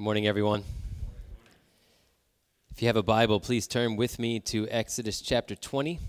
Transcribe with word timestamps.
Good 0.00 0.04
morning, 0.04 0.26
everyone. 0.26 0.64
If 2.70 2.80
you 2.80 2.88
have 2.88 2.96
a 2.96 3.02
Bible, 3.02 3.38
please 3.38 3.66
turn 3.66 3.96
with 3.96 4.18
me 4.18 4.40
to 4.40 4.66
Exodus 4.70 5.20
chapter 5.20 5.54
20. 5.54 6.00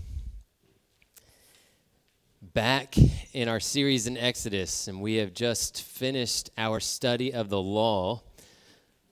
Back 2.40 2.94
in 3.34 3.48
our 3.48 3.60
series 3.60 4.06
in 4.06 4.16
Exodus, 4.16 4.88
and 4.88 5.02
we 5.02 5.16
have 5.16 5.34
just 5.34 5.82
finished 5.82 6.48
our 6.56 6.80
study 6.80 7.34
of 7.34 7.50
the 7.50 7.60
law 7.60 8.22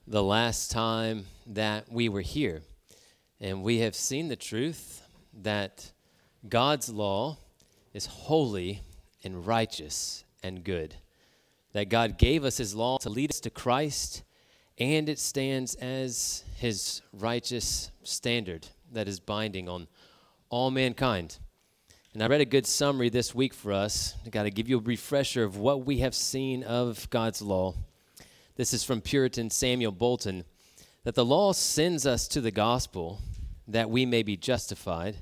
the 0.06 0.22
last 0.22 0.70
time 0.70 1.26
that 1.46 1.92
we 1.92 2.08
were 2.08 2.22
here. 2.22 2.62
And 3.38 3.62
we 3.62 3.80
have 3.80 3.94
seen 3.94 4.28
the 4.28 4.34
truth 4.34 5.02
that 5.42 5.92
God's 6.48 6.88
law 6.88 7.36
is 7.92 8.06
holy 8.06 8.80
and 9.22 9.46
righteous 9.46 10.24
and 10.42 10.64
good. 10.64 10.94
That 11.74 11.90
God 11.90 12.16
gave 12.16 12.44
us 12.44 12.56
His 12.56 12.74
law 12.74 12.96
to 12.96 13.10
lead 13.10 13.28
us 13.30 13.40
to 13.40 13.50
Christ 13.50 14.22
and 14.80 15.10
it 15.10 15.18
stands 15.18 15.74
as 15.74 16.42
his 16.56 17.02
righteous 17.12 17.90
standard 18.02 18.66
that 18.92 19.06
is 19.06 19.20
binding 19.20 19.68
on 19.68 19.86
all 20.48 20.70
mankind. 20.70 21.38
And 22.14 22.22
I 22.22 22.26
read 22.26 22.40
a 22.40 22.46
good 22.46 22.66
summary 22.66 23.10
this 23.10 23.34
week 23.34 23.52
for 23.52 23.72
us. 23.72 24.14
I 24.26 24.30
got 24.30 24.44
to 24.44 24.50
give 24.50 24.68
you 24.68 24.78
a 24.78 24.82
refresher 24.82 25.44
of 25.44 25.58
what 25.58 25.84
we 25.84 25.98
have 25.98 26.14
seen 26.14 26.64
of 26.64 27.08
God's 27.10 27.42
law. 27.42 27.74
This 28.56 28.72
is 28.72 28.82
from 28.82 29.02
Puritan 29.02 29.50
Samuel 29.50 29.92
Bolton 29.92 30.44
that 31.04 31.14
the 31.14 31.24
law 31.24 31.52
sends 31.52 32.06
us 32.06 32.26
to 32.28 32.40
the 32.40 32.50
gospel 32.50 33.20
that 33.68 33.90
we 33.90 34.06
may 34.06 34.22
be 34.22 34.36
justified. 34.36 35.18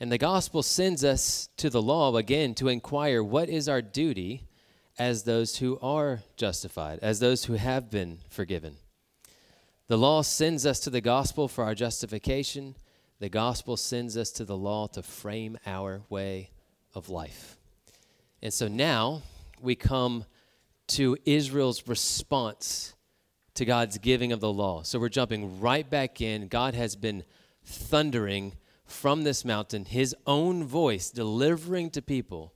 And 0.00 0.12
the 0.12 0.18
gospel 0.18 0.62
sends 0.62 1.04
us 1.04 1.48
to 1.56 1.70
the 1.70 1.82
law 1.82 2.14
again 2.16 2.54
to 2.56 2.68
inquire 2.68 3.22
what 3.22 3.48
is 3.48 3.68
our 3.68 3.80
duty 3.80 4.48
as 4.98 5.22
those 5.22 5.58
who 5.58 5.78
are 5.80 6.20
justified, 6.36 6.98
as 7.00 7.20
those 7.20 7.44
who 7.44 7.54
have 7.54 7.90
been 7.90 8.18
forgiven. 8.28 8.76
The 9.88 9.96
law 9.96 10.20
sends 10.20 10.66
us 10.66 10.80
to 10.80 10.90
the 10.90 11.00
gospel 11.00 11.48
for 11.48 11.64
our 11.64 11.74
justification. 11.74 12.76
The 13.20 13.30
gospel 13.30 13.78
sends 13.78 14.18
us 14.18 14.30
to 14.32 14.44
the 14.44 14.56
law 14.56 14.86
to 14.88 15.02
frame 15.02 15.56
our 15.66 16.02
way 16.10 16.50
of 16.94 17.08
life. 17.08 17.56
And 18.42 18.52
so 18.52 18.68
now 18.68 19.22
we 19.62 19.74
come 19.74 20.26
to 20.88 21.16
Israel's 21.24 21.88
response 21.88 22.94
to 23.54 23.64
God's 23.64 23.96
giving 23.96 24.30
of 24.30 24.40
the 24.40 24.52
law. 24.52 24.82
So 24.82 24.98
we're 24.98 25.08
jumping 25.08 25.58
right 25.58 25.88
back 25.88 26.20
in. 26.20 26.48
God 26.48 26.74
has 26.74 26.94
been 26.94 27.24
thundering 27.64 28.56
from 28.84 29.24
this 29.24 29.42
mountain, 29.42 29.86
his 29.86 30.14
own 30.26 30.64
voice 30.64 31.10
delivering 31.10 31.90
to 31.90 32.02
people 32.02 32.52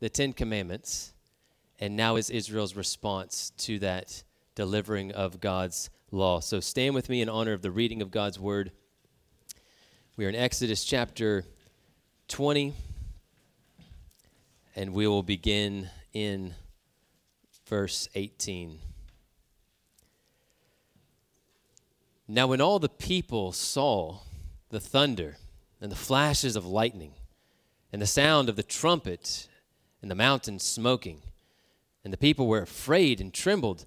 the 0.00 0.08
Ten 0.08 0.32
Commandments. 0.32 1.12
And 1.78 1.94
now 1.94 2.16
is 2.16 2.30
Israel's 2.30 2.74
response 2.74 3.52
to 3.58 3.78
that 3.80 4.24
delivering 4.54 5.12
of 5.12 5.40
God's 5.40 5.90
law. 6.10 6.40
So 6.40 6.60
stand 6.60 6.94
with 6.94 7.08
me 7.08 7.22
in 7.22 7.28
honor 7.28 7.52
of 7.52 7.62
the 7.62 7.70
reading 7.70 8.02
of 8.02 8.10
God's 8.10 8.38
word. 8.38 8.72
We 10.16 10.26
are 10.26 10.28
in 10.28 10.34
Exodus 10.34 10.84
chapter 10.84 11.44
20, 12.28 12.74
and 14.76 14.92
we 14.92 15.06
will 15.06 15.22
begin 15.22 15.88
in 16.12 16.54
verse 17.66 18.08
18. 18.14 18.78
Now, 22.28 22.46
when 22.46 22.60
all 22.60 22.78
the 22.78 22.88
people 22.88 23.52
saw 23.52 24.18
the 24.68 24.80
thunder 24.80 25.36
and 25.80 25.90
the 25.90 25.96
flashes 25.96 26.56
of 26.56 26.66
lightning, 26.66 27.14
and 27.92 28.00
the 28.00 28.06
sound 28.06 28.48
of 28.48 28.56
the 28.56 28.62
trumpet, 28.62 29.48
and 30.00 30.10
the 30.10 30.14
mountain 30.14 30.58
smoking, 30.58 31.22
and 32.04 32.12
the 32.12 32.18
people 32.18 32.46
were 32.46 32.62
afraid 32.62 33.20
and 33.20 33.34
trembled. 33.34 33.86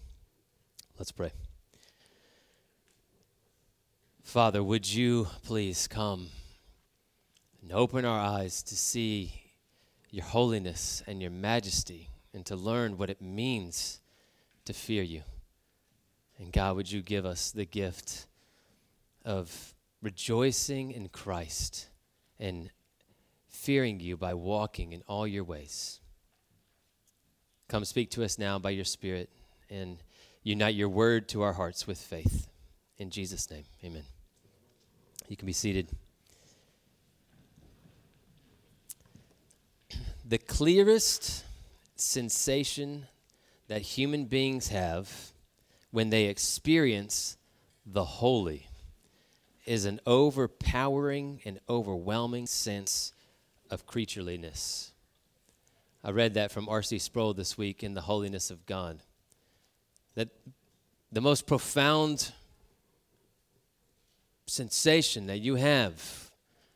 Let's 1.01 1.11
pray. 1.11 1.31
Father, 4.21 4.61
would 4.61 4.93
you 4.93 5.29
please 5.43 5.87
come 5.87 6.27
and 7.59 7.71
open 7.71 8.05
our 8.05 8.19
eyes 8.19 8.61
to 8.61 8.75
see 8.75 9.33
your 10.11 10.25
holiness 10.25 11.01
and 11.07 11.19
your 11.19 11.31
majesty 11.31 12.11
and 12.35 12.45
to 12.45 12.55
learn 12.55 12.99
what 12.99 13.09
it 13.09 13.19
means 13.19 13.99
to 14.65 14.73
fear 14.73 15.01
you. 15.01 15.23
And 16.37 16.53
God, 16.53 16.75
would 16.75 16.91
you 16.91 17.01
give 17.01 17.25
us 17.25 17.49
the 17.49 17.65
gift 17.65 18.27
of 19.25 19.73
rejoicing 20.03 20.91
in 20.91 21.09
Christ 21.09 21.89
and 22.39 22.69
fearing 23.47 23.99
you 23.99 24.17
by 24.17 24.35
walking 24.35 24.93
in 24.93 25.01
all 25.07 25.25
your 25.25 25.45
ways. 25.45 25.99
Come 27.67 27.85
speak 27.85 28.11
to 28.11 28.23
us 28.23 28.37
now 28.37 28.59
by 28.59 28.69
your 28.69 28.85
Spirit 28.85 29.31
and 29.67 29.97
unite 30.43 30.75
your 30.75 30.89
word 30.89 31.29
to 31.29 31.41
our 31.41 31.53
hearts 31.53 31.87
with 31.87 31.99
faith. 31.99 32.47
In 32.97 33.09
Jesus' 33.09 33.49
name, 33.49 33.65
amen. 33.83 34.03
You 35.27 35.37
can 35.37 35.45
be 35.45 35.53
seated. 35.53 35.89
The 40.25 40.37
clearest 40.37 41.43
sensation 41.95 43.07
that 43.67 43.81
human 43.81 44.25
beings 44.25 44.69
have 44.69 45.31
when 45.91 46.09
they 46.09 46.25
experience 46.25 47.37
the 47.85 48.05
holy 48.05 48.67
is 49.65 49.85
an 49.85 49.99
overpowering 50.05 51.41
and 51.45 51.59
overwhelming 51.69 52.47
sense 52.47 53.13
of 53.69 53.85
creatureliness. 53.85 54.91
I 56.03 56.11
read 56.11 56.33
that 56.33 56.51
from 56.51 56.67
R.C. 56.67 56.97
Sproul 56.99 57.33
this 57.33 57.57
week 57.57 57.83
in 57.83 57.93
The 57.93 58.01
Holiness 58.01 58.49
of 58.49 58.65
God 58.65 59.01
that 60.15 60.29
the 61.11 61.21
most 61.21 61.47
profound 61.47 62.31
sensation 64.45 65.27
that 65.27 65.39
you 65.39 65.55
have 65.55 66.31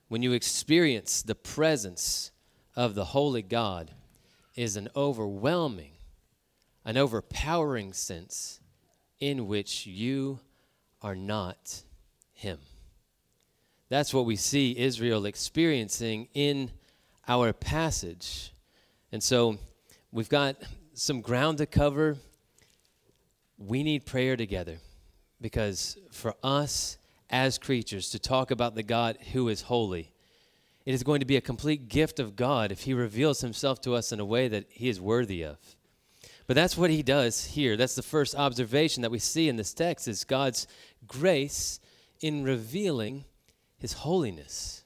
when 0.08 0.22
you 0.22 0.34
experience 0.34 1.22
the 1.22 1.36
presence 1.36 2.32
of 2.76 2.96
the 2.96 3.06
Holy 3.06 3.42
God 3.42 3.92
is 4.56 4.78
an 4.78 4.88
overwhelming, 4.96 5.92
an 6.86 6.98
overpowering 6.98 7.94
sense 7.94 8.60
in 9.20 9.48
which 9.48 9.86
you 9.86 10.40
are 11.02 11.16
not 11.16 11.84
Him. 12.34 12.60
That's 13.90 14.14
what 14.14 14.26
we 14.26 14.36
see 14.36 14.78
Israel 14.78 15.26
experiencing 15.26 16.28
in 16.34 16.72
our 17.28 17.54
passage. 17.54 18.54
And 19.12 19.22
so 19.22 19.58
we've 20.12 20.30
got 20.30 20.56
some 20.94 21.22
ground 21.22 21.58
to 21.60 21.66
cover 21.66 22.18
we 23.58 23.84
need 23.84 24.06
prayer 24.06 24.36
together 24.36 24.78
because 25.42 25.98
for 26.12 26.36
us 26.44 26.98
as 27.30 27.58
creatures 27.58 28.10
to 28.12 28.20
talk 28.20 28.52
about 28.52 28.76
the 28.76 28.84
God 28.84 29.18
who 29.34 29.48
is 29.50 29.64
holy, 29.64 30.12
it 30.86 30.94
is 30.94 31.04
going 31.04 31.20
to 31.20 31.26
be 31.26 31.38
a 31.38 31.42
complete 31.42 31.88
gift 31.88 32.20
of 32.20 32.36
God 32.36 32.72
if 32.72 32.82
He 32.82 32.94
reveals 32.94 33.42
Himself 33.42 33.82
to 33.82 33.96
us 33.96 34.12
in 34.12 34.20
a 34.20 34.26
way 34.26 34.48
that 34.48 34.66
He 34.70 34.88
is 34.88 35.02
worthy 35.02 35.44
of. 35.44 35.58
But 36.48 36.56
that's 36.56 36.78
what 36.78 36.92
He 36.92 37.02
does 37.02 37.46
here. 37.46 37.76
That's 37.76 37.96
the 37.96 38.04
first 38.04 38.36
observation 38.36 39.02
that 39.02 39.12
we 39.12 39.20
see 39.20 39.50
in 39.50 39.56
this 39.56 39.74
text 39.74 40.08
is 40.08 40.24
God's 40.24 40.68
grace 41.08 41.80
in 42.22 42.44
revealing 42.44 43.26
His 43.78 43.94
holiness. 43.94 44.84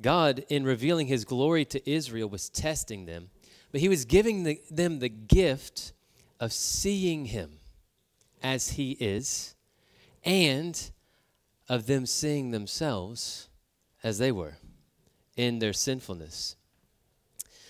God, 0.00 0.44
in 0.48 0.64
revealing 0.64 1.08
His 1.08 1.24
glory 1.24 1.64
to 1.66 1.90
Israel, 1.90 2.28
was 2.28 2.48
testing 2.48 3.06
them, 3.06 3.30
but 3.72 3.80
He 3.80 3.88
was 3.88 4.04
giving 4.04 4.44
the, 4.44 4.60
them 4.70 5.00
the 5.00 5.08
gift 5.08 5.92
of 6.40 6.52
seeing 6.52 7.26
him 7.26 7.60
as 8.42 8.70
he 8.70 8.92
is 8.92 9.54
and 10.24 10.90
of 11.68 11.86
them 11.86 12.06
seeing 12.06 12.50
themselves 12.50 13.48
as 14.02 14.18
they 14.18 14.32
were 14.32 14.56
in 15.36 15.58
their 15.58 15.72
sinfulness. 15.72 16.56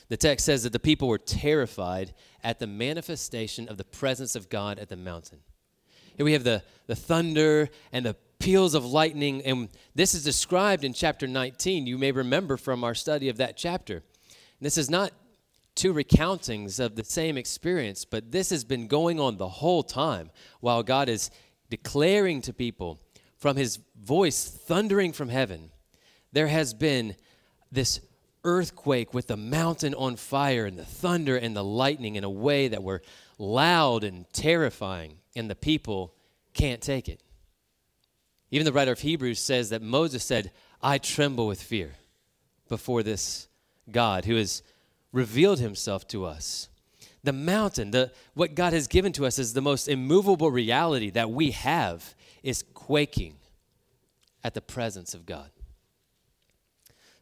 The 0.08 0.16
text 0.16 0.46
says 0.46 0.62
that 0.62 0.72
the 0.72 0.78
people 0.78 1.08
were 1.08 1.18
terrified 1.18 2.14
at 2.42 2.58
the 2.58 2.66
manifestation 2.66 3.68
of 3.68 3.76
the 3.76 3.84
presence 3.84 4.34
of 4.34 4.48
God 4.48 4.78
at 4.78 4.88
the 4.88 4.96
mountain. 4.96 5.40
Here 6.16 6.24
we 6.24 6.32
have 6.32 6.44
the, 6.44 6.62
the 6.86 6.96
thunder 6.96 7.68
and 7.92 8.06
the 8.06 8.16
peals 8.38 8.74
of 8.74 8.84
lightning, 8.84 9.42
and 9.42 9.68
this 9.94 10.14
is 10.14 10.24
described 10.24 10.82
in 10.82 10.92
chapter 10.94 11.28
19. 11.28 11.86
You 11.86 11.98
may 11.98 12.10
remember 12.10 12.56
from 12.56 12.82
our 12.82 12.94
study 12.94 13.28
of 13.28 13.36
that 13.36 13.56
chapter. 13.56 14.02
This 14.60 14.76
is 14.76 14.90
not 14.90 15.12
two 15.74 15.94
recountings 15.94 16.78
of 16.78 16.96
the 16.96 17.04
same 17.04 17.36
experience, 17.36 18.04
but 18.04 18.32
this 18.32 18.50
has 18.50 18.64
been 18.64 18.86
going 18.86 19.18
on 19.20 19.36
the 19.36 19.48
whole 19.48 19.82
time 19.82 20.30
while 20.60 20.82
God 20.82 21.08
is 21.08 21.30
declaring 21.68 22.42
to 22.42 22.52
people 22.52 23.00
from 23.38 23.56
his 23.56 23.78
voice 23.98 24.44
thundering 24.44 25.12
from 25.12 25.28
heaven, 25.28 25.70
there 26.32 26.48
has 26.48 26.74
been 26.74 27.16
this 27.72 28.00
earthquake 28.44 29.14
with 29.14 29.28
the 29.28 29.36
mountain 29.36 29.94
on 29.94 30.16
fire 30.16 30.66
and 30.66 30.78
the 30.78 30.84
thunder 30.84 31.36
and 31.36 31.56
the 31.56 31.64
lightning 31.64 32.16
in 32.16 32.24
a 32.24 32.30
way 32.30 32.68
that 32.68 32.82
were 32.82 33.02
loud 33.38 34.04
and 34.04 34.30
terrifying, 34.32 35.16
and 35.34 35.48
the 35.48 35.54
people 35.54 36.14
can't 36.52 36.80
take 36.80 37.08
it. 37.08 37.22
Even 38.50 38.64
the 38.64 38.72
writer 38.72 38.92
of 38.92 39.00
Hebrews 39.00 39.38
says 39.38 39.70
that 39.70 39.82
Moses 39.82 40.24
said, 40.24 40.50
I 40.82 40.98
tremble 40.98 41.46
with 41.46 41.62
fear 41.62 41.92
before 42.68 43.02
this 43.02 43.48
God 43.90 44.24
who 44.24 44.36
has 44.36 44.62
revealed 45.12 45.58
himself 45.58 46.06
to 46.08 46.24
us. 46.24 46.68
The 47.22 47.32
mountain, 47.32 47.90
the, 47.90 48.12
what 48.34 48.54
God 48.54 48.72
has 48.72 48.86
given 48.86 49.12
to 49.12 49.26
us 49.26 49.38
is 49.38 49.52
the 49.52 49.60
most 49.60 49.88
immovable 49.88 50.50
reality 50.50 51.10
that 51.10 51.30
we 51.30 51.50
have, 51.50 52.14
is 52.42 52.64
quaking 52.74 53.34
at 54.42 54.54
the 54.54 54.62
presence 54.62 55.12
of 55.12 55.26
God. 55.26 55.50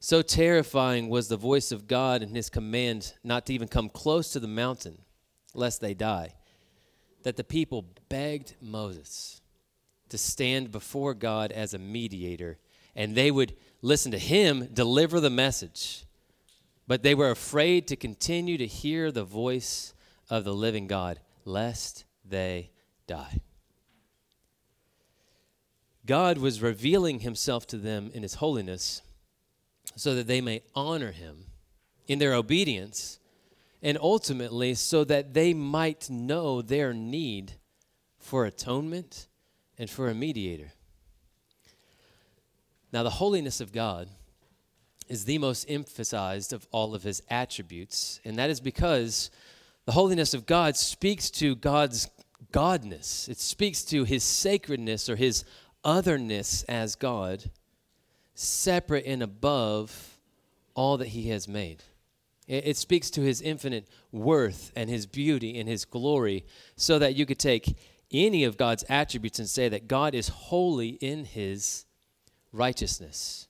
So 0.01 0.23
terrifying 0.23 1.09
was 1.09 1.29
the 1.29 1.37
voice 1.37 1.73
of 1.73 1.89
God 1.89 2.23
and 2.23 2.37
his 2.37 2.49
command 2.49 3.15
not 3.25 3.47
to 3.47 3.55
even 3.55 3.67
come 3.67 3.89
close 3.89 4.31
to 4.33 4.41
the 4.41 4.47
mountain 4.47 4.99
lest 5.55 5.81
they 5.81 5.95
die, 5.95 6.35
that 7.25 7.37
the 7.37 7.43
people 7.45 7.85
begged 8.09 8.55
Moses 8.61 9.41
to 10.09 10.17
stand 10.17 10.71
before 10.71 11.15
God 11.15 11.51
as 11.51 11.75
a 11.75 11.79
mediator, 11.79 12.59
and 12.95 13.15
they 13.15 13.31
would 13.31 13.57
listen 13.83 14.13
to 14.13 14.19
him 14.19 14.69
deliver 14.73 15.19
the 15.19 15.31
message. 15.31 16.05
But 16.89 17.03
they 17.03 17.15
were 17.15 17.31
afraid 17.31 17.87
to 17.89 17.97
continue 17.97 18.57
to 18.57 18.67
hear 18.67 19.13
the 19.13 19.23
voice 19.23 19.93
of 20.31 20.45
the 20.45 20.55
living 20.55 20.87
God, 20.87 21.21
lest 21.45 22.05
they 22.25 22.71
die. 23.07 23.43
God 26.07 26.39
was 26.39 26.63
revealing 26.63 27.21
himself 27.21 27.67
to 27.69 27.77
them 27.77 28.11
in 28.15 28.23
his 28.23 28.35
holiness 28.35 29.03
so 29.95 30.15
that 30.15 30.27
they 30.27 30.41
may 30.41 30.63
honor 30.75 31.13
him 31.13 31.45
in 32.07 32.19
their 32.19 32.33
obedience 32.33 33.19
and 33.83 33.99
ultimately 34.01 34.73
so 34.73 35.05
that 35.05 35.35
they 35.35 35.53
might 35.53 36.09
know 36.09 36.63
their 36.63 36.95
need 36.95 37.53
for 38.19 38.47
atonement 38.47 39.29
and 39.77 39.91
for 39.91 40.09
a 40.09 40.15
mediator. 40.15 40.73
Now, 42.91 43.03
the 43.03 43.11
holiness 43.11 43.61
of 43.61 43.73
God 43.73 44.09
is 45.09 45.25
the 45.25 45.39
most 45.39 45.65
emphasized 45.69 46.53
of 46.53 46.67
all 46.71 46.95
of 46.95 47.03
his 47.03 47.23
attributes, 47.29 48.21
and 48.25 48.37
that 48.39 48.51
is 48.51 48.61
because 48.61 49.31
the 49.87 49.93
holiness 49.93 50.35
of 50.35 50.47
God 50.47 50.77
speaks 50.77 51.31
to 51.31 51.55
God's 51.55 52.09
godness, 52.53 53.29
it 53.29 53.39
speaks 53.39 53.83
to 53.85 54.05
his 54.05 54.23
sacredness 54.23 55.09
or 55.09 55.17
his 55.17 55.45
otherness 55.85 56.63
as 56.65 56.95
God, 56.95 57.51
separate 58.35 59.07
and 59.07 59.23
above 59.23 60.19
all 60.75 60.97
that 60.99 61.09
he 61.09 61.31
has 61.31 61.49
made. 61.49 61.83
It, 62.47 62.79
speaks 62.79 63.11
to 63.11 63.21
his 63.21 63.43
infinite 63.43 63.89
worth 64.11 64.73
and 64.75 64.89
his 64.89 65.07
beauty 65.07 65.59
and 65.59 65.69
his 65.69 65.85
glory, 65.85 66.47
so 66.77 66.99
that 66.99 67.15
you 67.15 67.27
could 67.27 67.39
take 67.39 67.77
any 68.11 68.45
of 68.45 68.57
God's 68.57 68.85
attributes 68.89 69.39
and 69.39 69.49
say 69.49 69.69
that 69.69 69.87
God 69.87 70.15
is 70.15 70.29
holy 70.29 70.91
in 70.91 71.27
his 71.27 71.85
righteousness. 72.53 73.48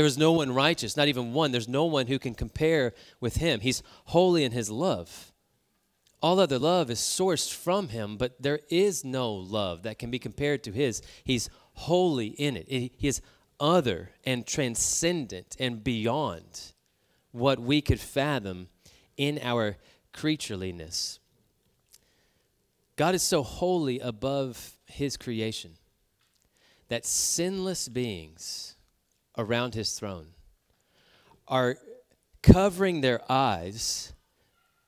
There 0.00 0.06
is 0.06 0.16
no 0.16 0.32
one 0.32 0.54
righteous, 0.54 0.96
not 0.96 1.08
even 1.08 1.34
one. 1.34 1.52
There's 1.52 1.68
no 1.68 1.84
one 1.84 2.06
who 2.06 2.18
can 2.18 2.34
compare 2.34 2.94
with 3.20 3.36
him. 3.36 3.60
He's 3.60 3.82
holy 4.06 4.44
in 4.44 4.52
his 4.52 4.70
love. 4.70 5.30
All 6.22 6.40
other 6.40 6.58
love 6.58 6.88
is 6.90 6.98
sourced 6.98 7.52
from 7.52 7.88
him, 7.88 8.16
but 8.16 8.40
there 8.40 8.60
is 8.70 9.04
no 9.04 9.30
love 9.30 9.82
that 9.82 9.98
can 9.98 10.10
be 10.10 10.18
compared 10.18 10.64
to 10.64 10.72
his. 10.72 11.02
He's 11.22 11.50
holy 11.74 12.28
in 12.28 12.56
it. 12.56 12.66
He 12.66 13.08
is 13.08 13.20
other 13.60 14.12
and 14.24 14.46
transcendent 14.46 15.54
and 15.60 15.84
beyond 15.84 16.72
what 17.30 17.60
we 17.60 17.82
could 17.82 18.00
fathom 18.00 18.68
in 19.18 19.38
our 19.42 19.76
creatureliness. 20.14 21.18
God 22.96 23.14
is 23.14 23.22
so 23.22 23.42
holy 23.42 24.00
above 24.00 24.78
his 24.86 25.18
creation 25.18 25.72
that 26.88 27.04
sinless 27.04 27.86
beings 27.86 28.76
around 29.40 29.74
his 29.74 29.92
throne 29.98 30.26
are 31.48 31.76
covering 32.42 33.00
their 33.00 33.20
eyes 33.30 34.12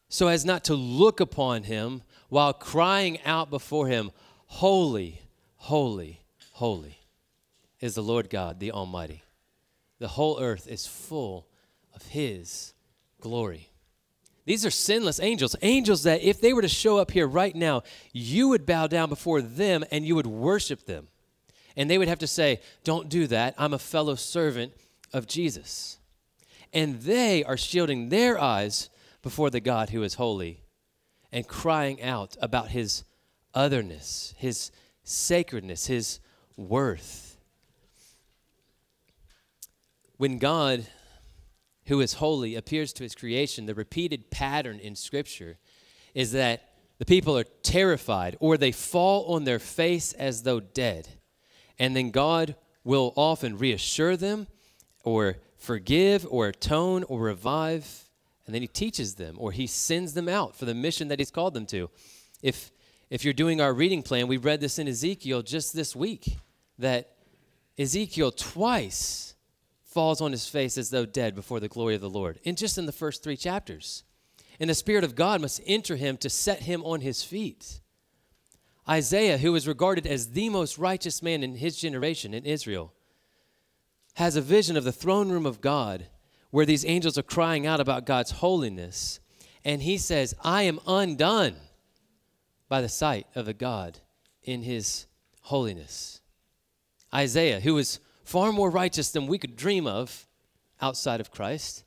so 0.08 0.28
as 0.28 0.44
not 0.44 0.64
to 0.64 0.74
look 0.74 1.20
upon 1.20 1.62
him 1.62 2.02
while 2.28 2.52
crying 2.52 3.20
out 3.22 3.50
before 3.50 3.88
him, 3.88 4.10
Holy, 4.46 5.22
holy, 5.56 6.20
holy 6.52 6.98
is 7.80 7.94
the 7.94 8.02
Lord 8.02 8.28
God, 8.28 8.60
the 8.60 8.72
Almighty. 8.72 9.22
The 9.98 10.08
whole 10.08 10.38
earth 10.38 10.68
is 10.68 10.86
full 10.86 11.46
of 11.94 12.02
his 12.08 12.74
glory. 13.20 13.70
These 14.44 14.66
are 14.66 14.70
sinless 14.70 15.20
angels, 15.20 15.56
angels 15.62 16.02
that 16.02 16.22
if 16.22 16.40
they 16.40 16.52
were 16.52 16.62
to 16.62 16.68
show 16.68 16.98
up 16.98 17.10
here 17.10 17.26
right 17.26 17.54
now, 17.54 17.82
you 18.12 18.48
would 18.48 18.66
bow 18.66 18.88
down 18.88 19.08
before 19.08 19.40
them 19.40 19.84
and 19.90 20.04
you 20.04 20.14
would 20.16 20.26
worship 20.26 20.84
them. 20.84 21.08
And 21.76 21.88
they 21.88 21.98
would 21.98 22.08
have 22.08 22.18
to 22.20 22.26
say, 22.26 22.60
Don't 22.84 23.08
do 23.08 23.26
that. 23.28 23.54
I'm 23.58 23.74
a 23.74 23.78
fellow 23.78 24.14
servant 24.14 24.72
of 25.12 25.26
Jesus. 25.26 25.98
And 26.72 27.00
they 27.02 27.44
are 27.44 27.56
shielding 27.56 28.08
their 28.08 28.40
eyes 28.40 28.88
before 29.22 29.50
the 29.50 29.60
God 29.60 29.90
who 29.90 30.02
is 30.02 30.14
holy 30.14 30.62
and 31.30 31.46
crying 31.46 32.02
out 32.02 32.36
about 32.40 32.68
his 32.68 33.04
otherness, 33.54 34.34
his 34.36 34.70
sacredness, 35.04 35.86
his 35.86 36.20
worth. 36.56 37.36
When 40.16 40.38
God, 40.38 40.86
who 41.86 42.00
is 42.00 42.14
holy, 42.14 42.54
appears 42.54 42.92
to 42.94 43.02
his 43.02 43.14
creation, 43.14 43.66
the 43.66 43.74
repeated 43.74 44.30
pattern 44.30 44.78
in 44.78 44.94
Scripture 44.94 45.58
is 46.14 46.32
that 46.32 46.68
the 46.98 47.06
people 47.06 47.36
are 47.36 47.44
terrified 47.62 48.36
or 48.38 48.56
they 48.56 48.72
fall 48.72 49.34
on 49.34 49.44
their 49.44 49.58
face 49.58 50.12
as 50.12 50.42
though 50.42 50.60
dead. 50.60 51.08
And 51.78 51.96
then 51.96 52.10
God 52.10 52.56
will 52.84 53.12
often 53.16 53.58
reassure 53.58 54.16
them 54.16 54.46
or 55.04 55.36
forgive 55.56 56.26
or 56.28 56.48
atone 56.48 57.04
or 57.04 57.20
revive 57.20 58.02
and 58.46 58.54
then 58.54 58.62
he 58.62 58.68
teaches 58.68 59.14
them 59.14 59.36
or 59.38 59.52
he 59.52 59.66
sends 59.66 60.14
them 60.14 60.28
out 60.28 60.56
for 60.56 60.64
the 60.64 60.74
mission 60.74 61.08
that 61.08 61.18
he's 61.18 61.30
called 61.30 61.54
them 61.54 61.66
to. 61.66 61.88
If 62.42 62.72
if 63.10 63.24
you're 63.24 63.34
doing 63.34 63.60
our 63.60 63.74
reading 63.74 64.02
plan, 64.02 64.26
we 64.26 64.38
read 64.38 64.60
this 64.60 64.78
in 64.78 64.88
Ezekiel 64.88 65.42
just 65.42 65.74
this 65.74 65.94
week 65.94 66.38
that 66.78 67.10
Ezekiel 67.78 68.32
twice 68.32 69.34
falls 69.84 70.22
on 70.22 70.32
his 70.32 70.48
face 70.48 70.78
as 70.78 70.88
though 70.88 71.04
dead 71.04 71.34
before 71.34 71.60
the 71.60 71.68
glory 71.68 71.94
of 71.94 72.00
the 72.00 72.08
Lord. 72.08 72.40
And 72.46 72.56
just 72.56 72.78
in 72.78 72.86
the 72.86 72.92
first 72.92 73.22
3 73.22 73.36
chapters. 73.36 74.04
And 74.58 74.70
the 74.70 74.74
spirit 74.74 75.04
of 75.04 75.14
God 75.14 75.42
must 75.42 75.60
enter 75.66 75.96
him 75.96 76.16
to 76.18 76.30
set 76.30 76.60
him 76.60 76.82
on 76.84 77.02
his 77.02 77.22
feet. 77.22 77.81
Isaiah, 78.88 79.38
who 79.38 79.52
was 79.52 79.68
regarded 79.68 80.06
as 80.06 80.30
the 80.30 80.48
most 80.48 80.76
righteous 80.76 81.22
man 81.22 81.42
in 81.42 81.56
his 81.56 81.76
generation 81.76 82.34
in 82.34 82.44
Israel, 82.44 82.92
has 84.14 84.36
a 84.36 84.40
vision 84.40 84.76
of 84.76 84.84
the 84.84 84.92
throne 84.92 85.30
room 85.30 85.46
of 85.46 85.60
God 85.60 86.06
where 86.50 86.66
these 86.66 86.84
angels 86.84 87.16
are 87.16 87.22
crying 87.22 87.66
out 87.66 87.80
about 87.80 88.04
God's 88.04 88.32
holiness. 88.32 89.20
And 89.64 89.82
he 89.82 89.96
says, 89.96 90.34
I 90.42 90.64
am 90.64 90.80
undone 90.86 91.54
by 92.68 92.80
the 92.80 92.88
sight 92.88 93.26
of 93.34 93.48
a 93.48 93.54
God 93.54 94.00
in 94.42 94.62
his 94.62 95.06
holiness. 95.42 96.20
Isaiah, 97.14 97.60
who 97.60 97.78
is 97.78 98.00
far 98.24 98.52
more 98.52 98.70
righteous 98.70 99.10
than 99.10 99.26
we 99.26 99.38
could 99.38 99.56
dream 99.56 99.86
of 99.86 100.26
outside 100.80 101.20
of 101.20 101.30
Christ, 101.30 101.84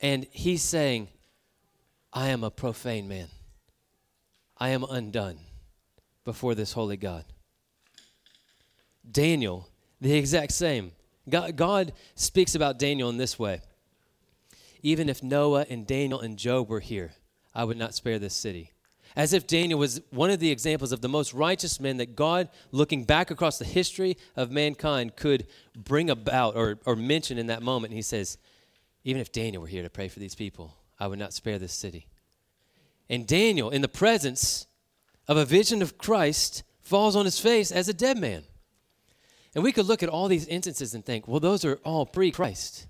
and 0.00 0.26
he's 0.30 0.62
saying, 0.62 1.08
I 2.12 2.28
am 2.28 2.42
a 2.42 2.50
profane 2.50 3.08
man. 3.08 3.28
I 4.56 4.70
am 4.70 4.84
undone 4.84 5.38
before 6.24 6.54
this 6.54 6.72
holy 6.72 6.96
God. 6.96 7.24
Daniel, 9.10 9.68
the 10.00 10.14
exact 10.14 10.52
same. 10.52 10.92
God, 11.28 11.56
God 11.56 11.92
speaks 12.14 12.54
about 12.54 12.78
Daniel 12.78 13.08
in 13.08 13.16
this 13.16 13.38
way 13.38 13.60
even 14.84 15.08
if 15.08 15.22
Noah 15.22 15.64
and 15.70 15.86
Daniel 15.86 16.20
and 16.20 16.36
Job 16.36 16.68
were 16.68 16.78
here, 16.78 17.14
I 17.54 17.64
would 17.64 17.78
not 17.78 17.94
spare 17.94 18.18
this 18.18 18.34
city. 18.34 18.72
As 19.16 19.32
if 19.32 19.46
Daniel 19.46 19.78
was 19.78 20.02
one 20.10 20.28
of 20.28 20.40
the 20.40 20.50
examples 20.50 20.92
of 20.92 21.00
the 21.00 21.08
most 21.08 21.32
righteous 21.32 21.80
men 21.80 21.96
that 21.96 22.14
God, 22.14 22.50
looking 22.70 23.04
back 23.04 23.30
across 23.30 23.58
the 23.58 23.64
history 23.64 24.18
of 24.36 24.50
mankind, 24.50 25.16
could 25.16 25.46
bring 25.74 26.10
about 26.10 26.54
or, 26.54 26.80
or 26.84 26.96
mention 26.96 27.38
in 27.38 27.46
that 27.46 27.62
moment. 27.62 27.92
And 27.92 27.96
he 27.96 28.02
says, 28.02 28.36
Even 29.04 29.22
if 29.22 29.32
Daniel 29.32 29.62
were 29.62 29.68
here 29.68 29.82
to 29.82 29.88
pray 29.88 30.08
for 30.08 30.20
these 30.20 30.34
people, 30.34 30.76
I 31.00 31.06
would 31.06 31.18
not 31.18 31.32
spare 31.32 31.58
this 31.58 31.72
city. 31.72 32.06
And 33.08 33.26
Daniel, 33.26 33.70
in 33.70 33.80
the 33.80 33.88
presence 33.88 34.66
of 35.28 35.36
a 35.36 35.44
vision 35.44 35.82
of 35.82 35.98
Christ, 35.98 36.62
falls 36.82 37.16
on 37.16 37.24
his 37.24 37.38
face 37.38 37.72
as 37.72 37.88
a 37.88 37.94
dead 37.94 38.18
man. 38.18 38.44
And 39.54 39.64
we 39.64 39.72
could 39.72 39.86
look 39.86 40.02
at 40.02 40.08
all 40.08 40.28
these 40.28 40.46
instances 40.46 40.94
and 40.94 41.04
think, 41.04 41.28
well, 41.28 41.40
those 41.40 41.64
are 41.64 41.76
all 41.84 42.06
pre 42.06 42.30
Christ. 42.30 42.86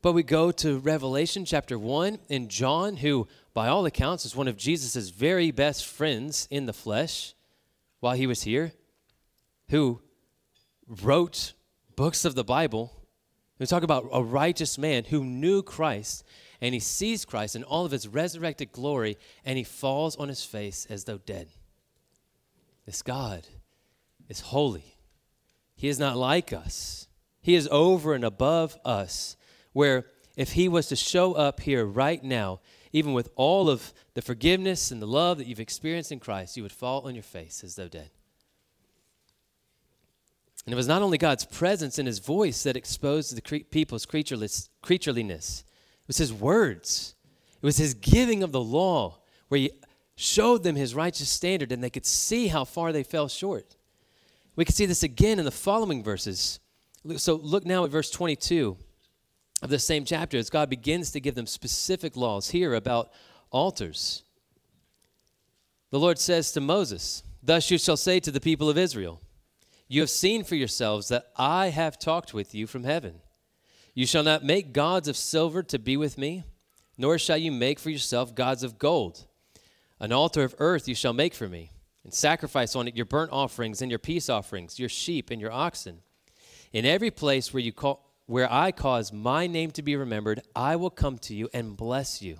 But 0.00 0.12
we 0.12 0.22
go 0.22 0.52
to 0.52 0.78
Revelation 0.78 1.44
chapter 1.44 1.78
1 1.78 2.18
and 2.30 2.48
John, 2.48 2.98
who, 2.98 3.26
by 3.52 3.68
all 3.68 3.84
accounts, 3.84 4.24
is 4.24 4.36
one 4.36 4.46
of 4.46 4.56
Jesus' 4.56 5.08
very 5.08 5.50
best 5.50 5.84
friends 5.84 6.46
in 6.50 6.66
the 6.66 6.72
flesh 6.72 7.34
while 8.00 8.14
he 8.14 8.26
was 8.26 8.42
here. 8.42 8.72
who 9.70 10.00
wrote 11.02 11.52
books 11.94 12.24
of 12.24 12.34
the 12.34 12.44
Bible. 12.44 12.92
We 13.58 13.66
talk 13.66 13.82
about 13.82 14.08
a 14.12 14.22
righteous 14.22 14.78
man 14.78 15.04
who 15.04 15.24
knew 15.24 15.62
Christ 15.62 16.24
and 16.60 16.74
he 16.74 16.80
sees 16.80 17.24
Christ 17.24 17.54
in 17.54 17.64
all 17.64 17.84
of 17.84 17.92
his 17.92 18.08
resurrected 18.08 18.72
glory 18.72 19.16
and 19.44 19.56
he 19.56 19.64
falls 19.64 20.16
on 20.16 20.28
his 20.28 20.44
face 20.44 20.86
as 20.90 21.04
though 21.04 21.18
dead. 21.18 21.48
This 22.86 23.02
God 23.02 23.46
is 24.28 24.40
holy. 24.40 24.96
He 25.76 25.88
is 25.88 25.98
not 25.98 26.16
like 26.16 26.52
us. 26.52 27.08
He 27.40 27.54
is 27.54 27.68
over 27.70 28.14
and 28.14 28.24
above 28.24 28.76
us, 28.84 29.36
where 29.72 30.06
if 30.36 30.52
he 30.52 30.68
was 30.68 30.88
to 30.88 30.96
show 30.96 31.34
up 31.34 31.60
here 31.60 31.84
right 31.84 32.22
now, 32.22 32.60
even 32.92 33.12
with 33.12 33.28
all 33.36 33.70
of 33.70 33.92
the 34.14 34.22
forgiveness 34.22 34.90
and 34.90 35.00
the 35.00 35.06
love 35.06 35.38
that 35.38 35.46
you've 35.46 35.60
experienced 35.60 36.10
in 36.10 36.20
Christ, 36.20 36.56
you 36.56 36.62
would 36.62 36.72
fall 36.72 37.06
on 37.06 37.14
your 37.14 37.22
face 37.22 37.62
as 37.62 37.76
though 37.76 37.88
dead. 37.88 38.10
And 40.66 40.72
it 40.72 40.76
was 40.76 40.88
not 40.88 41.00
only 41.00 41.16
God's 41.16 41.46
presence 41.46 41.98
and 41.98 42.06
his 42.06 42.18
voice 42.18 42.62
that 42.64 42.76
exposed 42.76 43.34
the 43.36 43.40
cre- 43.40 43.64
people's 43.70 44.04
creatureliness, 44.04 45.64
was 46.08 46.16
his 46.16 46.32
words. 46.32 47.14
It 47.62 47.66
was 47.66 47.76
his 47.76 47.94
giving 47.94 48.42
of 48.42 48.50
the 48.50 48.60
law, 48.60 49.18
where 49.48 49.60
he 49.60 49.70
showed 50.16 50.64
them 50.64 50.74
his 50.74 50.94
righteous 50.94 51.28
standard 51.28 51.70
and 51.70 51.82
they 51.82 51.90
could 51.90 52.06
see 52.06 52.48
how 52.48 52.64
far 52.64 52.92
they 52.92 53.04
fell 53.04 53.28
short. 53.28 53.76
We 54.56 54.64
can 54.64 54.74
see 54.74 54.86
this 54.86 55.04
again 55.04 55.38
in 55.38 55.44
the 55.44 55.52
following 55.52 56.02
verses. 56.02 56.58
So 57.16 57.36
look 57.36 57.64
now 57.64 57.84
at 57.84 57.90
verse 57.90 58.10
22 58.10 58.76
of 59.62 59.70
the 59.70 59.78
same 59.78 60.04
chapter 60.04 60.36
as 60.36 60.50
God 60.50 60.68
begins 60.68 61.12
to 61.12 61.20
give 61.20 61.36
them 61.36 61.46
specific 61.46 62.16
laws 62.16 62.50
here 62.50 62.74
about 62.74 63.12
altars. 63.50 64.24
The 65.90 66.00
Lord 66.00 66.18
says 66.18 66.50
to 66.52 66.60
Moses, 66.60 67.22
Thus 67.42 67.70
you 67.70 67.78
shall 67.78 67.96
say 67.96 68.18
to 68.20 68.30
the 68.30 68.40
people 68.40 68.68
of 68.68 68.76
Israel, 68.76 69.20
You 69.86 70.00
have 70.00 70.10
seen 70.10 70.42
for 70.42 70.54
yourselves 70.54 71.08
that 71.08 71.28
I 71.36 71.68
have 71.68 71.98
talked 71.98 72.34
with 72.34 72.54
you 72.54 72.66
from 72.66 72.84
heaven. 72.84 73.20
You 73.98 74.06
shall 74.06 74.22
not 74.22 74.44
make 74.44 74.72
gods 74.72 75.08
of 75.08 75.16
silver 75.16 75.60
to 75.64 75.76
be 75.76 75.96
with 75.96 76.18
me, 76.18 76.44
nor 76.96 77.18
shall 77.18 77.36
you 77.36 77.50
make 77.50 77.80
for 77.80 77.90
yourself 77.90 78.32
gods 78.32 78.62
of 78.62 78.78
gold. 78.78 79.26
An 79.98 80.12
altar 80.12 80.44
of 80.44 80.54
earth 80.60 80.86
you 80.86 80.94
shall 80.94 81.12
make 81.12 81.34
for 81.34 81.48
me 81.48 81.72
and 82.04 82.14
sacrifice 82.14 82.76
on 82.76 82.86
it 82.86 82.94
your 82.94 83.06
burnt 83.06 83.32
offerings 83.32 83.82
and 83.82 83.90
your 83.90 83.98
peace 83.98 84.28
offerings, 84.28 84.78
your 84.78 84.88
sheep 84.88 85.32
and 85.32 85.40
your 85.40 85.50
oxen. 85.50 85.98
In 86.72 86.84
every 86.84 87.10
place 87.10 87.52
where 87.52 87.60
you 87.60 87.72
call 87.72 88.08
where 88.26 88.46
I 88.48 88.70
cause 88.70 89.12
my 89.12 89.48
name 89.48 89.72
to 89.72 89.82
be 89.82 89.96
remembered, 89.96 90.42
I 90.54 90.76
will 90.76 90.90
come 90.90 91.18
to 91.18 91.34
you 91.34 91.48
and 91.52 91.76
bless 91.76 92.22
you. 92.22 92.38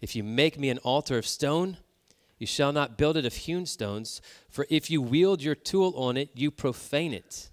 If 0.00 0.16
you 0.16 0.24
make 0.24 0.58
me 0.58 0.70
an 0.70 0.78
altar 0.78 1.18
of 1.18 1.26
stone, 1.26 1.76
you 2.38 2.46
shall 2.46 2.72
not 2.72 2.96
build 2.96 3.18
it 3.18 3.26
of 3.26 3.34
hewn 3.34 3.66
stones, 3.66 4.22
for 4.48 4.66
if 4.70 4.90
you 4.90 5.02
wield 5.02 5.42
your 5.42 5.54
tool 5.54 5.92
on 5.98 6.16
it, 6.16 6.30
you 6.32 6.50
profane 6.50 7.12
it. 7.12 7.50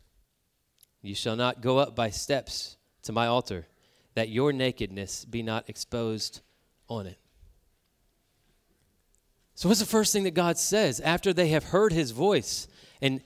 You 1.02 1.16
shall 1.16 1.36
not 1.36 1.60
go 1.60 1.80
up 1.80 1.98
by 1.98 2.12
steps 2.12 2.78
to 3.04 3.12
my 3.12 3.28
altar, 3.28 3.68
that 4.16 4.30
your 4.30 4.52
nakedness 4.52 5.26
be 5.26 5.44
not 5.44 5.70
exposed 5.70 6.42
on 6.88 7.06
it. 7.06 7.18
So, 9.60 9.68
what's 9.68 9.82
the 9.82 9.86
first 9.86 10.14
thing 10.14 10.24
that 10.24 10.34
God 10.34 10.58
says 10.58 11.02
after 11.02 11.34
they 11.34 11.50
have 11.50 11.66
heard 11.66 11.92
his 11.92 12.12
voice? 12.12 12.68
And 13.02 13.22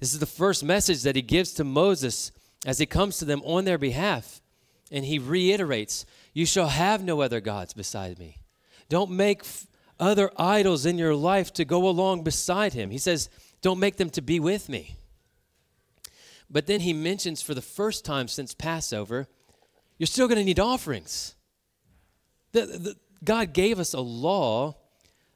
this 0.00 0.12
is 0.12 0.18
the 0.18 0.26
first 0.26 0.62
message 0.62 1.02
that 1.02 1.16
he 1.16 1.22
gives 1.22 1.54
to 1.54 1.64
Moses 1.64 2.30
as 2.66 2.78
he 2.78 2.84
comes 2.84 3.16
to 3.18 3.24
them 3.24 3.40
on 3.42 3.64
their 3.64 3.78
behalf. 3.78 4.42
And 4.90 5.06
he 5.06 5.18
reiterates, 5.18 6.04
You 6.34 6.44
shall 6.44 6.68
have 6.68 7.02
no 7.02 7.22
other 7.22 7.40
gods 7.40 7.72
beside 7.72 8.18
me. 8.18 8.36
Don't 8.90 9.10
make 9.10 9.40
f- 9.40 9.66
other 9.98 10.30
idols 10.36 10.84
in 10.84 10.98
your 10.98 11.14
life 11.14 11.54
to 11.54 11.64
go 11.64 11.88
along 11.88 12.22
beside 12.22 12.74
him. 12.74 12.90
He 12.90 12.98
says, 12.98 13.30
Don't 13.62 13.80
make 13.80 13.96
them 13.96 14.10
to 14.10 14.20
be 14.20 14.38
with 14.38 14.68
me. 14.68 14.97
But 16.50 16.66
then 16.66 16.80
he 16.80 16.92
mentions 16.92 17.42
for 17.42 17.54
the 17.54 17.62
first 17.62 18.04
time 18.04 18.28
since 18.28 18.54
Passover, 18.54 19.28
you're 19.98 20.06
still 20.06 20.28
going 20.28 20.38
to 20.38 20.44
need 20.44 20.60
offerings. 20.60 21.34
The, 22.52 22.66
the, 22.66 22.96
God 23.22 23.52
gave 23.52 23.78
us 23.78 23.92
a 23.92 24.00
law 24.00 24.76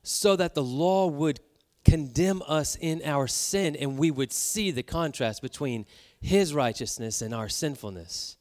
so 0.02 0.36
that 0.36 0.54
the 0.54 0.62
law 0.62 1.06
would 1.06 1.40
condemn 1.84 2.42
us 2.46 2.76
in 2.76 3.02
our 3.04 3.26
sin 3.26 3.76
and 3.76 3.98
we 3.98 4.10
would 4.10 4.32
see 4.32 4.70
the 4.70 4.82
contrast 4.82 5.42
between 5.42 5.84
his 6.20 6.54
righteousness 6.54 7.20
and 7.20 7.34
our 7.34 7.48
sinfulness. 7.48 8.36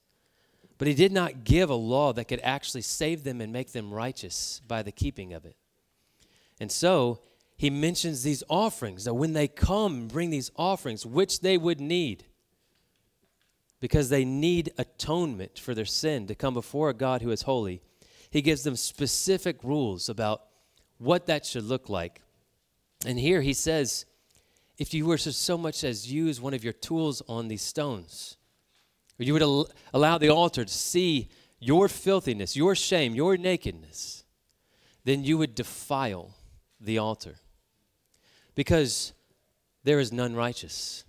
But 0.77 0.87
he 0.87 0.93
did 0.93 1.11
not 1.11 1.43
give 1.43 1.69
a 1.69 1.75
law 1.75 2.13
that 2.13 2.25
could 2.25 2.39
actually 2.43 2.81
save 2.81 3.23
them 3.23 3.41
and 3.41 3.51
make 3.51 3.71
them 3.71 3.93
righteous 3.93 4.61
by 4.67 4.81
the 4.83 4.91
keeping 4.91 5.33
of 5.33 5.45
it. 5.45 5.55
And 6.59 6.71
so 6.71 7.21
he 7.57 7.69
mentions 7.69 8.23
these 8.23 8.43
offerings 8.49 9.05
that 9.05 9.13
when 9.13 9.33
they 9.33 9.47
come 9.47 10.07
bring 10.07 10.29
these 10.29 10.51
offerings, 10.55 11.05
which 11.05 11.41
they 11.41 11.57
would 11.57 11.79
need, 11.79 12.25
because 13.81 14.07
they 14.07 14.23
need 14.23 14.71
atonement 14.77 15.59
for 15.59 15.73
their 15.73 15.85
sin 15.85 16.27
to 16.27 16.35
come 16.35 16.53
before 16.53 16.89
a 16.89 16.93
God 16.93 17.21
who 17.21 17.31
is 17.31 17.41
holy, 17.41 17.81
he 18.29 18.41
gives 18.41 18.63
them 18.63 18.77
specific 18.77 19.61
rules 19.63 20.07
about 20.07 20.43
what 20.99 21.25
that 21.25 21.45
should 21.45 21.65
look 21.65 21.89
like. 21.89 22.21
And 23.05 23.19
here 23.19 23.41
he 23.41 23.53
says, 23.53 24.05
if 24.77 24.93
you 24.93 25.05
were 25.05 25.17
to 25.17 25.33
so 25.33 25.57
much 25.57 25.83
as 25.83 26.11
use 26.11 26.39
one 26.39 26.53
of 26.53 26.63
your 26.63 26.73
tools 26.73 27.21
on 27.27 27.47
these 27.47 27.63
stones, 27.63 28.37
or 29.19 29.23
you 29.23 29.33
would 29.33 29.41
al- 29.41 29.69
allow 29.93 30.17
the 30.17 30.29
altar 30.29 30.63
to 30.63 30.73
see 30.73 31.27
your 31.59 31.87
filthiness, 31.87 32.55
your 32.55 32.75
shame, 32.75 33.15
your 33.15 33.35
nakedness, 33.35 34.23
then 35.03 35.23
you 35.23 35.39
would 35.39 35.55
defile 35.55 36.35
the 36.79 36.99
altar. 36.99 37.35
Because 38.53 39.13
there 39.83 39.99
is 39.99 40.11
none 40.11 40.35
righteous, 40.35 41.03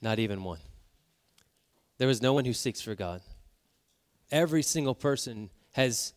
not 0.00 0.18
even 0.18 0.42
one. 0.42 0.60
There 1.98 2.08
is 2.08 2.22
no 2.22 2.32
one 2.32 2.44
who 2.44 2.52
seeks 2.52 2.80
for 2.80 2.94
God. 2.94 3.22
Every 4.30 4.62
single 4.62 4.94
person 4.94 5.50
has 5.72 6.12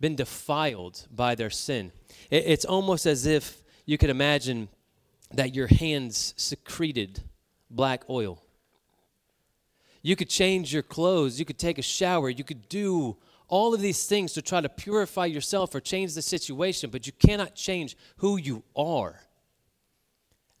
been 0.00 0.16
defiled 0.16 1.06
by 1.10 1.34
their 1.34 1.50
sin. 1.50 1.92
It's 2.30 2.64
almost 2.64 3.04
as 3.06 3.26
if 3.26 3.62
you 3.84 3.98
could 3.98 4.10
imagine 4.10 4.68
that 5.32 5.54
your 5.54 5.66
hands 5.66 6.34
secreted 6.36 7.22
black 7.70 8.08
oil. 8.08 8.42
You 10.02 10.16
could 10.16 10.30
change 10.30 10.72
your 10.72 10.82
clothes, 10.82 11.38
you 11.38 11.44
could 11.44 11.58
take 11.58 11.78
a 11.78 11.82
shower, 11.82 12.30
you 12.30 12.44
could 12.44 12.68
do 12.68 13.16
all 13.48 13.74
of 13.74 13.80
these 13.80 14.06
things 14.06 14.32
to 14.34 14.42
try 14.42 14.60
to 14.60 14.68
purify 14.68 15.26
yourself 15.26 15.74
or 15.74 15.80
change 15.80 16.14
the 16.14 16.22
situation, 16.22 16.90
but 16.90 17.06
you 17.06 17.12
cannot 17.12 17.54
change 17.54 17.96
who 18.18 18.36
you 18.36 18.62
are. 18.76 19.20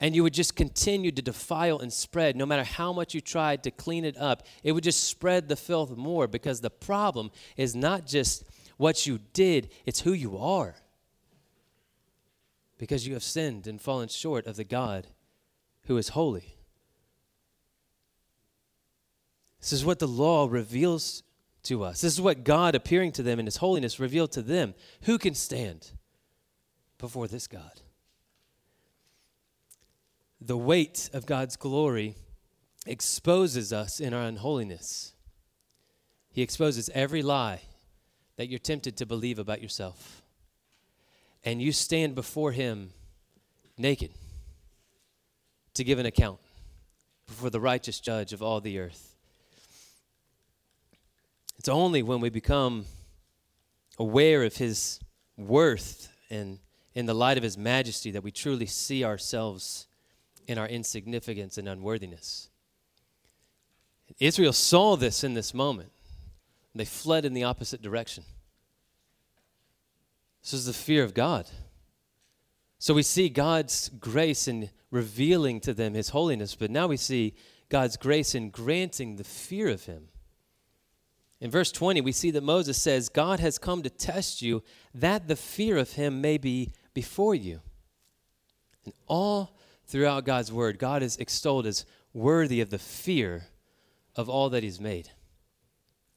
And 0.00 0.14
you 0.14 0.22
would 0.22 0.34
just 0.34 0.54
continue 0.54 1.10
to 1.10 1.22
defile 1.22 1.80
and 1.80 1.92
spread. 1.92 2.36
No 2.36 2.46
matter 2.46 2.62
how 2.62 2.92
much 2.92 3.14
you 3.14 3.20
tried 3.20 3.64
to 3.64 3.70
clean 3.70 4.04
it 4.04 4.16
up, 4.16 4.44
it 4.62 4.72
would 4.72 4.84
just 4.84 5.04
spread 5.04 5.48
the 5.48 5.56
filth 5.56 5.96
more 5.96 6.28
because 6.28 6.60
the 6.60 6.70
problem 6.70 7.30
is 7.56 7.74
not 7.74 8.06
just 8.06 8.44
what 8.76 9.06
you 9.06 9.18
did, 9.32 9.72
it's 9.86 10.00
who 10.00 10.12
you 10.12 10.38
are. 10.38 10.76
Because 12.78 13.08
you 13.08 13.14
have 13.14 13.24
sinned 13.24 13.66
and 13.66 13.80
fallen 13.80 14.08
short 14.08 14.46
of 14.46 14.54
the 14.54 14.64
God 14.64 15.08
who 15.86 15.96
is 15.96 16.10
holy. 16.10 16.54
This 19.60 19.72
is 19.72 19.84
what 19.84 19.98
the 19.98 20.06
law 20.06 20.46
reveals 20.48 21.24
to 21.64 21.82
us. 21.82 22.00
This 22.02 22.12
is 22.12 22.20
what 22.20 22.44
God, 22.44 22.74
appearing 22.74 23.10
to 23.12 23.22
them 23.22 23.40
in 23.40 23.46
His 23.46 23.56
holiness, 23.56 23.98
revealed 23.98 24.30
to 24.32 24.42
them. 24.42 24.74
Who 25.02 25.18
can 25.18 25.34
stand 25.34 25.90
before 26.98 27.26
this 27.26 27.48
God? 27.48 27.82
The 30.40 30.56
weight 30.56 31.10
of 31.12 31.26
God's 31.26 31.56
glory 31.56 32.14
exposes 32.86 33.72
us 33.72 34.00
in 34.00 34.14
our 34.14 34.22
unholiness. 34.22 35.12
He 36.30 36.42
exposes 36.42 36.88
every 36.94 37.22
lie 37.22 37.62
that 38.36 38.48
you're 38.48 38.60
tempted 38.60 38.96
to 38.98 39.06
believe 39.06 39.38
about 39.38 39.60
yourself. 39.60 40.22
And 41.44 41.60
you 41.60 41.72
stand 41.72 42.14
before 42.14 42.52
Him 42.52 42.90
naked 43.76 44.12
to 45.74 45.82
give 45.82 45.98
an 45.98 46.06
account 46.06 46.38
before 47.26 47.50
the 47.50 47.60
righteous 47.60 47.98
judge 47.98 48.32
of 48.32 48.42
all 48.42 48.60
the 48.60 48.78
earth. 48.78 49.16
It's 51.58 51.68
only 51.68 52.02
when 52.02 52.20
we 52.20 52.30
become 52.30 52.86
aware 53.98 54.44
of 54.44 54.56
His 54.56 55.00
worth 55.36 56.08
and 56.30 56.60
in 56.94 57.06
the 57.06 57.14
light 57.14 57.36
of 57.36 57.42
His 57.42 57.58
majesty 57.58 58.12
that 58.12 58.22
we 58.22 58.30
truly 58.30 58.66
see 58.66 59.04
ourselves 59.04 59.87
in 60.48 60.58
our 60.58 60.66
insignificance 60.66 61.58
and 61.58 61.68
unworthiness. 61.68 62.48
Israel 64.18 64.54
saw 64.54 64.96
this 64.96 65.22
in 65.22 65.34
this 65.34 65.52
moment. 65.54 65.92
They 66.74 66.86
fled 66.86 67.24
in 67.24 67.34
the 67.34 67.44
opposite 67.44 67.82
direction. 67.82 68.24
This 70.42 70.54
is 70.54 70.66
the 70.66 70.72
fear 70.72 71.04
of 71.04 71.12
God. 71.12 71.46
So 72.78 72.94
we 72.94 73.02
see 73.02 73.28
God's 73.28 73.90
grace 74.00 74.48
in 74.48 74.70
revealing 74.90 75.60
to 75.60 75.74
them 75.74 75.94
his 75.94 76.10
holiness, 76.10 76.54
but 76.54 76.70
now 76.70 76.86
we 76.86 76.96
see 76.96 77.34
God's 77.68 77.96
grace 77.96 78.34
in 78.34 78.50
granting 78.50 79.16
the 79.16 79.24
fear 79.24 79.68
of 79.68 79.84
him. 79.84 80.08
In 81.40 81.50
verse 81.50 81.70
20, 81.70 82.00
we 82.00 82.12
see 82.12 82.30
that 82.30 82.42
Moses 82.42 82.80
says, 82.80 83.08
God 83.08 83.40
has 83.40 83.58
come 83.58 83.82
to 83.82 83.90
test 83.90 84.40
you 84.40 84.62
that 84.94 85.28
the 85.28 85.36
fear 85.36 85.76
of 85.76 85.92
him 85.92 86.20
may 86.20 86.38
be 86.38 86.72
before 86.94 87.34
you. 87.34 87.60
And 88.84 88.94
all 89.06 89.57
throughout 89.88 90.24
God's 90.24 90.52
word, 90.52 90.78
God 90.78 91.02
is 91.02 91.16
extolled 91.16 91.66
as 91.66 91.84
worthy 92.12 92.60
of 92.60 92.70
the 92.70 92.78
fear 92.78 93.46
of 94.14 94.28
all 94.28 94.50
that 94.50 94.62
He's 94.62 94.80
made. 94.80 95.10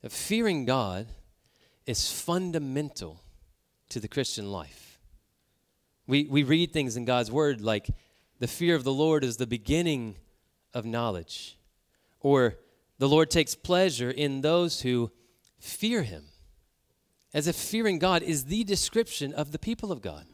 Fearing 0.08 0.66
God 0.66 1.08
is 1.86 2.12
fundamental 2.12 3.22
to 3.90 4.00
the 4.00 4.08
Christian 4.08 4.51
life. 4.51 5.00
We, 6.08 6.25
we 6.25 6.44
read 6.44 6.74
things 6.74 6.98
in 6.98 7.06
God's 7.06 7.32
Word 7.32 7.62
like 7.62 7.90
the 8.40 8.48
fear 8.48 8.75
of 8.75 8.84
the 8.84 8.94
Lord 8.94 9.24
is 9.24 9.38
the 9.38 9.48
beginning 9.48 10.16
of 10.74 10.86
knowledge, 10.86 11.58
or 12.20 12.56
the 12.98 13.08
Lord 13.08 13.30
takes 13.30 13.56
pleasure 13.56 14.10
in 14.10 14.42
those 14.42 14.82
who 14.82 15.12
fear 15.60 16.01
Him, 16.01 16.25
as 17.34 17.48
if 17.48 17.56
fearing 17.56 18.00
God 18.00 18.24
is 18.24 18.46
the 18.46 18.63
description 18.63 19.34
of 19.34 19.51
the 19.51 19.60
people 19.60 19.92
of 19.92 20.01
God. 20.01 20.25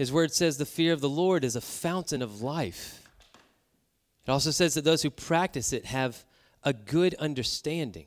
His 0.00 0.10
Word 0.10 0.32
says 0.32 0.56
the 0.56 0.64
fear 0.64 0.94
of 0.94 1.02
the 1.02 1.10
Lord 1.10 1.44
is 1.44 1.56
a 1.56 1.60
fountain 1.60 2.22
of 2.22 2.40
life. 2.40 3.06
It 4.26 4.30
also 4.30 4.50
says 4.50 4.72
that 4.72 4.82
those 4.82 5.02
who 5.02 5.10
practice 5.10 5.74
it 5.74 5.84
have 5.84 6.24
a 6.64 6.72
good 6.72 7.14
understanding. 7.16 8.06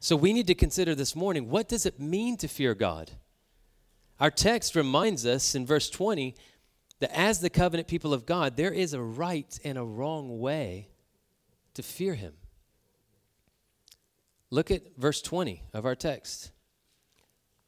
So 0.00 0.16
we 0.16 0.32
need 0.32 0.48
to 0.48 0.56
consider 0.56 0.96
this 0.96 1.14
morning 1.14 1.50
what 1.50 1.68
does 1.68 1.86
it 1.86 2.00
mean 2.00 2.36
to 2.38 2.48
fear 2.48 2.74
God? 2.74 3.12
Our 4.18 4.32
text 4.32 4.74
reminds 4.74 5.24
us 5.24 5.54
in 5.54 5.66
verse 5.66 5.88
20 5.88 6.34
that 6.98 7.16
as 7.16 7.38
the 7.38 7.48
covenant 7.48 7.86
people 7.86 8.12
of 8.12 8.26
God, 8.26 8.56
there 8.56 8.72
is 8.72 8.92
a 8.92 9.00
right 9.00 9.56
and 9.62 9.78
a 9.78 9.84
wrong 9.84 10.40
way 10.40 10.88
to 11.74 11.82
fear 11.84 12.14
Him. 12.14 12.32
Look 14.50 14.72
at 14.72 14.96
verse 14.96 15.22
20 15.22 15.62
of 15.72 15.86
our 15.86 15.94
text. 15.94 16.50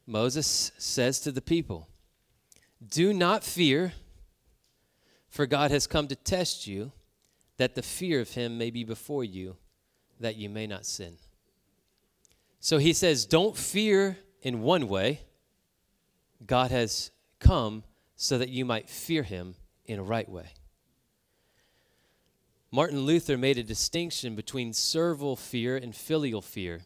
Moses 0.05 0.73
says 0.77 1.21
to 1.21 1.31
the 1.31 1.41
people, 1.41 1.88
Do 2.85 3.13
not 3.13 3.43
fear, 3.43 3.93
for 5.29 5.45
God 5.45 5.71
has 5.71 5.87
come 5.87 6.07
to 6.07 6.15
test 6.15 6.65
you 6.67 6.91
that 7.57 7.75
the 7.75 7.81
fear 7.81 8.21
of 8.21 8.31
him 8.31 8.57
may 8.57 8.71
be 8.71 8.83
before 8.83 9.23
you, 9.23 9.57
that 10.19 10.37
you 10.37 10.49
may 10.49 10.65
not 10.65 10.85
sin. 10.85 11.17
So 12.59 12.77
he 12.77 12.93
says, 12.93 13.25
Don't 13.25 13.57
fear 13.57 14.17
in 14.41 14.61
one 14.61 14.87
way. 14.87 15.21
God 16.45 16.71
has 16.71 17.11
come 17.39 17.83
so 18.15 18.37
that 18.37 18.49
you 18.49 18.63
might 18.65 18.89
fear 18.89 19.23
him 19.23 19.55
in 19.85 19.99
a 19.99 20.03
right 20.03 20.29
way. 20.29 20.53
Martin 22.71 23.01
Luther 23.01 23.37
made 23.37 23.57
a 23.57 23.63
distinction 23.63 24.35
between 24.35 24.73
servile 24.73 25.35
fear 25.35 25.75
and 25.75 25.95
filial 25.95 26.41
fear 26.41 26.81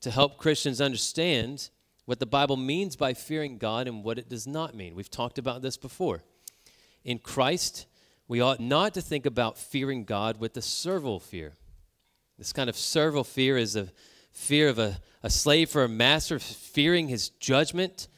to 0.00 0.10
help 0.10 0.38
Christians 0.38 0.80
understand 0.80 1.70
what 2.10 2.18
the 2.18 2.26
Bible 2.26 2.56
means 2.56 2.96
by 2.96 3.14
fearing 3.14 3.56
God 3.56 3.86
and 3.86 4.02
what 4.02 4.18
it 4.18 4.28
does 4.28 4.44
not 4.44 4.74
mean. 4.74 4.96
We've 4.96 5.08
talked 5.08 5.38
about 5.38 5.62
this 5.62 5.76
before. 5.76 6.24
In 7.04 7.20
Christ, 7.20 7.86
we 8.26 8.40
ought 8.40 8.58
not 8.58 8.94
to 8.94 9.00
think 9.00 9.26
about 9.26 9.56
fearing 9.56 10.02
God 10.02 10.40
with 10.40 10.54
the 10.54 10.60
servile 10.60 11.20
fear. 11.20 11.52
This 12.36 12.52
kind 12.52 12.68
of 12.68 12.74
servile 12.74 13.22
fear 13.22 13.56
is 13.56 13.76
a 13.76 13.92
fear 14.32 14.68
of 14.68 14.80
a, 14.80 14.98
a 15.22 15.30
slave 15.30 15.70
for 15.70 15.84
a 15.84 15.88
master, 15.88 16.40
fearing 16.40 17.06
his 17.06 17.28
judgment. 17.28 18.08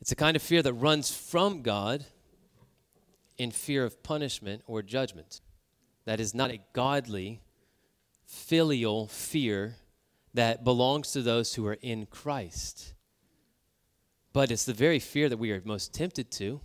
It's 0.00 0.12
a 0.12 0.16
kind 0.16 0.36
of 0.36 0.42
fear 0.42 0.62
that 0.62 0.72
runs 0.74 1.10
from 1.10 1.62
God 1.62 2.04
in 3.36 3.50
fear 3.50 3.82
of 3.82 4.00
punishment 4.04 4.62
or 4.64 4.80
judgment. 4.80 5.40
That 6.04 6.20
is 6.20 6.34
not 6.36 6.52
a 6.52 6.60
godly, 6.72 7.40
filial 8.26 9.08
fear 9.08 9.74
that 10.36 10.64
belongs 10.64 11.12
to 11.12 11.22
those 11.22 11.54
who 11.54 11.66
are 11.66 11.78
in 11.82 12.06
Christ. 12.06 12.94
But 14.32 14.50
it's 14.50 14.64
the 14.64 14.72
very 14.72 14.98
fear 14.98 15.28
that 15.28 15.36
we 15.36 15.50
are 15.50 15.62
most 15.64 15.92
tempted 15.92 16.30
to 16.32 16.60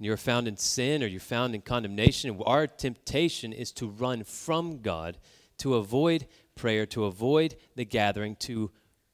you're 0.00 0.16
found 0.16 0.48
in 0.48 0.56
sin 0.56 1.02
or 1.02 1.06
you're 1.06 1.20
found 1.20 1.54
in 1.54 1.60
condemnation, 1.60 2.40
our 2.44 2.66
temptation 2.66 3.52
is 3.52 3.70
to 3.72 3.86
run 3.86 4.24
from 4.24 4.80
God, 4.80 5.18
to 5.58 5.74
avoid 5.74 6.26
prayer, 6.56 6.84
to 6.86 7.04
avoid 7.04 7.56
the 7.76 7.84
gathering, 7.84 8.36
to 8.36 8.70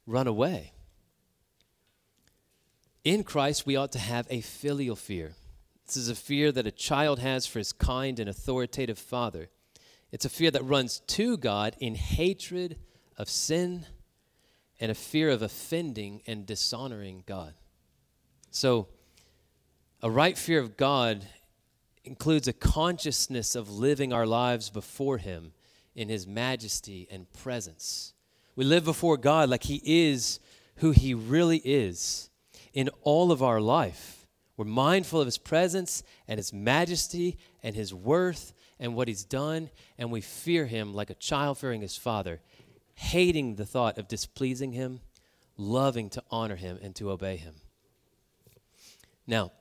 run 0.07 0.27
away. 0.27 0.73
In 3.03 3.23
Christ, 3.23 3.65
we 3.65 3.75
ought 3.75 3.91
to 3.93 3.99
have 3.99 4.27
a 4.29 4.41
filial 4.41 4.95
fear. 4.95 5.33
This 5.85 5.97
is 5.97 6.09
a 6.09 6.15
fear 6.15 6.51
that 6.51 6.67
a 6.67 6.71
child 6.71 7.19
has 7.19 7.45
for 7.45 7.59
his 7.59 7.73
kind 7.73 8.19
and 8.19 8.29
authoritative 8.29 8.99
father. 8.99 9.49
It's 10.11 10.25
a 10.25 10.29
fear 10.29 10.51
that 10.51 10.63
runs 10.63 10.99
to 11.07 11.37
God 11.37 11.75
in 11.79 11.95
hatred 11.95 12.77
of 13.21 13.29
sin 13.29 13.85
and 14.79 14.91
a 14.91 14.95
fear 14.95 15.29
of 15.29 15.43
offending 15.43 16.23
and 16.25 16.45
dishonoring 16.45 17.23
God. 17.27 17.53
So, 18.49 18.87
a 20.01 20.09
right 20.09 20.35
fear 20.35 20.59
of 20.59 20.75
God 20.75 21.23
includes 22.03 22.47
a 22.47 22.53
consciousness 22.53 23.53
of 23.53 23.69
living 23.69 24.11
our 24.11 24.25
lives 24.25 24.71
before 24.71 25.19
Him 25.19 25.53
in 25.95 26.09
His 26.09 26.25
majesty 26.25 27.07
and 27.11 27.31
presence. 27.31 28.13
We 28.55 28.65
live 28.65 28.85
before 28.85 29.17
God 29.17 29.49
like 29.49 29.63
He 29.63 29.81
is 29.85 30.39
who 30.77 30.89
He 30.89 31.13
really 31.13 31.61
is 31.63 32.31
in 32.73 32.89
all 33.03 33.31
of 33.31 33.43
our 33.43 33.61
life. 33.61 34.25
We're 34.57 34.65
mindful 34.65 35.19
of 35.21 35.27
His 35.27 35.37
presence 35.37 36.01
and 36.27 36.39
His 36.39 36.51
majesty 36.51 37.37
and 37.61 37.75
His 37.75 37.93
worth 37.93 38.51
and 38.79 38.95
what 38.95 39.07
He's 39.07 39.23
done, 39.23 39.69
and 39.99 40.09
we 40.09 40.21
fear 40.21 40.65
Him 40.65 40.95
like 40.95 41.11
a 41.11 41.15
child 41.15 41.59
fearing 41.59 41.81
his 41.81 41.95
father, 41.95 42.41
hating 43.01 43.55
the 43.55 43.65
thought 43.65 43.97
of 43.97 44.07
displeasing 44.07 44.73
Him, 44.73 45.01
loving 45.57 46.09
to 46.11 46.23
honor 46.29 46.55
Him 46.55 46.77
and 46.81 46.95
to 46.95 47.09
obey 47.11 47.37
Him. 47.37 47.55
Now, 49.25 49.51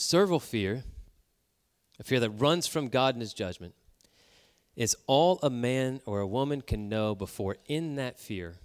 Servile 0.00 0.40
fear, 0.40 0.82
a 1.98 2.02
fear 2.02 2.20
that 2.20 2.30
runs 2.30 2.66
from 2.66 2.88
God 2.88 3.14
and 3.14 3.20
his 3.20 3.34
judgment, 3.34 3.74
is 4.74 4.96
all 5.06 5.38
a 5.42 5.50
man 5.50 6.00
or 6.06 6.20
a 6.20 6.26
woman 6.26 6.62
can 6.62 6.88
know 6.88 7.14
before 7.14 7.58
in 7.66 7.96
that 7.96 8.18
fear 8.18 8.56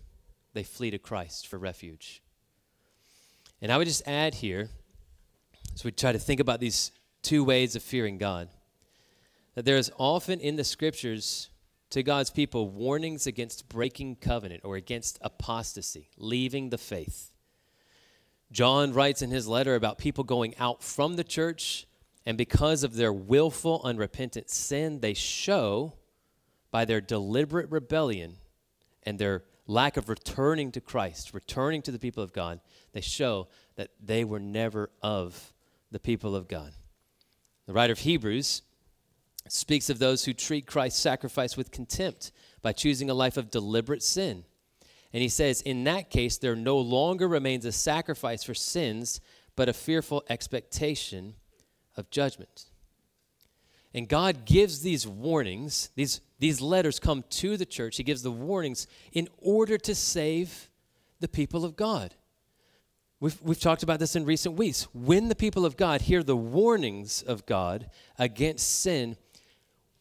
they 0.54 0.63
flee 0.63 0.91
to 0.91 0.98
Christ 0.98 1.45
for 1.45 1.60
refuge. 1.60 2.21
And 3.62 3.69
I 3.69 3.78
would 3.78 3.88
just 3.88 4.08
add 4.08 4.36
here, 4.36 4.69
as 5.74 5.84
we 5.84 5.91
try 5.91 6.13
to 6.13 6.19
think 6.19 6.39
about 6.39 6.62
these 6.62 6.93
two 7.21 7.43
ways 7.43 7.76
of 7.76 7.84
fearing 7.84 8.17
God, 8.17 8.48
that 9.56 9.65
there 9.65 9.76
is 9.76 9.91
often 9.98 10.39
in 10.39 10.56
the 10.56 10.63
scriptures 10.63 11.50
to 11.91 12.04
God's 12.04 12.30
people 12.30 12.69
warnings 12.69 13.28
against 13.28 13.69
breaking 13.69 14.17
covenant 14.17 14.62
or 14.63 14.76
against 14.76 15.17
apostasy, 15.21 16.10
leaving 16.17 16.69
the 16.69 16.78
faith. 16.78 17.32
John 18.52 18.93
writes 18.93 19.21
in 19.21 19.32
his 19.32 19.48
letter 19.48 19.76
about 19.76 19.98
people 19.98 20.24
going 20.24 20.56
out 20.58 20.84
from 20.84 21.15
the 21.15 21.24
church, 21.24 21.88
and 22.26 22.38
because 22.38 22.84
of 22.84 22.95
their 22.95 23.13
willful, 23.13 23.82
unrepentant 23.84 24.50
sin, 24.50 25.00
they 25.00 25.13
show 25.13 25.93
by 26.71 26.86
their 26.86 27.02
deliberate 27.02 27.69
rebellion 27.69 28.38
and 29.04 29.19
their 29.19 29.43
lack 29.67 29.98
of 29.98 30.10
returning 30.10 30.71
to 30.71 30.82
Christ, 30.82 31.34
returning 31.34 31.82
to 31.84 31.91
the 31.91 32.00
people 32.00 32.24
of 32.24 32.34
God, 32.34 32.60
they 32.93 33.02
show 33.02 33.48
that 33.76 33.91
they 34.04 34.24
were 34.24 34.39
never 34.39 34.89
of 35.02 35.54
the 35.91 36.00
people 36.00 36.36
of 36.36 36.48
God. 36.48 36.71
The 37.65 37.74
writer 37.74 37.93
of 37.93 38.00
Hebrews 38.00 38.62
speaks 39.47 39.89
of 39.89 39.99
those 39.99 40.25
who 40.25 40.34
treat 40.34 40.65
Christ's 40.65 41.01
sacrifice 41.01 41.55
with 41.55 41.71
contempt 41.71 42.31
by 42.62 42.73
choosing 42.73 43.10
a 43.10 43.13
life 43.13 43.38
of 43.38 43.51
deliberate 43.51 44.03
sin 44.03 44.45
and 45.15 45.21
he 45.21 45.29
says, 45.29 45.62
In 45.62 45.86
that 45.86 46.10
case, 46.10 46.38
there 46.38 46.58
no 46.58 46.77
longer 46.77 47.25
remains 47.29 47.63
a 47.63 47.71
sacrifice 47.71 48.43
for 48.43 48.53
sins, 48.53 49.21
but 49.55 49.69
a 49.69 49.73
fearful 49.73 50.25
expectation 50.27 51.36
of 51.95 52.10
judgment. 52.10 52.65
And 53.93 54.10
God 54.10 54.43
gives 54.43 54.81
these 54.81 55.08
warnings, 55.08 55.89
these, 55.95 56.19
these 56.39 56.60
letters 56.60 56.99
come 56.99 57.23
to 57.29 57.55
the 57.55 57.65
church. 57.65 57.95
He 57.95 58.03
gives 58.03 58.23
the 58.23 58.31
warnings 58.31 58.88
in 59.13 59.29
order 59.38 59.77
to 59.77 59.95
save 59.95 60.69
the 61.21 61.29
people 61.29 61.63
of 61.63 61.77
God. 61.77 62.13
We've, 63.21 63.41
we've 63.41 63.58
talked 63.58 63.84
about 63.84 63.99
this 63.99 64.17
in 64.17 64.25
recent 64.25 64.58
weeks. 64.58 64.84
When 64.93 65.29
the 65.29 65.36
people 65.36 65.65
of 65.65 65.77
God 65.77 66.01
hear 66.01 66.23
the 66.23 66.36
warnings 66.36 67.21
of 67.21 67.45
God 67.45 67.89
against 68.19 68.81
sin, 68.81 69.15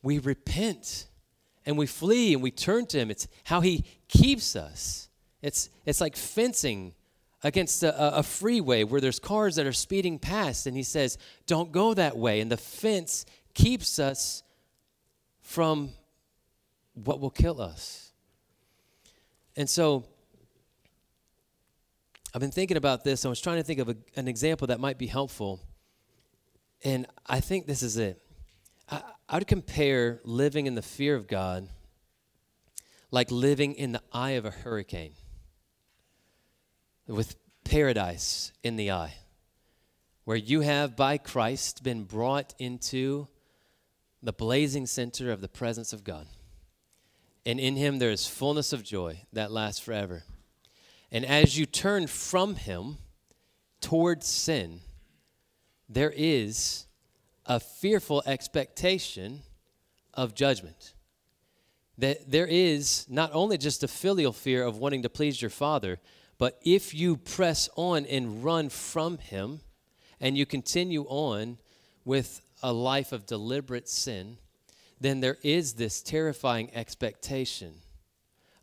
we 0.05 0.19
repent 0.19 1.09
and 1.67 1.79
we 1.79 1.87
flee 1.87 2.35
and 2.35 2.43
we 2.43 2.51
turn 2.51 2.87
to 2.87 2.99
Him. 2.99 3.11
It's 3.11 3.27
how 3.45 3.61
He 3.63 3.85
keeps 4.07 4.55
us. 4.55 5.09
It's, 5.43 5.71
it's 5.85 6.01
like 6.01 6.15
fencing 6.15 6.95
against 7.43 7.83
a, 7.83 8.19
a, 8.19 8.23
freeway 8.23 8.85
where 8.85 9.01
there's 9.01 9.19
cars 9.19 9.57
that 9.57 9.67
are 9.67 9.73
speeding 9.73 10.19
past, 10.19 10.67
and 10.67 10.77
He 10.77 10.83
says, 10.83 11.19
Don't 11.47 11.73
go 11.73 11.95
that 11.95 12.17
way. 12.17 12.41
And 12.41 12.51
the 12.51 12.57
fence 12.57 13.27
keeps 13.55 13.99
us 13.99 14.43
from 15.43 15.91
what 16.95 17.21
will 17.21 17.31
kill 17.31 17.61
us. 17.61 18.13
And 19.57 19.69
so, 19.69 20.05
I've 22.35 22.41
been 22.41 22.51
thinking 22.51 22.77
about 22.77 23.05
this. 23.05 23.25
I 23.25 23.29
was 23.29 23.41
trying 23.41 23.59
to 23.59 23.63
think 23.63 23.79
of 23.79 23.89
a, 23.89 23.97
an 24.17 24.27
example 24.27 24.67
that 24.67 24.81
might 24.81 24.99
be 24.99 25.07
helpful. 25.07 25.61
And 26.83 27.07
I 27.27 27.41
think 27.41 27.67
this 27.67 27.83
is 27.83 27.97
it. 27.97 28.21
I, 28.91 29.03
I 29.29 29.39
would 29.39 29.47
compare 29.47 30.21
living 30.25 30.67
in 30.67 30.75
the 30.75 30.83
fear 30.83 31.15
of 31.15 31.27
God 31.27 31.69
like 33.11 33.31
living 33.31 33.75
in 33.75 33.93
the 33.93 34.03
eye 34.13 34.33
of 34.33 34.45
a 34.45 34.51
hurricane 34.51 35.15
with 37.07 37.37
paradise 37.63 38.53
in 38.65 38.75
the 38.75 38.91
eye, 38.91 39.15
where 40.25 40.37
you 40.37 40.63
have 40.63 40.97
by 40.97 41.17
Christ 41.17 41.85
been 41.85 42.05
brought 42.05 42.55
into 42.59 43.29
the 44.21 44.33
blazing 44.33 44.87
center 44.87 45.31
of 45.31 45.41
the 45.41 45.49
presence 45.49 45.93
of 45.93 46.03
God. 46.03 46.27
And 47.47 47.61
in 47.61 47.77
him 47.77 47.99
there 48.01 48.11
is 48.11 48.27
fullness 48.27 48.73
of 48.73 48.83
joy 48.83 49.21
that 49.33 49.53
lasts 49.53 49.81
forever. 49.81 50.25
And 51.13 51.25
as 51.25 51.57
you 51.57 51.67
turn 51.67 52.09
from 52.09 52.57
him 52.57 52.99
towards 53.81 54.27
sin, 54.27 54.81
there 55.89 56.13
is 56.17 56.87
a 57.47 57.61
fearful 57.61 58.23
expectation 58.27 59.43
of 60.13 60.35
judgment. 60.35 60.95
That 61.99 62.31
there 62.31 62.47
is 62.47 63.07
not 63.09 63.31
only 63.33 63.59
just 63.59 63.83
a 63.83 63.89
filial 63.89 64.33
fear 64.33 64.65
of 64.65 64.79
wanting 64.79 65.03
to 65.03 65.09
please 65.09 65.41
your 65.41 65.51
father, 65.51 66.01
but 66.39 66.59
if 66.63 66.95
you 66.95 67.17
press 67.17 67.69
on 67.77 68.05
and 68.07 68.43
run 68.43 68.69
from 68.69 69.19
him 69.19 69.61
and 70.21 70.37
you 70.37 70.47
continue 70.47 71.05
on 71.09 71.59
with 72.05 72.41
a 72.63 72.73
life 72.73 73.13
of 73.13 73.27
deliberate 73.27 73.89
sin, 73.89 74.39
then 75.01 75.21
there 75.21 75.37
is 75.43 75.75
this 75.75 76.03
terrifying 76.03 76.71
expectation 76.75 77.75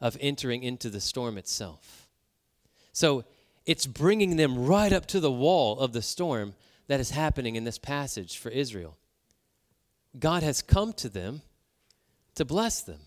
of 0.02 0.17
entering 0.20 0.63
into 0.63 0.89
the 0.89 1.00
storm 1.00 1.38
itself. 1.38 2.08
So 2.91 3.24
it's 3.65 3.86
bringing 3.86 4.36
them 4.36 4.65
right 4.65 4.91
up 4.91 5.06
to 5.08 5.20
the 5.20 5.32
wall 5.32 5.80
of 5.80 5.94
the 5.94 6.02
storm 6.02 6.56
that 6.92 7.00
is 7.00 7.12
happening 7.12 7.56
in 7.56 7.64
this 7.64 7.78
passage 7.78 8.38
for 8.38 8.50
Israel. 8.50 8.98
God 10.20 10.44
has 10.44 10.62
come 10.62 10.92
to 10.96 11.08
them 11.08 11.42
to 12.36 12.44
bless 12.44 12.82
them. 12.82 13.00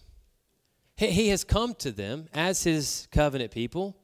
He 0.97 1.29
has 1.29 1.45
come 1.45 1.75
to 1.81 1.91
them 1.91 2.29
as 2.33 2.65
his 2.65 3.07
covenant 3.13 3.51
people 3.51 3.95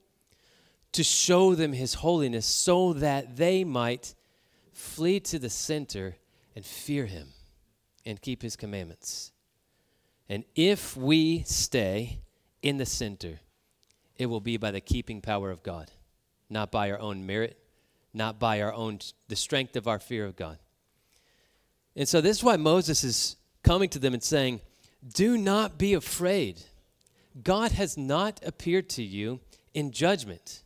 to 0.92 1.02
show 1.02 1.54
them 1.54 1.72
his 1.72 1.94
holiness 1.94 2.44
so 2.44 2.92
that 2.92 3.38
they 3.38 3.64
might 3.64 4.14
flee 4.74 5.18
to 5.20 5.38
the 5.38 5.48
center 5.48 6.16
and 6.54 6.62
fear 6.62 7.06
him 7.06 7.28
and 8.04 8.20
keep 8.20 8.42
his 8.42 8.56
commandments. 8.56 9.32
And 10.28 10.44
if 10.54 10.94
we 10.94 11.42
stay 11.44 12.20
in 12.60 12.76
the 12.76 12.84
center, 12.84 13.40
it 14.18 14.26
will 14.26 14.42
be 14.42 14.58
by 14.58 14.72
the 14.72 14.82
keeping 14.82 15.22
power 15.22 15.50
of 15.50 15.62
God, 15.62 15.90
not 16.50 16.70
by 16.70 16.90
our 16.90 17.00
own 17.00 17.24
merit, 17.24 17.56
not 18.12 18.38
by 18.38 18.60
our 18.60 18.72
own 18.72 18.98
the 19.28 19.36
strength 19.36 19.76
of 19.76 19.86
our 19.86 19.98
fear 19.98 20.26
of 20.26 20.36
God. 20.36 20.58
And 21.96 22.08
so 22.08 22.20
this 22.20 22.38
is 22.38 22.44
why 22.44 22.56
Moses 22.56 23.04
is 23.04 23.36
coming 23.62 23.88
to 23.90 23.98
them 23.98 24.14
and 24.14 24.22
saying, 24.22 24.60
"Do 25.14 25.36
not 25.36 25.78
be 25.78 25.94
afraid. 25.94 26.62
God 27.42 27.72
has 27.72 27.96
not 27.96 28.40
appeared 28.44 28.88
to 28.90 29.02
you 29.02 29.40
in 29.74 29.92
judgment." 29.92 30.62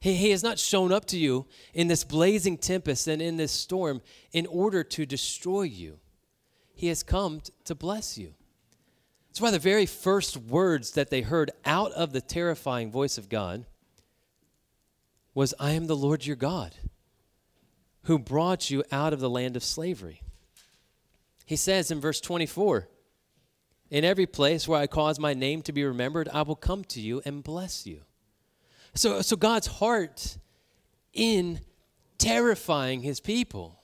He, 0.00 0.14
he 0.14 0.30
has 0.30 0.42
not 0.42 0.58
shown 0.58 0.92
up 0.92 1.04
to 1.06 1.18
you 1.18 1.46
in 1.74 1.88
this 1.88 2.04
blazing 2.04 2.56
tempest 2.56 3.06
and 3.06 3.20
in 3.20 3.36
this 3.36 3.52
storm 3.52 4.00
in 4.32 4.46
order 4.46 4.82
to 4.82 5.06
destroy 5.06 5.62
you. 5.62 5.98
He 6.74 6.86
has 6.86 7.02
come 7.02 7.40
t- 7.42 7.52
to 7.64 7.74
bless 7.74 8.16
you. 8.16 8.34
That's 9.28 9.40
why 9.40 9.50
the 9.50 9.58
very 9.58 9.86
first 9.86 10.36
words 10.36 10.92
that 10.92 11.10
they 11.10 11.20
heard 11.20 11.50
out 11.64 11.92
of 11.92 12.12
the 12.12 12.22
terrifying 12.22 12.90
voice 12.90 13.18
of 13.18 13.28
God 13.28 13.66
was, 15.34 15.54
I 15.58 15.72
am 15.72 15.86
the 15.86 15.96
Lord 15.96 16.26
your 16.26 16.36
God, 16.36 16.74
who 18.04 18.18
brought 18.18 18.70
you 18.70 18.84
out 18.90 19.12
of 19.12 19.20
the 19.20 19.30
land 19.30 19.56
of 19.56 19.64
slavery. 19.64 20.22
He 21.46 21.56
says 21.56 21.90
in 21.90 22.00
verse 22.00 22.20
24, 22.20 22.88
In 23.90 24.04
every 24.04 24.26
place 24.26 24.66
where 24.66 24.80
I 24.80 24.86
cause 24.86 25.18
my 25.18 25.34
name 25.34 25.62
to 25.62 25.72
be 25.72 25.84
remembered, 25.84 26.28
I 26.32 26.42
will 26.42 26.56
come 26.56 26.84
to 26.84 27.00
you 27.00 27.22
and 27.24 27.42
bless 27.42 27.86
you. 27.86 28.02
So, 28.94 29.22
so 29.22 29.36
God's 29.36 29.66
heart 29.66 30.38
in 31.12 31.60
terrifying 32.18 33.02
his 33.02 33.20
people 33.20 33.80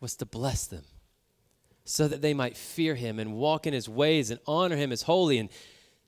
was 0.00 0.16
to 0.16 0.26
bless 0.26 0.66
them 0.66 0.84
so 1.84 2.06
that 2.06 2.22
they 2.22 2.34
might 2.34 2.56
fear 2.56 2.94
him 2.94 3.18
and 3.18 3.34
walk 3.34 3.66
in 3.66 3.72
his 3.72 3.88
ways 3.88 4.30
and 4.30 4.38
honor 4.46 4.76
him 4.76 4.92
as 4.92 5.02
holy 5.02 5.38
and 5.38 5.48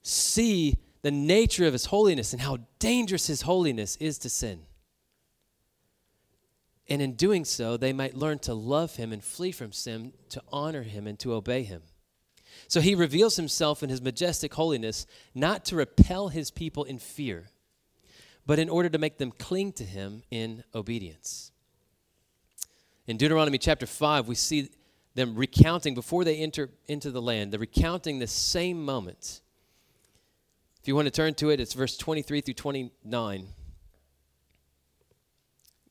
see 0.03 0.77
the 1.03 1.11
nature 1.11 1.67
of 1.67 1.73
his 1.73 1.87
holiness 1.87 2.33
and 2.33 2.43
how 2.43 2.59
dangerous 2.79 3.27
his 3.27 3.43
holiness 3.43 3.97
is 3.97 4.19
to 4.19 4.31
sin. 4.31 4.63
And 6.89 7.01
in 7.01 7.15
doing 7.15 7.45
so, 7.45 7.77
they 7.77 7.93
might 7.93 8.17
learn 8.17 8.39
to 8.41 8.55
love 8.55 8.97
him 8.97 9.13
and 9.13 9.23
flee 9.23 9.53
from 9.53 9.73
sin, 9.73 10.13
to 10.31 10.43
honor 10.53 10.83
him 10.83 11.07
and 11.07 11.19
to 11.21 11.33
obey 11.33 11.63
him. 11.63 11.83
So 12.69 12.81
he 12.81 12.95
reveals 12.95 13.37
himself 13.37 13.83
in 13.83 13.91
his 13.91 14.03
majestic 14.03 14.55
holiness, 14.55 15.07
not 15.35 15.65
to 15.67 15.77
repel 15.77 16.29
his 16.29 16.51
people 16.51 16.85
in 16.85 16.99
fear, 16.99 17.49
but 18.47 18.59
in 18.59 18.69
order 18.69 18.89
to 18.89 18.99
make 18.99 19.19
them 19.19 19.33
cling 19.33 19.73
to 19.73 19.85
him 19.85 20.23
in 20.31 20.65
obedience. 20.75 21.51
In 23.07 23.17
Deuteronomy 23.17 23.59
chapter 23.59 23.87
5, 23.87 24.29
we 24.29 24.35
see 24.35 24.71
them 25.15 25.35
recounting 25.35 25.95
before 25.95 26.25
they 26.25 26.37
enter 26.37 26.71
into 26.87 27.11
the 27.11 27.23
land, 27.23 27.53
they're 27.53 27.61
recounting 27.61 28.19
the 28.19 28.27
same 28.27 28.85
moment. 28.85 29.41
If 30.83 30.89
you 30.89 30.97
want 30.97 31.07
to 31.07 31.13
turn 31.13 31.35
to 31.35 31.51
it, 31.51 31.61
it's 31.61 31.75
verse 31.75 31.97
23 31.97 32.41
through 32.41 32.55
29. 32.55 33.47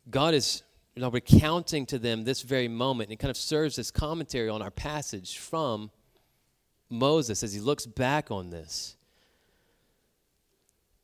God 0.10 0.34
is 0.34 0.64
you 0.96 1.02
know, 1.02 1.10
recounting 1.10 1.86
to 1.86 1.98
them 1.98 2.26
this 2.26 2.42
very 2.42 2.68
moment. 2.68 3.08
and 3.08 3.14
It 3.14 3.20
kind 3.20 3.32
of 3.32 3.38
serves 3.38 3.80
as 3.80 3.90
commentary 3.90 4.50
on 4.50 4.62
our 4.62 4.70
passage 4.70 5.38
from 5.38 5.92
Moses 6.90 7.42
as 7.42 7.54
he 7.54 7.62
looks 7.62 7.86
back 7.86 8.32
on 8.32 8.50
this. 8.50 8.98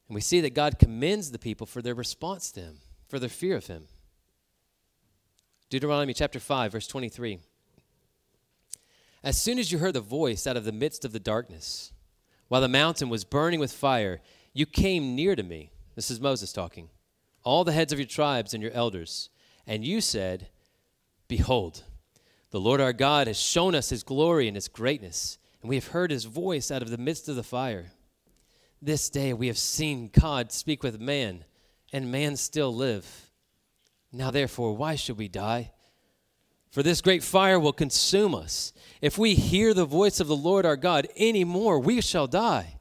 And 0.09 0.15
we 0.15 0.19
see 0.21 0.41
that 0.41 0.53
God 0.53 0.79
commends 0.79 1.31
the 1.31 1.39
people 1.39 1.65
for 1.65 1.81
their 1.81 1.95
response 1.95 2.51
to 2.51 2.59
him, 2.59 2.79
for 3.07 3.19
their 3.19 3.29
fear 3.29 3.55
of 3.55 3.67
him. 3.67 3.85
Deuteronomy 5.69 6.13
chapter 6.13 6.41
5, 6.41 6.73
verse 6.73 6.87
23. 6.87 7.39
As 9.23 9.41
soon 9.41 9.57
as 9.59 9.71
you 9.71 9.77
heard 9.77 9.93
the 9.93 10.01
voice 10.01 10.45
out 10.45 10.57
of 10.57 10.65
the 10.65 10.73
midst 10.73 11.05
of 11.05 11.13
the 11.13 11.21
darkness, 11.21 11.93
while 12.47 12.61
the 12.61 12.67
mountain 12.67 13.09
was 13.09 13.23
burning 13.23 13.59
with 13.59 13.71
fire, 13.71 14.21
you 14.53 14.65
came 14.65 15.15
near 15.15 15.35
to 15.35 15.43
me. 15.43 15.71
This 15.95 16.09
is 16.09 16.21
Moses 16.21 16.53
talking. 16.53 16.89
All 17.43 17.63
the 17.63 17.71
heads 17.71 17.93
of 17.93 17.99
your 17.99 18.07
tribes 18.07 18.53
and 18.53 18.61
your 18.61 18.71
elders. 18.71 19.29
And 19.65 19.83
you 19.83 20.01
said, 20.01 20.47
Behold, 21.27 21.83
the 22.51 22.59
Lord 22.59 22.79
our 22.79 22.93
God 22.93 23.27
has 23.27 23.39
shown 23.39 23.75
us 23.75 23.89
his 23.89 24.03
glory 24.03 24.47
and 24.47 24.55
his 24.55 24.67
greatness, 24.67 25.37
and 25.61 25.69
we 25.69 25.75
have 25.75 25.87
heard 25.87 26.11
his 26.11 26.25
voice 26.25 26.71
out 26.71 26.81
of 26.81 26.89
the 26.89 26.97
midst 26.97 27.27
of 27.27 27.35
the 27.35 27.43
fire. 27.43 27.87
This 28.81 29.09
day 29.09 29.33
we 29.33 29.47
have 29.47 29.57
seen 29.57 30.09
God 30.09 30.51
speak 30.51 30.83
with 30.83 31.01
man, 31.01 31.43
and 31.91 32.11
man 32.11 32.35
still 32.37 32.73
live. 32.73 33.31
Now, 34.11 34.31
therefore, 34.31 34.75
why 34.75 34.95
should 34.95 35.17
we 35.17 35.27
die? 35.27 35.71
For 36.71 36.83
this 36.83 37.01
great 37.01 37.23
fire 37.23 37.59
will 37.59 37.73
consume 37.73 38.35
us. 38.35 38.73
If 39.01 39.17
we 39.17 39.35
hear 39.35 39.73
the 39.73 39.85
voice 39.85 40.19
of 40.19 40.27
the 40.27 40.35
Lord 40.35 40.65
our 40.65 40.75
God 40.75 41.07
any 41.15 41.43
more, 41.43 41.79
we 41.79 42.01
shall 42.01 42.27
die. 42.27 42.79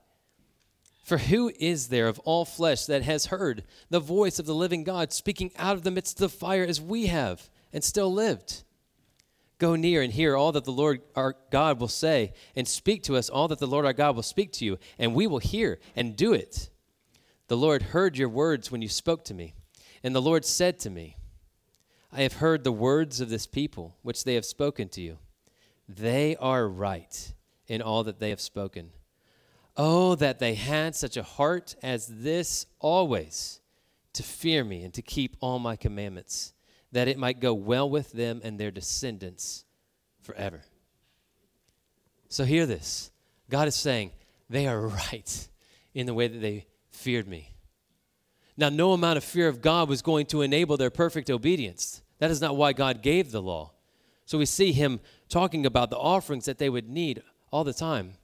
For 1.05 1.19
who 1.19 1.53
is 1.61 1.89
there 1.89 2.09
of 2.09 2.19
all 2.21 2.45
flesh 2.45 2.87
that 2.87 3.03
has 3.03 3.27
heard 3.27 3.63
the 3.91 4.01
voice 4.01 4.41
of 4.41 4.47
the 4.47 4.55
living 4.55 4.83
God 4.83 5.13
speaking 5.13 5.53
out 5.57 5.77
of 5.77 5.83
the 5.83 5.93
midst 5.93 6.21
of 6.21 6.31
the 6.33 6.37
fire 6.37 6.65
as 6.65 6.81
we 6.81 7.07
have 7.07 7.49
and 7.73 7.85
still 7.85 8.13
lived? 8.13 8.65
Go 9.59 9.77
near 9.77 10.03
and 10.03 10.13
hear 10.13 10.37
all 10.37 10.53
that 10.53 10.65
the 10.65 10.73
Lord 10.73 11.01
our 11.15 11.37
God 11.51 11.81
will 11.81 11.89
say, 11.89 12.35
and 12.57 12.67
speak 12.67 13.05
to 13.05 13.17
us 13.17 13.31
all 13.31 13.49
that 13.49 13.59
the 13.59 13.67
Lord 13.67 13.87
our 13.87 13.93
God 13.93 14.17
will 14.17 14.23
speak 14.23 14.53
to 14.55 14.65
you, 14.65 14.79
and 14.99 15.15
we 15.15 15.27
will 15.27 15.39
hear 15.39 15.79
and 15.95 16.17
do 16.17 16.33
it. 16.33 16.69
The 17.49 17.57
Lord 17.57 17.83
heard 17.83 18.19
your 18.19 18.29
words 18.29 18.71
when 18.71 18.83
you 18.83 18.89
spoke 18.89 19.25
to 19.27 19.35
me, 19.35 19.55
and 20.03 20.15
the 20.15 20.21
Lord 20.21 20.45
said 20.45 20.79
to 20.81 20.91
me, 20.91 21.17
I 22.13 22.23
have 22.23 22.35
heard 22.35 22.65
the 22.65 22.73
words 22.73 23.21
of 23.21 23.29
this 23.29 23.47
people, 23.47 23.97
which 24.03 24.25
they 24.25 24.35
have 24.35 24.45
spoken 24.45 24.89
to 24.91 25.01
you. 25.01 25.19
They 25.89 26.37
are 26.37 26.69
right 26.69 27.35
in 27.67 27.83
all 27.83 28.05
that 28.05 28.21
they 28.21 28.31
have 28.31 28.41
spoken. 28.41 28.91
Oh, 29.77 30.15
that 30.15 30.39
they 30.39 30.55
had 30.55 30.95
such 30.95 31.17
a 31.17 31.23
heart 31.23 31.77
as 31.83 32.07
this 32.07 32.67
always, 32.79 33.61
to 34.15 34.23
fear 34.23 34.65
me 34.65 34.83
and 34.83 34.95
to 34.95 35.03
keep 35.03 35.37
all 35.41 35.59
my 35.59 35.77
commandments 35.77 36.55
that 36.93 37.09
it 37.09 37.19
might 37.19 37.41
go 37.41 37.53
well 37.53 37.91
with 37.91 38.13
them 38.13 38.41
and 38.43 38.59
their 38.59 38.71
descendants 38.71 39.65
forever. 40.23 40.63
So, 42.29 42.45
hear 42.45 42.65
this 42.65 43.11
God 43.51 43.69
is 43.69 43.75
saying, 43.75 44.13
they 44.49 44.67
are 44.67 44.81
right 44.89 45.49
in 45.95 46.07
the 46.07 46.15
way 46.15 46.29
that 46.29 46.39
they 46.39 46.67
feared 46.91 47.29
me. 47.29 47.53
Now, 48.57 48.69
no 48.69 48.93
amount 48.93 49.19
of 49.19 49.25
fear 49.25 49.49
of 49.49 49.61
God 49.61 49.89
was 49.89 50.03
going 50.03 50.27
to 50.27 50.43
enable 50.43 50.77
their 50.77 50.91
perfect 50.91 51.31
obedience. 51.31 52.03
That 52.19 52.31
is 52.31 52.41
not 52.41 52.57
why 52.57 52.73
God 52.73 53.03
gave 53.03 53.31
the 53.31 53.43
law. 53.43 53.73
So, 54.25 54.39
we 54.39 54.47
see 54.47 54.73
him 54.73 55.01
talking 55.29 55.67
about 55.67 55.91
the 55.91 55.99
offerings 55.99 56.47
that 56.47 56.59
they 56.59 56.71
would 56.71 56.89
need 56.89 57.23
all 57.51 57.65
the 57.65 57.75
time 57.75 58.15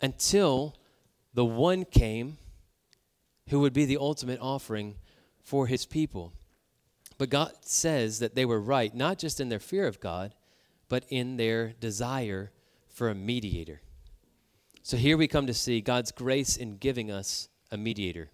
until 0.00 0.74
the 1.34 1.44
one 1.44 1.84
came 1.84 2.38
who 3.48 3.60
would 3.60 3.72
be 3.72 3.84
the 3.84 3.96
ultimate 3.96 4.40
offering 4.40 4.96
for 5.42 5.66
his 5.66 5.86
people. 5.86 6.32
But 7.16 7.30
God 7.30 7.52
says 7.62 8.18
that 8.18 8.34
they 8.34 8.44
were 8.44 8.60
right, 8.60 8.94
not 8.94 9.18
just 9.18 9.40
in 9.40 9.48
their 9.48 9.58
fear 9.58 9.86
of 9.86 10.00
God, 10.00 10.34
but 10.88 11.04
in 11.08 11.36
their 11.36 11.74
desire 11.80 12.50
for 12.88 13.08
a 13.08 13.14
mediator. 13.14 13.80
So 14.82 14.96
here 14.96 15.16
we 15.16 15.28
come 15.28 15.46
to 15.46 15.54
see 15.54 15.80
God's 15.80 16.12
grace 16.12 16.56
in 16.56 16.76
giving 16.76 17.10
us 17.10 17.48
a 17.70 17.76
mediator. 17.76 18.30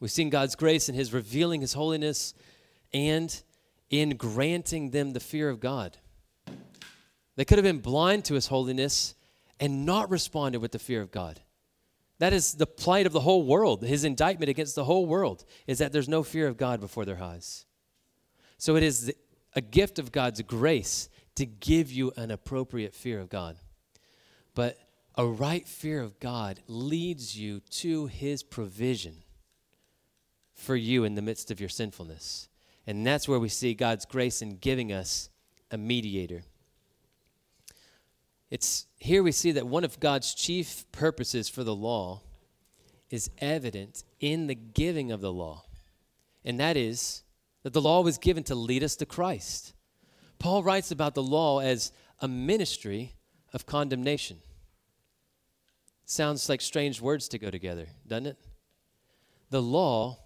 We've 0.00 0.10
seen 0.10 0.30
God's 0.30 0.54
grace 0.54 0.88
in 0.88 0.94
His 0.94 1.12
revealing 1.12 1.60
His 1.60 1.72
holiness 1.72 2.34
and 2.92 3.42
in 3.90 4.10
granting 4.16 4.90
them 4.90 5.12
the 5.12 5.20
fear 5.20 5.48
of 5.48 5.60
God. 5.60 5.96
They 7.36 7.44
could 7.44 7.58
have 7.58 7.64
been 7.64 7.78
blind 7.78 8.24
to 8.26 8.34
his 8.34 8.48
holiness 8.48 9.14
and 9.60 9.86
not 9.86 10.10
responded 10.10 10.58
with 10.58 10.72
the 10.72 10.78
fear 10.78 11.00
of 11.00 11.10
God. 11.10 11.40
That 12.18 12.32
is 12.32 12.54
the 12.54 12.66
plight 12.66 13.06
of 13.06 13.12
the 13.12 13.20
whole 13.20 13.44
world. 13.44 13.84
His 13.84 14.04
indictment 14.04 14.50
against 14.50 14.74
the 14.74 14.84
whole 14.84 15.06
world 15.06 15.44
is 15.66 15.78
that 15.78 15.92
there's 15.92 16.08
no 16.08 16.22
fear 16.22 16.48
of 16.48 16.56
God 16.56 16.80
before 16.80 17.04
their 17.04 17.22
eyes. 17.22 17.64
So 18.56 18.74
it 18.74 18.82
is 18.82 19.12
a 19.54 19.60
gift 19.60 20.00
of 20.00 20.10
God's 20.10 20.42
grace 20.42 21.08
to 21.36 21.46
give 21.46 21.92
you 21.92 22.12
an 22.16 22.32
appropriate 22.32 22.92
fear 22.92 23.20
of 23.20 23.28
God. 23.28 23.56
But 24.54 24.76
a 25.14 25.24
right 25.24 25.66
fear 25.66 26.02
of 26.02 26.18
God 26.18 26.60
leads 26.66 27.38
you 27.38 27.60
to 27.70 28.06
his 28.06 28.42
provision 28.42 29.22
for 30.58 30.74
you 30.74 31.04
in 31.04 31.14
the 31.14 31.22
midst 31.22 31.50
of 31.52 31.60
your 31.60 31.68
sinfulness. 31.68 32.48
And 32.86 33.06
that's 33.06 33.28
where 33.28 33.38
we 33.38 33.48
see 33.48 33.74
God's 33.74 34.04
grace 34.04 34.42
in 34.42 34.56
giving 34.56 34.92
us 34.92 35.30
a 35.70 35.78
mediator. 35.78 36.42
It's 38.50 38.86
here 38.98 39.22
we 39.22 39.30
see 39.30 39.52
that 39.52 39.68
one 39.68 39.84
of 39.84 40.00
God's 40.00 40.34
chief 40.34 40.84
purposes 40.90 41.48
for 41.48 41.62
the 41.62 41.74
law 41.74 42.22
is 43.08 43.30
evident 43.38 44.02
in 44.20 44.48
the 44.48 44.54
giving 44.54 45.12
of 45.12 45.20
the 45.20 45.32
law. 45.32 45.64
And 46.44 46.58
that 46.58 46.76
is 46.76 47.22
that 47.62 47.72
the 47.72 47.80
law 47.80 48.00
was 48.00 48.18
given 48.18 48.42
to 48.44 48.54
lead 48.54 48.82
us 48.82 48.96
to 48.96 49.06
Christ. 49.06 49.74
Paul 50.40 50.64
writes 50.64 50.90
about 50.90 51.14
the 51.14 51.22
law 51.22 51.60
as 51.60 51.92
a 52.20 52.26
ministry 52.26 53.14
of 53.52 53.64
condemnation. 53.64 54.38
Sounds 56.04 56.48
like 56.48 56.60
strange 56.60 57.00
words 57.00 57.28
to 57.28 57.38
go 57.38 57.50
together, 57.50 57.86
doesn't 58.06 58.26
it? 58.26 58.38
The 59.50 59.62
law 59.62 60.18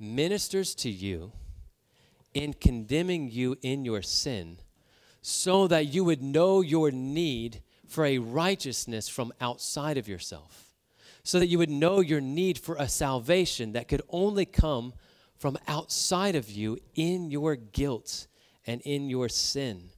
ministers 0.00 0.74
to 0.76 0.90
you 0.90 1.32
in 2.34 2.54
condemning 2.54 3.30
you 3.30 3.56
in 3.62 3.84
your 3.84 4.02
sin 4.02 4.58
so 5.22 5.66
that 5.66 5.92
you 5.92 6.04
would 6.04 6.22
know 6.22 6.60
your 6.60 6.90
need 6.90 7.60
for 7.86 8.04
a 8.04 8.18
righteousness 8.18 9.08
from 9.08 9.32
outside 9.40 9.98
of 9.98 10.08
yourself, 10.08 10.74
so 11.22 11.38
that 11.38 11.48
you 11.48 11.58
would 11.58 11.70
know 11.70 12.00
your 12.00 12.20
need 12.20 12.56
for 12.56 12.76
a 12.76 12.88
salvation 12.88 13.72
that 13.72 13.88
could 13.88 14.02
only 14.08 14.46
come 14.46 14.94
from 15.36 15.58
outside 15.66 16.36
of 16.36 16.48
you 16.48 16.78
in 16.94 17.30
your 17.30 17.56
guilt 17.56 18.26
and 18.66 18.80
in 18.82 19.10
your 19.10 19.28
sin. 19.28 19.90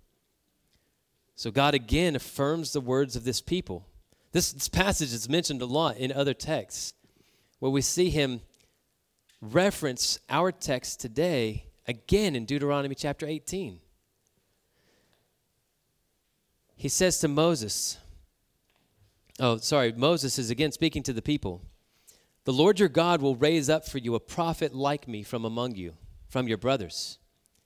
So 1.34 1.50
God 1.50 1.74
again 1.74 2.16
affirms 2.16 2.72
the 2.72 2.80
words 2.80 3.16
of 3.16 3.24
this 3.24 3.40
people. 3.40 3.86
This, 4.32 4.52
this 4.52 4.68
passage 4.68 5.12
is 5.12 5.28
mentioned 5.28 5.60
a 5.60 5.66
lot 5.66 5.96
in 5.98 6.12
other 6.12 6.34
texts 6.34 6.94
where 7.58 7.70
we 7.70 7.82
see 7.82 8.08
him 8.08 8.40
reference 9.42 10.20
our 10.31 10.52
text 10.52 11.00
today 11.00 11.64
again 11.88 12.37
in 12.37 12.44
Deuteronomy 12.44 12.94
chapter 12.94 13.26
18. 13.26 13.81
He 16.76 16.88
says 16.88 17.18
to 17.18 17.28
Moses, 17.28 17.98
oh, 19.40 19.57
sorry, 19.59 19.92
Moses 19.92 20.38
is 20.38 20.50
again 20.50 20.72
speaking 20.72 21.02
to 21.02 21.12
the 21.12 21.20
people. 21.20 21.61
The 22.44 22.52
Lord 22.52 22.78
your 22.78 22.88
God 22.88 23.20
will 23.20 23.37
raise 23.37 23.68
up 23.68 23.87
for 23.87 23.98
you 23.98 24.14
a 24.14 24.20
prophet 24.20 24.74
like 24.74 25.07
me 25.07 25.22
from 25.22 25.44
among 25.44 25.74
you, 25.74 25.94
from 26.28 26.48
your 26.48 26.59
brothers. 26.59 27.18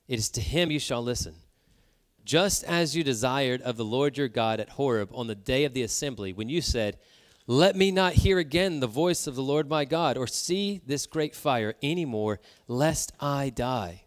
It 0.08 0.18
is 0.18 0.30
to 0.30 0.40
him 0.40 0.70
you 0.70 0.78
shall 0.78 1.02
listen. 1.02 1.34
Just 2.24 2.64
as 2.64 2.96
you 2.96 3.04
desired 3.04 3.62
of 3.62 3.76
the 3.76 3.84
Lord 3.84 4.18
your 4.18 4.28
God 4.28 4.60
at 4.60 4.70
Horeb 4.70 5.10
on 5.14 5.28
the 5.28 5.34
day 5.34 5.64
of 5.64 5.74
the 5.74 5.82
assembly, 5.82 6.32
when 6.32 6.48
you 6.48 6.60
said, 6.60 6.98
Let 7.48 7.76
me 7.76 7.92
not 7.92 8.14
hear 8.14 8.38
again 8.38 8.80
the 8.80 8.88
voice 8.88 9.28
of 9.28 9.36
the 9.36 9.42
Lord 9.42 9.68
my 9.68 9.84
God, 9.84 10.16
or 10.16 10.26
see 10.26 10.80
this 10.84 11.06
great 11.06 11.34
fire 11.34 11.74
any 11.80 12.04
more, 12.04 12.40
lest 12.66 13.12
I 13.20 13.50
die. 13.50 14.02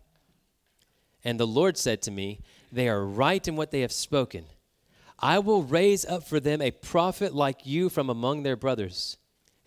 And 1.23 1.39
the 1.39 1.47
Lord 1.47 1.77
said 1.77 2.01
to 2.03 2.11
me, 2.11 2.41
They 2.71 2.89
are 2.89 3.05
right 3.05 3.45
in 3.47 3.55
what 3.55 3.71
they 3.71 3.81
have 3.81 3.93
spoken. 3.93 4.45
I 5.19 5.39
will 5.39 5.63
raise 5.63 6.05
up 6.05 6.23
for 6.23 6.39
them 6.39 6.61
a 6.61 6.71
prophet 6.71 7.33
like 7.33 7.65
you 7.65 7.89
from 7.89 8.09
among 8.09 8.43
their 8.43 8.57
brothers, 8.57 9.17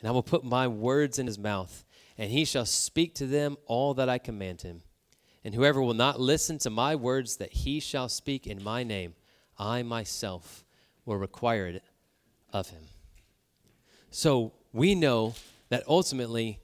and 0.00 0.08
I 0.08 0.12
will 0.12 0.22
put 0.22 0.44
my 0.44 0.68
words 0.68 1.18
in 1.18 1.26
his 1.26 1.38
mouth, 1.38 1.84
and 2.18 2.30
he 2.30 2.44
shall 2.44 2.66
speak 2.66 3.14
to 3.16 3.26
them 3.26 3.56
all 3.66 3.94
that 3.94 4.08
I 4.08 4.18
command 4.18 4.62
him. 4.62 4.82
And 5.44 5.54
whoever 5.54 5.82
will 5.82 5.94
not 5.94 6.20
listen 6.20 6.58
to 6.58 6.70
my 6.70 6.94
words 6.94 7.38
that 7.38 7.52
he 7.52 7.80
shall 7.80 8.08
speak 8.08 8.46
in 8.46 8.62
my 8.62 8.82
name, 8.82 9.14
I 9.58 9.82
myself 9.82 10.64
will 11.04 11.16
require 11.16 11.66
it 11.66 11.82
of 12.52 12.68
him. 12.68 12.82
So 14.12 14.52
we 14.72 14.94
know 14.94 15.34
that 15.70 15.82
ultimately 15.88 16.60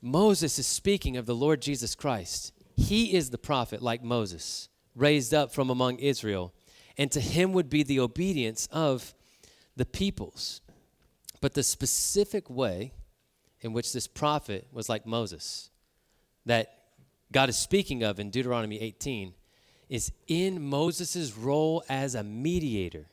Moses 0.00 0.58
is 0.58 0.66
speaking 0.66 1.16
of 1.16 1.26
the 1.26 1.34
Lord 1.34 1.60
Jesus 1.60 1.94
Christ. 1.94 2.52
He 2.76 3.14
is 3.14 3.28
the 3.28 3.38
prophet 3.38 3.82
like 3.82 4.02
Moses, 4.02 4.68
raised 4.94 5.34
up 5.34 5.52
from 5.52 5.68
among 5.68 5.98
Israel 5.98 6.54
and 6.96 7.10
to 7.12 7.20
him 7.20 7.52
would 7.52 7.68
be 7.68 7.82
the 7.82 8.00
obedience 8.00 8.68
of 8.70 9.14
the 9.76 9.84
peoples. 9.84 10.60
But 11.40 11.54
the 11.54 11.62
specific 11.62 12.48
way 12.48 12.92
in 13.60 13.72
which 13.72 13.92
this 13.92 14.06
prophet 14.06 14.66
was 14.72 14.88
like 14.88 15.06
Moses, 15.06 15.70
that 16.46 16.78
God 17.32 17.48
is 17.48 17.56
speaking 17.56 18.02
of 18.02 18.20
in 18.20 18.30
Deuteronomy 18.30 18.80
18, 18.80 19.34
is 19.88 20.12
in 20.28 20.62
Moses' 20.62 21.36
role 21.36 21.82
as 21.88 22.14
a 22.14 22.22
mediator. 22.22 23.06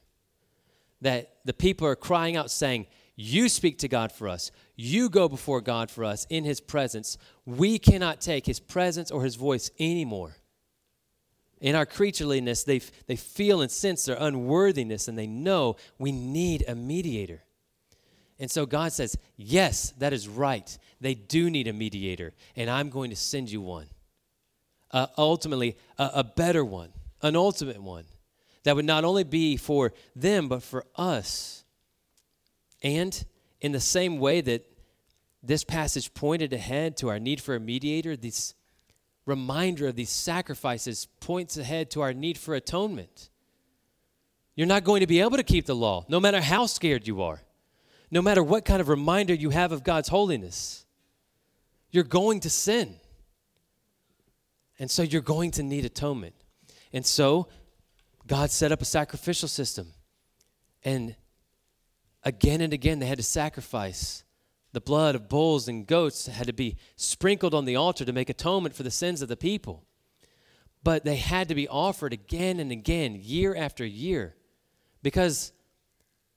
That 1.02 1.38
the 1.46 1.54
people 1.54 1.88
are 1.88 1.96
crying 1.96 2.38
out, 2.38 2.52
saying, 2.52 2.86
You 3.22 3.50
speak 3.50 3.80
to 3.80 3.88
God 3.88 4.12
for 4.12 4.28
us. 4.28 4.52
You 4.76 5.10
go 5.10 5.30
before 5.30 5.62
God 5.62 5.92
for 5.92 6.04
us 6.04 6.26
in 6.30 6.44
his 6.44 6.60
presence. 6.60 7.18
We 7.46 7.78
cannot 7.80 8.22
take 8.22 8.46
his 8.46 8.60
presence 8.60 9.12
or 9.12 9.24
his 9.24 9.36
voice 9.36 9.70
anymore 9.80 10.36
in 11.62 11.76
our 11.76 11.86
creatureliness, 11.86 12.66
they, 12.66 12.82
they 13.06 13.16
feel 13.16 13.62
and 13.62 13.72
sense 13.72 14.06
their 14.06 14.18
unworthiness 14.20 15.08
and 15.08 15.18
they 15.18 15.28
know 15.28 15.78
we 16.00 16.12
need 16.12 16.66
a 16.68 16.76
mediator. 16.76 17.44
And 18.40 18.50
so 18.50 18.66
God 18.66 18.92
says, 18.92 19.16
Yes, 19.38 19.92
that 20.00 20.12
is 20.12 20.28
right. 20.28 20.78
They 21.00 21.14
do 21.14 21.50
need 21.50 21.68
a 21.68 21.74
mediator, 21.74 22.34
and 22.56 22.70
I'm 22.70 22.90
going 22.90 23.12
to 23.12 23.16
send 23.16 23.52
you 23.52 23.62
one. 23.62 23.88
Uh, 24.90 25.08
ultimately, 25.18 25.78
a, 25.98 26.10
a 26.16 26.24
better 26.24 26.66
one, 26.66 26.90
an 27.22 27.36
ultimate 27.36 27.82
one 27.82 28.06
that 28.64 28.76
would 28.76 28.86
not 28.86 29.06
only 29.06 29.24
be 29.24 29.58
for 29.58 29.94
them, 30.16 30.48
but 30.48 30.64
for 30.64 30.86
us. 30.96 31.61
And 32.82 33.26
in 33.60 33.72
the 33.72 33.80
same 33.80 34.17
way 34.17 34.41
that 34.41 34.65
this 35.44 35.63
passage 35.63 36.13
pointed 36.13 36.54
ahead 36.54 36.98
to 36.98 37.10
our 37.10 37.20
need 37.20 37.41
for 37.41 37.56
a 37.56 37.60
mediator, 37.60 38.15
this 38.15 38.54
reminder 39.26 39.88
of 39.88 39.96
these 39.96 40.10
sacrifices 40.10 41.08
points 41.20 41.58
ahead 41.58 41.91
to 41.91 42.02
our 42.02 42.13
need 42.13 42.38
for 42.38 42.54
atonement. 42.56 43.30
You're 44.56 44.67
not 44.67 44.84
going 44.84 45.02
to 45.02 45.08
be 45.08 45.22
able 45.22 45.38
to 45.38 45.44
keep 45.44 45.65
the 45.65 45.76
law, 45.76 46.06
no 46.10 46.20
matter 46.20 46.41
how 46.41 46.65
scared 46.65 47.08
you 47.08 47.22
are, 47.22 47.41
no 48.10 48.22
matter 48.22 48.44
what 48.44 48.65
kind 48.65 48.82
of 48.82 48.89
reminder 48.89 49.34
you 49.34 49.52
have 49.52 49.72
of 49.72 49.84
God's 49.84 50.10
holiness. 50.10 50.86
You're 51.91 52.04
going 52.04 52.41
to 52.41 52.50
sin. 52.50 52.96
And 54.80 54.89
so 54.89 55.04
you're 55.04 55.22
going 55.22 55.52
to 55.52 55.63
need 55.63 55.86
atonement. 55.86 56.36
And 56.91 57.06
so 57.06 57.48
God 58.28 58.52
set 58.52 58.72
up 58.72 58.82
a 58.82 58.86
sacrificial 58.86 59.48
system. 59.48 59.94
And 60.84 61.15
again 62.24 62.62
and 62.62 62.74
again, 62.74 63.00
they 63.00 63.08
had 63.08 63.18
to 63.18 63.24
sacrifice 63.24 64.24
the 64.74 64.82
blood 64.82 65.16
of 65.16 65.28
bulls 65.28 65.68
and 65.68 65.86
goats 65.86 66.28
had 66.28 66.48
to 66.48 66.54
be 66.54 66.78
sprinkled 66.96 67.54
on 67.54 67.66
the 67.66 67.76
altar 67.76 68.06
to 68.06 68.14
make 68.14 68.30
atonement 68.30 68.76
for 68.76 68.84
the 68.84 68.92
sins 68.92 69.22
of 69.22 69.28
the 69.28 69.36
people. 69.36 69.84
But 70.84 71.04
they 71.04 71.18
had 71.18 71.50
to 71.50 71.56
be 71.56 71.68
offered 71.68 72.14
again 72.14 72.60
and 72.60 72.72
again, 72.72 73.20
year 73.22 73.56
after 73.56 73.86
year, 73.86 74.36
because 75.04 75.52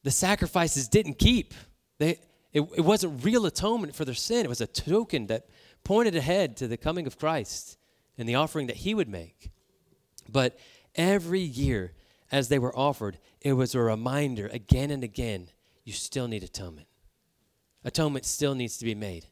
the 0.03 0.11
sacrifices 0.11 0.89
didn't 0.89 1.19
keep. 1.19 1.55
They, 1.99 2.19
it, 2.53 2.63
it 2.77 2.85
wasn't 2.85 3.25
real 3.25 3.47
atonement 3.47 3.95
for 3.95 4.05
their 4.05 4.15
sin, 4.15 4.45
it 4.45 4.49
was 4.49 4.61
a 4.61 4.67
token 4.67 5.29
that 5.29 5.47
pointed 5.85 6.17
ahead 6.17 6.57
to 6.59 6.69
the 6.69 6.77
coming 6.77 7.07
of 7.07 7.19
Christ 7.19 7.79
and 8.19 8.29
the 8.29 8.35
offering 8.35 8.67
that 8.67 8.77
he 8.77 8.95
would 8.95 9.09
make. 9.09 9.51
But 10.29 10.59
every 10.95 11.41
year, 11.41 11.93
as 12.33 12.49
they 12.49 12.59
were 12.59 12.77
offered, 12.77 13.19
it 13.41 13.53
was 13.53 13.75
a 13.75 13.81
reminder 13.81 14.49
again 14.49 14.91
and 14.91 15.05
again 15.05 15.49
you 15.85 15.93
still 15.93 16.29
need 16.29 16.43
atonement 16.43 16.89
atonement 17.85 18.25
still 18.25 18.55
needs 18.55 18.79
to 18.79 18.85
be 18.85 18.95
made. 18.95 19.27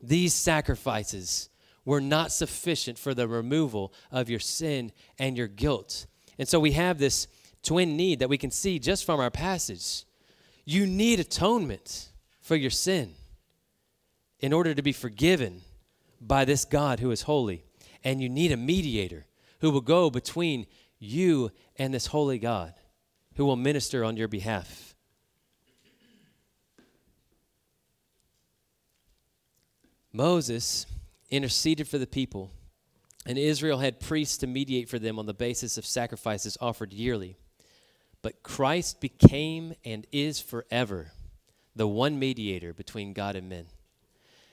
These 0.00 0.34
sacrifices 0.34 1.50
were 1.84 2.00
not 2.00 2.32
sufficient 2.32 2.98
for 2.98 3.14
the 3.14 3.28
removal 3.28 3.92
of 4.10 4.28
your 4.28 4.40
sin 4.40 4.92
and 5.18 5.36
your 5.36 5.48
guilt. 5.48 6.06
And 6.38 6.48
so 6.48 6.58
we 6.60 6.72
have 6.72 6.98
this 6.98 7.28
twin 7.62 7.96
need 7.96 8.18
that 8.18 8.28
we 8.28 8.38
can 8.38 8.50
see 8.50 8.78
just 8.78 9.04
from 9.04 9.20
our 9.20 9.30
passage. 9.30 10.04
You 10.64 10.86
need 10.86 11.20
atonement 11.20 12.08
for 12.40 12.56
your 12.56 12.70
sin 12.70 13.14
in 14.40 14.52
order 14.52 14.74
to 14.74 14.82
be 14.82 14.92
forgiven 14.92 15.62
by 16.20 16.44
this 16.44 16.64
God 16.64 17.00
who 17.00 17.10
is 17.10 17.22
holy. 17.22 17.64
And 18.04 18.22
you 18.22 18.28
need 18.28 18.52
a 18.52 18.56
mediator 18.56 19.26
who 19.60 19.70
will 19.70 19.80
go 19.80 20.08
between 20.08 20.66
you 20.98 21.50
and 21.76 21.92
this 21.92 22.06
holy 22.06 22.38
God 22.38 22.74
who 23.36 23.44
will 23.44 23.56
minister 23.56 24.04
on 24.04 24.16
your 24.16 24.28
behalf. 24.28 24.87
Moses 30.18 30.84
interceded 31.30 31.86
for 31.86 31.96
the 31.96 32.06
people, 32.06 32.50
and 33.24 33.38
Israel 33.38 33.78
had 33.78 34.00
priests 34.00 34.36
to 34.38 34.48
mediate 34.48 34.88
for 34.88 34.98
them 34.98 35.16
on 35.16 35.26
the 35.26 35.32
basis 35.32 35.78
of 35.78 35.86
sacrifices 35.86 36.58
offered 36.60 36.92
yearly. 36.92 37.36
But 38.20 38.42
Christ 38.42 39.00
became 39.00 39.74
and 39.84 40.08
is 40.10 40.40
forever 40.40 41.12
the 41.76 41.86
one 41.86 42.18
mediator 42.18 42.72
between 42.74 43.12
God 43.12 43.36
and 43.36 43.48
men, 43.48 43.66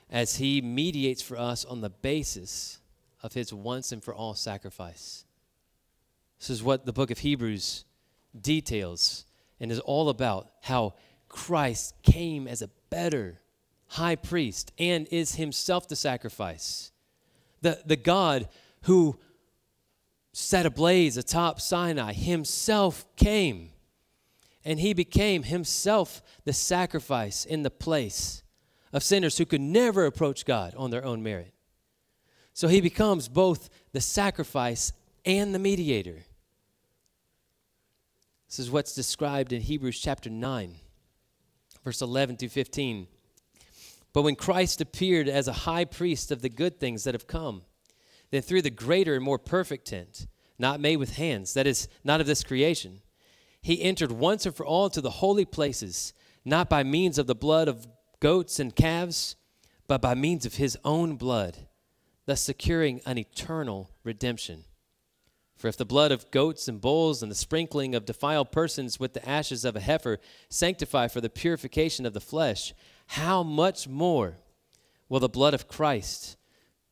as 0.08 0.36
he 0.36 0.62
mediates 0.62 1.24
for 1.24 1.36
us 1.36 1.66
on 1.66 1.82
the 1.82 1.90
basis 1.90 2.78
of 3.24 3.34
his 3.34 3.52
once 3.52 3.92
and 3.92 4.04
for 4.04 4.14
all 4.14 4.36
sacrifice. 4.36 5.26
This 6.38 6.52
is 6.52 6.62
what 6.62 6.86
the 6.86 6.94
book 6.94 7.10
of 7.10 7.18
Hebrews 7.18 7.86
details 8.40 9.26
and 9.60 9.72
is 9.72 9.80
all 9.80 10.10
about 10.10 10.48
how 10.62 10.94
Christ 11.28 11.96
came 12.04 12.48
as 12.48 12.62
a 12.62 12.70
better 12.92 13.40
high 13.88 14.16
priest 14.16 14.72
and 14.78 15.08
is 15.12 15.36
himself 15.36 15.88
the 15.88 15.96
sacrifice. 15.96 16.92
The, 17.62 17.82
the 17.86 17.96
God 17.96 18.48
who 18.84 19.18
set 20.34 20.66
ablaze 20.66 21.18
atop 21.18 21.62
Sinai 21.62 22.14
himself 22.14 23.06
came 23.16 23.70
and 24.66 24.80
he 24.80 24.94
became 24.94 25.44
himself 25.44 26.22
the 26.44 26.54
sacrifice 26.54 27.46
in 27.46 27.64
the 27.64 27.70
place 27.70 28.44
of 28.92 29.04
sinners 29.04 29.38
who 29.38 29.46
could 29.46 29.62
never 29.62 30.06
approach 30.06 30.46
God 30.46 30.74
on 30.76 30.90
their 30.90 31.06
own 31.06 31.22
merit. 31.22 31.54
So 32.54 32.68
he 32.68 32.82
becomes 32.82 33.28
both 33.28 33.70
the 33.92 34.02
sacrifice 34.02 34.92
and 35.24 35.54
the 35.54 35.60
mediator. 35.60 36.24
This 38.48 38.60
is 38.60 38.72
what's 38.72 38.96
described 38.96 39.54
in 39.54 39.62
Hebrews 39.62 40.00
chapter 40.00 40.30
9, 40.30 40.76
verse 41.84 42.02
11 42.02 42.38
through 42.38 42.50
15. 42.50 43.08
But 44.16 44.22
when 44.22 44.38
Christ 44.38 44.80
appeared 44.80 45.28
as 45.28 45.50
a 45.50 45.66
high 45.68 45.84
priest 45.84 46.32
of 46.32 46.42
the 46.42 46.48
good 46.48 46.80
things 46.80 47.04
that 47.04 47.14
have 47.14 47.28
come, 47.28 47.64
then 48.32 48.42
through 48.42 48.62
the 48.62 48.70
greater 48.70 49.14
and 49.16 49.22
more 49.22 49.38
perfect 49.38 49.88
tent, 49.88 50.28
not 50.58 50.80
made 50.80 50.96
with 50.96 51.18
hands, 51.18 51.54
that 51.54 51.68
is, 51.68 51.90
not 52.02 52.22
of 52.22 52.26
this 52.26 52.42
creation, 52.42 53.02
he 53.62 53.82
entered 53.82 54.14
once 54.14 54.46
and 54.46 54.56
for 54.56 54.66
all 54.66 54.86
into 54.86 55.02
the 55.02 55.10
holy 55.10 55.44
places, 55.44 56.14
not 56.46 56.70
by 56.70 56.82
means 56.82 57.18
of 57.18 57.28
the 57.28 57.36
blood 57.36 57.68
of 57.68 57.88
goats 58.22 58.58
and 58.58 58.74
calves, 58.74 59.36
but 59.86 60.02
by 60.02 60.16
means 60.16 60.46
of 60.46 60.56
his 60.56 60.78
own 60.86 61.18
blood, 61.18 61.68
thus 62.26 62.40
securing 62.40 63.02
an 63.06 63.18
eternal 63.18 63.92
redemption. 64.06 64.64
For 65.58 65.68
if 65.68 65.76
the 65.76 65.84
blood 65.84 66.14
of 66.14 66.32
goats 66.32 66.70
and 66.70 66.80
bulls 66.80 67.22
and 67.22 67.30
the 67.30 67.36
sprinkling 67.36 67.94
of 67.94 68.06
defiled 68.06 68.54
persons 68.54 68.98
with 68.98 69.12
the 69.12 69.28
ashes 69.28 69.66
of 69.66 69.76
a 69.76 69.82
heifer 69.82 70.20
sanctify 70.50 71.10
for 71.10 71.20
the 71.20 71.30
purification 71.30 72.06
of 72.06 72.14
the 72.14 72.22
flesh, 72.22 72.74
how 73.08 73.44
much 73.44 73.88
more 73.88 74.38
will 75.10 75.20
the 75.20 75.30
blood 75.30 75.54
of 75.54 75.68
Christ, 75.68 76.38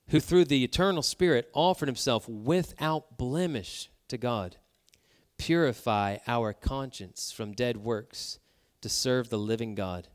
who 0.07 0.19
through 0.19 0.45
the 0.45 0.63
eternal 0.63 1.01
Spirit 1.01 1.49
offered 1.53 1.87
himself 1.87 2.27
without 2.27 3.17
blemish 3.17 3.89
to 4.07 4.17
God, 4.17 4.57
purify 5.37 6.17
our 6.27 6.53
conscience 6.53 7.31
from 7.31 7.53
dead 7.53 7.77
works 7.77 8.39
to 8.81 8.89
serve 8.89 9.29
the 9.29 9.37
living 9.37 9.75
God. 9.75 10.07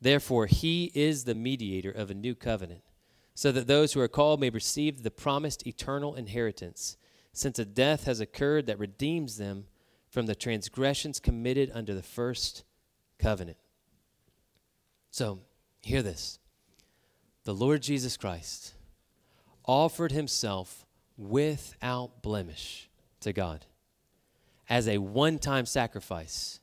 Therefore, 0.00 0.46
he 0.46 0.92
is 0.94 1.24
the 1.24 1.34
mediator 1.34 1.90
of 1.90 2.10
a 2.10 2.14
new 2.14 2.34
covenant, 2.34 2.82
so 3.34 3.50
that 3.50 3.66
those 3.66 3.92
who 3.92 4.00
are 4.00 4.08
called 4.08 4.40
may 4.40 4.50
receive 4.50 5.02
the 5.02 5.10
promised 5.10 5.66
eternal 5.66 6.14
inheritance, 6.14 6.96
since 7.32 7.58
a 7.58 7.64
death 7.64 8.04
has 8.04 8.20
occurred 8.20 8.66
that 8.66 8.78
redeems 8.78 9.38
them 9.38 9.64
from 10.08 10.26
the 10.26 10.36
transgressions 10.36 11.18
committed 11.18 11.70
under 11.74 11.94
the 11.94 12.02
first 12.02 12.62
covenant. 13.18 13.56
So, 15.14 15.38
hear 15.80 16.02
this 16.02 16.40
the 17.44 17.54
Lord 17.54 17.82
Jesus 17.82 18.16
Christ 18.16 18.74
offered 19.64 20.10
himself 20.10 20.86
without 21.16 22.20
blemish 22.20 22.90
to 23.20 23.32
God 23.32 23.64
as 24.68 24.88
a 24.88 24.98
one 24.98 25.38
time 25.38 25.66
sacrifice. 25.66 26.58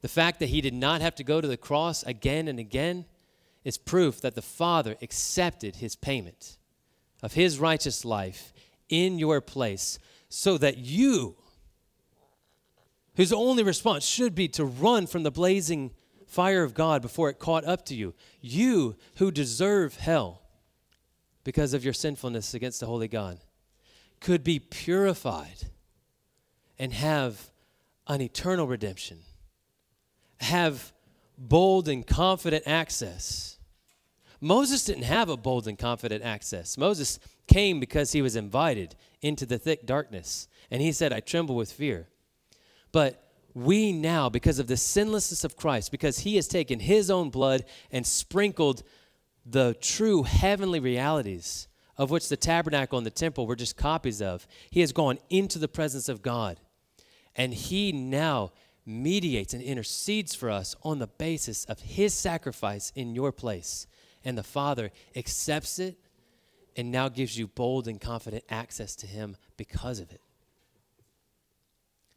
The 0.00 0.08
fact 0.08 0.38
that 0.38 0.48
he 0.48 0.62
did 0.62 0.72
not 0.72 1.02
have 1.02 1.14
to 1.16 1.24
go 1.24 1.42
to 1.42 1.46
the 1.46 1.58
cross 1.58 2.02
again 2.02 2.48
and 2.48 2.58
again 2.58 3.04
is 3.64 3.76
proof 3.76 4.22
that 4.22 4.34
the 4.34 4.40
Father 4.40 4.96
accepted 5.02 5.76
his 5.76 5.94
payment 5.94 6.56
of 7.22 7.34
his 7.34 7.58
righteous 7.58 8.02
life 8.02 8.54
in 8.88 9.18
your 9.18 9.42
place 9.42 9.98
so 10.30 10.56
that 10.56 10.78
you, 10.78 11.36
whose 13.16 13.30
only 13.30 13.62
response 13.62 14.06
should 14.06 14.34
be 14.34 14.48
to 14.48 14.64
run 14.64 15.06
from 15.06 15.22
the 15.22 15.30
blazing 15.30 15.90
fire 16.30 16.62
of 16.62 16.74
God 16.74 17.02
before 17.02 17.28
it 17.28 17.38
caught 17.38 17.64
up 17.64 17.84
to 17.86 17.94
you, 17.94 18.14
you 18.40 18.96
who 19.16 19.30
deserve 19.30 19.96
hell 19.96 20.42
because 21.44 21.74
of 21.74 21.84
your 21.84 21.92
sinfulness 21.92 22.54
against 22.54 22.80
the 22.80 22.86
holy 22.86 23.08
God, 23.08 23.40
could 24.20 24.44
be 24.44 24.58
purified 24.58 25.64
and 26.78 26.92
have 26.92 27.50
an 28.06 28.20
eternal 28.20 28.66
redemption, 28.66 29.18
have 30.40 30.92
bold 31.36 31.88
and 31.88 32.06
confident 32.06 32.64
access. 32.66 33.58
Moses 34.40 34.84
didn't 34.84 35.04
have 35.04 35.28
a 35.28 35.36
bold 35.36 35.66
and 35.66 35.78
confident 35.78 36.22
access. 36.22 36.78
Moses 36.78 37.18
came 37.46 37.80
because 37.80 38.12
he 38.12 38.22
was 38.22 38.36
invited 38.36 38.94
into 39.22 39.46
the 39.46 39.58
thick 39.58 39.86
darkness, 39.86 40.48
and 40.70 40.80
he 40.80 40.92
said, 40.92 41.12
I 41.12 41.20
tremble 41.20 41.56
with 41.56 41.72
fear. 41.72 42.08
But 42.92 43.29
we 43.54 43.92
now, 43.92 44.28
because 44.28 44.58
of 44.58 44.66
the 44.66 44.76
sinlessness 44.76 45.44
of 45.44 45.56
Christ, 45.56 45.90
because 45.90 46.20
he 46.20 46.36
has 46.36 46.46
taken 46.46 46.80
his 46.80 47.10
own 47.10 47.30
blood 47.30 47.64
and 47.90 48.06
sprinkled 48.06 48.82
the 49.44 49.74
true 49.80 50.22
heavenly 50.22 50.80
realities 50.80 51.68
of 51.96 52.10
which 52.10 52.28
the 52.28 52.36
tabernacle 52.36 52.96
and 52.96 53.06
the 53.06 53.10
temple 53.10 53.46
were 53.46 53.56
just 53.56 53.76
copies 53.76 54.22
of, 54.22 54.46
he 54.70 54.80
has 54.80 54.92
gone 54.92 55.18
into 55.28 55.58
the 55.58 55.68
presence 55.68 56.08
of 56.08 56.22
God 56.22 56.58
and 57.36 57.52
he 57.52 57.92
now 57.92 58.52
mediates 58.86 59.54
and 59.54 59.62
intercedes 59.62 60.34
for 60.34 60.50
us 60.50 60.74
on 60.82 60.98
the 60.98 61.06
basis 61.06 61.64
of 61.66 61.80
his 61.80 62.14
sacrifice 62.14 62.92
in 62.94 63.14
your 63.14 63.32
place. 63.32 63.86
And 64.24 64.36
the 64.36 64.42
Father 64.42 64.90
accepts 65.14 65.78
it 65.78 65.98
and 66.76 66.90
now 66.90 67.08
gives 67.08 67.38
you 67.38 67.46
bold 67.46 67.88
and 67.88 68.00
confident 68.00 68.44
access 68.48 68.96
to 68.96 69.06
him 69.06 69.36
because 69.56 70.00
of 70.00 70.10
it. 70.12 70.20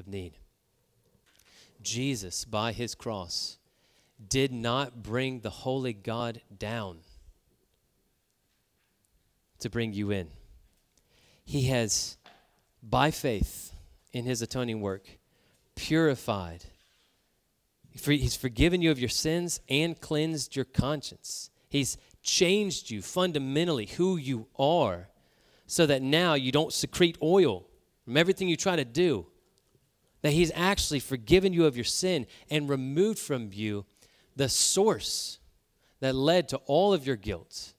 of 0.00 0.08
need. 0.08 0.32
Jesus, 1.80 2.44
by 2.44 2.72
his 2.72 2.96
cross, 2.96 3.58
did 4.28 4.52
not 4.52 5.02
bring 5.02 5.40
the 5.40 5.50
holy 5.50 5.92
God 5.92 6.40
down 6.58 6.98
to 9.60 9.70
bring 9.70 9.92
you 9.92 10.10
in. 10.10 10.28
He 11.44 11.68
has 11.68 12.16
by 12.82 13.10
faith 13.10 13.72
in 14.12 14.24
his 14.24 14.42
atoning 14.42 14.80
work, 14.80 15.18
purified. 15.76 16.64
He's 17.92 18.36
forgiven 18.36 18.82
you 18.82 18.90
of 18.90 18.98
your 18.98 19.08
sins 19.08 19.60
and 19.68 20.00
cleansed 20.00 20.56
your 20.56 20.64
conscience. 20.64 21.50
He's 21.68 21.96
changed 22.22 22.90
you 22.90 23.02
fundamentally 23.02 23.86
who 23.86 24.16
you 24.16 24.48
are 24.58 25.08
so 25.66 25.86
that 25.86 26.02
now 26.02 26.34
you 26.34 26.52
don't 26.52 26.72
secrete 26.72 27.16
oil 27.22 27.66
from 28.04 28.16
everything 28.16 28.48
you 28.48 28.56
try 28.56 28.76
to 28.76 28.84
do. 28.84 29.26
That 30.22 30.32
He's 30.32 30.52
actually 30.54 31.00
forgiven 31.00 31.52
you 31.52 31.64
of 31.66 31.76
your 31.76 31.84
sin 31.84 32.26
and 32.50 32.68
removed 32.68 33.18
from 33.18 33.50
you 33.52 33.86
the 34.36 34.48
source 34.48 35.38
that 36.00 36.14
led 36.14 36.48
to 36.48 36.56
all 36.66 36.92
of 36.92 37.06
your 37.06 37.16
guilt. 37.16 37.74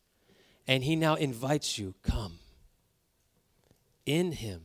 And 0.68 0.84
He 0.84 0.96
now 0.96 1.16
invites 1.16 1.78
you, 1.78 1.96
come. 2.04 2.40
In 4.06 4.32
Him, 4.32 4.64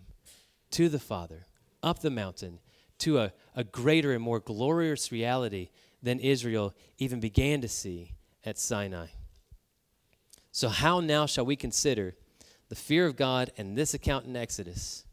to 0.72 0.88
the 0.88 0.98
Father, 0.98 1.46
up 1.82 2.00
the 2.00 2.10
mountain, 2.10 2.60
to 2.98 3.18
a, 3.18 3.32
a 3.54 3.64
greater 3.64 4.12
and 4.12 4.22
more 4.22 4.40
glorious 4.40 5.12
reality 5.12 5.70
than 6.02 6.20
Israel 6.20 6.74
even 6.98 7.20
began 7.20 7.60
to 7.60 7.68
see 7.68 8.12
at 8.44 8.58
Sinai. 8.58 9.08
So, 10.52 10.68
how 10.68 11.00
now 11.00 11.26
shall 11.26 11.44
we 11.44 11.56
consider 11.56 12.14
the 12.68 12.74
fear 12.74 13.06
of 13.06 13.16
God 13.16 13.50
and 13.56 13.76
this 13.76 13.94
account 13.94 14.26
in 14.26 14.36
Exodus 14.36 15.05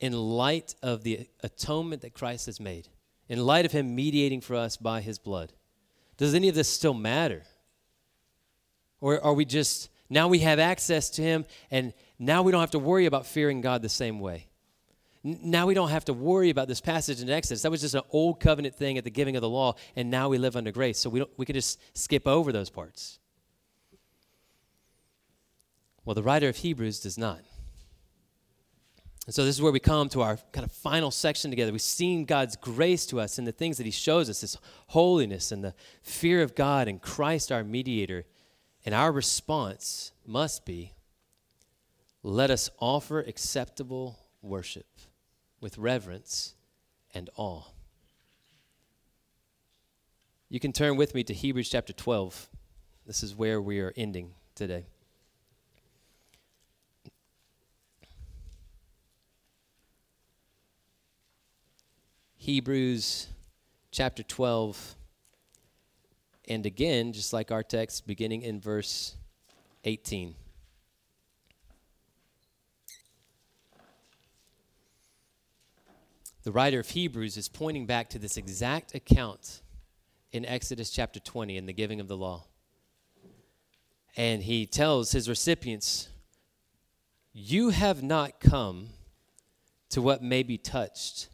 in 0.00 0.12
light 0.12 0.74
of 0.82 1.02
the 1.02 1.28
atonement 1.42 2.02
that 2.02 2.14
Christ 2.14 2.46
has 2.46 2.60
made, 2.60 2.88
in 3.28 3.44
light 3.44 3.64
of 3.64 3.72
Him 3.72 3.94
mediating 3.94 4.40
for 4.40 4.56
us 4.56 4.76
by 4.76 5.00
His 5.00 5.18
blood? 5.18 5.52
Does 6.16 6.34
any 6.34 6.48
of 6.48 6.54
this 6.54 6.68
still 6.68 6.94
matter? 6.94 7.42
Or 9.00 9.22
are 9.22 9.34
we 9.34 9.44
just, 9.44 9.90
now 10.10 10.28
we 10.28 10.40
have 10.40 10.58
access 10.58 11.10
to 11.10 11.22
Him 11.22 11.44
and 11.70 11.92
now 12.18 12.42
we 12.42 12.52
don't 12.52 12.60
have 12.60 12.72
to 12.72 12.78
worry 12.78 13.06
about 13.06 13.26
fearing 13.26 13.60
God 13.60 13.82
the 13.82 13.88
same 13.88 14.20
way? 14.20 14.48
now 15.24 15.66
we 15.66 15.74
don't 15.74 15.90
have 15.90 16.04
to 16.06 16.12
worry 16.12 16.50
about 16.50 16.68
this 16.68 16.80
passage 16.80 17.20
in 17.20 17.28
Exodus. 17.28 17.62
That 17.62 17.70
was 17.70 17.80
just 17.80 17.94
an 17.94 18.02
old 18.10 18.40
covenant 18.40 18.74
thing 18.74 18.98
at 18.98 19.04
the 19.04 19.10
giving 19.10 19.36
of 19.36 19.42
the 19.42 19.48
law, 19.48 19.74
and 19.96 20.10
now 20.10 20.28
we 20.28 20.38
live 20.38 20.56
under 20.56 20.70
grace. 20.70 20.98
So 20.98 21.10
we, 21.10 21.20
don't, 21.20 21.30
we 21.36 21.44
can 21.44 21.54
just 21.54 21.80
skip 21.96 22.26
over 22.26 22.52
those 22.52 22.70
parts. 22.70 23.18
Well, 26.04 26.14
the 26.14 26.22
writer 26.22 26.48
of 26.48 26.56
Hebrews 26.56 27.00
does 27.00 27.18
not. 27.18 27.40
And 29.28 29.34
so 29.34 29.44
this 29.44 29.56
is 29.56 29.60
where 29.60 29.72
we 29.72 29.78
come 29.78 30.08
to 30.08 30.22
our 30.22 30.38
kind 30.52 30.64
of 30.64 30.72
final 30.72 31.10
section 31.10 31.50
together. 31.50 31.70
We've 31.70 31.82
seen 31.82 32.24
God's 32.24 32.56
grace 32.56 33.04
to 33.08 33.20
us 33.20 33.36
and 33.36 33.46
the 33.46 33.52
things 33.52 33.76
that 33.76 33.84
He 33.84 33.92
shows 33.92 34.30
us, 34.30 34.40
His 34.40 34.56
holiness 34.86 35.52
and 35.52 35.62
the 35.62 35.74
fear 36.00 36.40
of 36.40 36.54
God 36.54 36.88
and 36.88 37.02
Christ 37.02 37.52
our 37.52 37.62
mediator. 37.62 38.24
And 38.86 38.94
our 38.94 39.12
response 39.12 40.12
must 40.26 40.64
be 40.64 40.94
let 42.22 42.50
us 42.50 42.70
offer 42.78 43.20
acceptable 43.20 44.18
worship 44.40 44.86
with 45.60 45.76
reverence 45.76 46.54
and 47.12 47.28
awe. 47.36 47.64
You 50.48 50.58
can 50.58 50.72
turn 50.72 50.96
with 50.96 51.14
me 51.14 51.22
to 51.24 51.34
Hebrews 51.34 51.68
chapter 51.68 51.92
12. 51.92 52.48
This 53.04 53.22
is 53.22 53.36
where 53.36 53.60
we 53.60 53.80
are 53.80 53.92
ending 53.94 54.32
today. 54.54 54.86
Hebrews 62.48 63.26
chapter 63.90 64.22
12. 64.22 64.96
And 66.48 66.64
again, 66.64 67.12
just 67.12 67.34
like 67.34 67.52
our 67.52 67.62
text, 67.62 68.06
beginning 68.06 68.40
in 68.40 68.58
verse 68.58 69.16
18. 69.84 70.34
The 76.44 76.50
writer 76.50 76.80
of 76.80 76.88
Hebrews 76.88 77.36
is 77.36 77.50
pointing 77.50 77.84
back 77.84 78.08
to 78.08 78.18
this 78.18 78.38
exact 78.38 78.94
account 78.94 79.60
in 80.32 80.46
Exodus 80.46 80.88
chapter 80.88 81.20
20 81.20 81.54
in 81.54 81.66
the 81.66 81.74
giving 81.74 82.00
of 82.00 82.08
the 82.08 82.16
law. 82.16 82.44
And 84.16 84.42
he 84.42 84.64
tells 84.64 85.12
his 85.12 85.28
recipients, 85.28 86.08
You 87.34 87.68
have 87.68 88.02
not 88.02 88.40
come 88.40 88.88
to 89.90 90.00
what 90.00 90.22
may 90.22 90.42
be 90.42 90.56
touched 90.56 91.28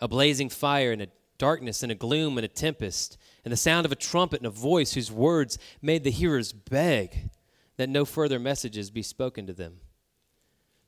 a 0.00 0.08
blazing 0.08 0.48
fire 0.48 0.92
and 0.92 1.02
a 1.02 1.08
darkness 1.38 1.82
and 1.82 1.90
a 1.90 1.96
gloom 1.96 2.38
and 2.38 2.44
a 2.44 2.48
tempest, 2.48 3.16
and 3.44 3.52
the 3.52 3.56
sound 3.56 3.86
of 3.86 3.92
a 3.92 3.96
trumpet 3.96 4.40
and 4.40 4.46
a 4.46 4.50
voice 4.50 4.92
whose 4.92 5.10
words 5.10 5.58
made 5.80 6.04
the 6.04 6.10
hearers 6.10 6.52
beg 6.52 7.30
that 7.76 7.88
no 7.88 8.04
further 8.04 8.38
messages 8.38 8.90
be 8.90 9.02
spoken 9.02 9.46
to 9.46 9.52
them. 9.52 9.80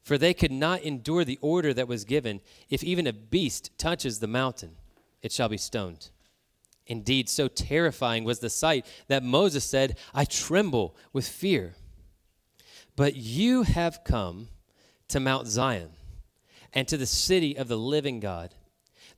For 0.03 0.19
they 0.19 0.35
could 0.35 0.53
not 0.53 0.83
endure 0.83 1.25
the 1.25 1.39
order 1.41 1.73
that 1.73 1.89
was 1.89 2.05
given 2.05 2.41
if 2.69 2.85
even 2.85 3.07
a 3.07 3.13
beast 3.13 3.71
touches 3.79 4.19
the 4.19 4.27
mountain, 4.27 4.77
it 5.23 5.33
shall 5.33 5.49
be 5.49 5.57
stoned. 5.57 6.11
Indeed, 6.87 7.29
so 7.29 7.49
terrifying 7.49 8.25
was 8.25 8.41
the 8.41 8.51
sight 8.51 8.85
that 9.09 9.23
Moses 9.23 9.65
said, 9.65 9.97
I 10.13 10.25
tremble 10.25 10.97
with 11.13 11.27
fear. 11.27 11.75
But 12.97 13.17
you 13.17 13.63
have 13.63 14.05
come 14.05 14.49
to 15.09 15.21
Mount 15.21 15.47
Zion 15.47 15.91
and 16.75 16.89
to 16.89 16.97
the 16.97 17.07
city 17.07 17.57
of 17.57 17.69
the 17.69 17.79
living 17.79 18.21
God 18.21 18.55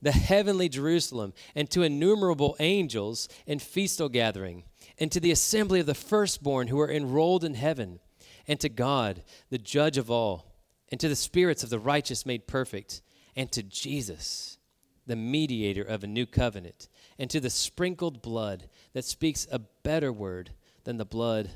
the 0.05 0.11
heavenly 0.11 0.69
Jerusalem, 0.69 1.33
and 1.55 1.67
to 1.71 1.81
innumerable 1.81 2.55
angels 2.59 3.27
in 3.47 3.57
festal 3.57 4.07
gathering, 4.07 4.63
and 4.99 5.11
to 5.11 5.19
the 5.19 5.31
assembly 5.31 5.79
of 5.79 5.87
the 5.87 5.95
firstborn 5.95 6.67
who 6.67 6.79
are 6.79 6.91
enrolled 6.91 7.43
in 7.43 7.55
heaven, 7.55 7.99
and 8.47 8.59
to 8.59 8.69
God, 8.69 9.23
the 9.49 9.57
judge 9.57 9.97
of 9.97 10.11
all, 10.11 10.53
and 10.91 10.99
to 10.99 11.09
the 11.09 11.15
spirits 11.15 11.63
of 11.63 11.71
the 11.71 11.79
righteous 11.79 12.23
made 12.23 12.45
perfect, 12.45 13.01
and 13.35 13.51
to 13.51 13.63
Jesus, 13.63 14.59
the 15.07 15.15
mediator 15.15 15.81
of 15.81 16.03
a 16.03 16.07
new 16.07 16.27
covenant, 16.27 16.87
and 17.17 17.27
to 17.31 17.39
the 17.39 17.49
sprinkled 17.49 18.21
blood 18.21 18.69
that 18.93 19.05
speaks 19.05 19.47
a 19.51 19.57
better 19.57 20.13
word 20.13 20.51
than 20.83 20.97
the 20.97 21.03
blood 21.03 21.49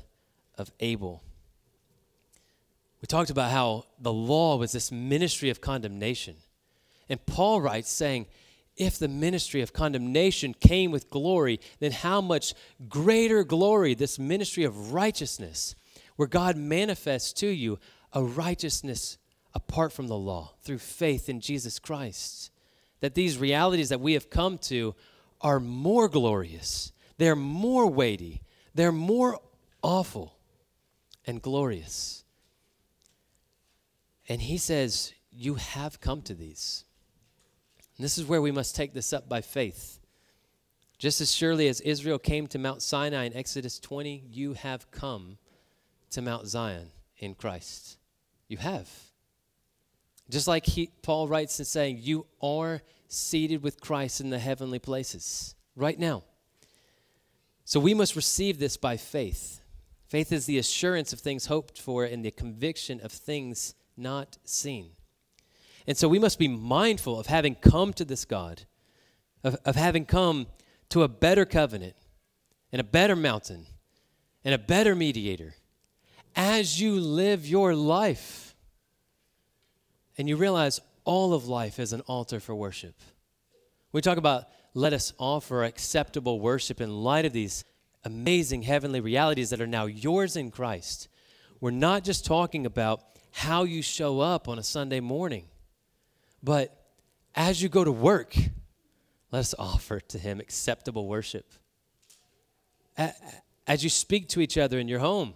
of 0.58 0.72
Abel. 0.80 1.22
We 3.00 3.06
talked 3.06 3.30
about 3.30 3.52
how 3.52 3.84
the 4.00 4.12
law 4.12 4.56
was 4.56 4.72
this 4.72 4.90
ministry 4.90 5.50
of 5.50 5.60
condemnation. 5.60 6.34
And 7.08 7.24
Paul 7.26 7.60
writes 7.60 7.90
saying, 7.90 8.26
if 8.80 8.98
the 8.98 9.08
ministry 9.08 9.60
of 9.60 9.74
condemnation 9.74 10.54
came 10.54 10.90
with 10.90 11.10
glory, 11.10 11.60
then 11.80 11.92
how 11.92 12.22
much 12.22 12.54
greater 12.88 13.44
glory 13.44 13.92
this 13.92 14.18
ministry 14.18 14.64
of 14.64 14.94
righteousness, 14.94 15.74
where 16.16 16.26
God 16.26 16.56
manifests 16.56 17.34
to 17.34 17.46
you 17.46 17.78
a 18.14 18.24
righteousness 18.24 19.18
apart 19.52 19.92
from 19.92 20.08
the 20.08 20.16
law 20.16 20.54
through 20.62 20.78
faith 20.78 21.28
in 21.28 21.40
Jesus 21.40 21.78
Christ. 21.78 22.50
That 23.00 23.14
these 23.14 23.36
realities 23.36 23.90
that 23.90 24.00
we 24.00 24.14
have 24.14 24.30
come 24.30 24.56
to 24.58 24.94
are 25.42 25.60
more 25.60 26.08
glorious, 26.08 26.92
they're 27.18 27.36
more 27.36 27.86
weighty, 27.86 28.40
they're 28.74 28.92
more 28.92 29.40
awful 29.82 30.38
and 31.26 31.42
glorious. 31.42 32.24
And 34.26 34.40
he 34.40 34.56
says, 34.56 35.12
You 35.30 35.56
have 35.56 36.00
come 36.00 36.22
to 36.22 36.34
these. 36.34 36.86
And 38.00 38.04
this 38.06 38.16
is 38.16 38.24
where 38.24 38.40
we 38.40 38.50
must 38.50 38.74
take 38.74 38.94
this 38.94 39.12
up 39.12 39.28
by 39.28 39.42
faith. 39.42 39.98
Just 40.96 41.20
as 41.20 41.34
surely 41.34 41.68
as 41.68 41.82
Israel 41.82 42.18
came 42.18 42.46
to 42.46 42.58
Mount 42.58 42.80
Sinai 42.80 43.24
in 43.24 43.36
Exodus 43.36 43.78
20, 43.78 44.24
you 44.30 44.54
have 44.54 44.90
come 44.90 45.36
to 46.08 46.22
Mount 46.22 46.46
Zion 46.46 46.92
in 47.18 47.34
Christ. 47.34 47.98
You 48.48 48.56
have. 48.56 48.88
Just 50.30 50.48
like 50.48 50.64
he, 50.64 50.88
Paul 51.02 51.28
writes 51.28 51.58
in 51.58 51.66
saying, 51.66 51.98
you 52.00 52.24
are 52.40 52.80
seated 53.08 53.62
with 53.62 53.82
Christ 53.82 54.22
in 54.22 54.30
the 54.30 54.38
heavenly 54.38 54.78
places 54.78 55.54
right 55.76 55.98
now. 55.98 56.22
So 57.66 57.80
we 57.80 57.92
must 57.92 58.16
receive 58.16 58.58
this 58.58 58.78
by 58.78 58.96
faith. 58.96 59.60
Faith 60.06 60.32
is 60.32 60.46
the 60.46 60.56
assurance 60.56 61.12
of 61.12 61.20
things 61.20 61.44
hoped 61.44 61.78
for 61.78 62.06
and 62.06 62.24
the 62.24 62.30
conviction 62.30 62.98
of 63.02 63.12
things 63.12 63.74
not 63.94 64.38
seen. 64.46 64.92
And 65.90 65.98
so 65.98 66.06
we 66.06 66.20
must 66.20 66.38
be 66.38 66.46
mindful 66.46 67.18
of 67.18 67.26
having 67.26 67.56
come 67.56 67.92
to 67.94 68.04
this 68.04 68.24
God, 68.24 68.62
of, 69.42 69.56
of 69.64 69.74
having 69.74 70.04
come 70.04 70.46
to 70.90 71.02
a 71.02 71.08
better 71.08 71.44
covenant 71.44 71.96
and 72.70 72.78
a 72.78 72.84
better 72.84 73.16
mountain 73.16 73.66
and 74.44 74.54
a 74.54 74.58
better 74.58 74.94
mediator 74.94 75.56
as 76.36 76.80
you 76.80 77.00
live 77.00 77.44
your 77.44 77.74
life. 77.74 78.54
And 80.16 80.28
you 80.28 80.36
realize 80.36 80.78
all 81.04 81.34
of 81.34 81.48
life 81.48 81.80
is 81.80 81.92
an 81.92 82.02
altar 82.02 82.38
for 82.38 82.54
worship. 82.54 82.94
We 83.90 84.00
talk 84.00 84.16
about 84.16 84.44
let 84.74 84.92
us 84.92 85.12
offer 85.18 85.64
acceptable 85.64 86.38
worship 86.38 86.80
in 86.80 87.02
light 87.02 87.24
of 87.24 87.32
these 87.32 87.64
amazing 88.04 88.62
heavenly 88.62 89.00
realities 89.00 89.50
that 89.50 89.60
are 89.60 89.66
now 89.66 89.86
yours 89.86 90.36
in 90.36 90.52
Christ. 90.52 91.08
We're 91.60 91.72
not 91.72 92.04
just 92.04 92.24
talking 92.24 92.64
about 92.64 93.02
how 93.32 93.64
you 93.64 93.82
show 93.82 94.20
up 94.20 94.46
on 94.46 94.56
a 94.56 94.62
Sunday 94.62 95.00
morning. 95.00 95.49
But 96.42 96.76
as 97.34 97.62
you 97.62 97.68
go 97.68 97.84
to 97.84 97.92
work, 97.92 98.34
let 99.30 99.40
us 99.40 99.54
offer 99.58 100.00
to 100.00 100.18
Him 100.18 100.40
acceptable 100.40 101.06
worship. 101.06 101.52
As 103.66 103.84
you 103.84 103.90
speak 103.90 104.28
to 104.30 104.40
each 104.40 104.58
other 104.58 104.78
in 104.78 104.88
your 104.88 104.98
home, 104.98 105.34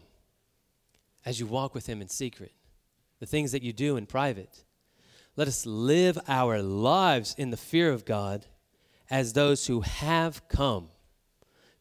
as 1.25 1.41
you 1.41 1.47
walk 1.47 1.75
with 1.75 1.87
Him 1.87 2.03
in 2.03 2.09
secret, 2.09 2.53
the 3.21 3.27
things 3.27 3.53
that 3.53 3.63
you 3.63 3.73
do 3.73 3.97
in 3.97 4.07
private, 4.07 4.65
let 5.37 5.49
us 5.49 5.67
live 5.67 6.19
our 6.29 6.63
lives 6.63 7.35
in 7.39 7.51
the 7.51 7.57
fear 7.57 7.91
of 7.91 8.05
God 8.05 8.47
as 9.11 9.33
those 9.33 9.67
who 9.67 9.81
have 9.81 10.47
come 10.49 10.89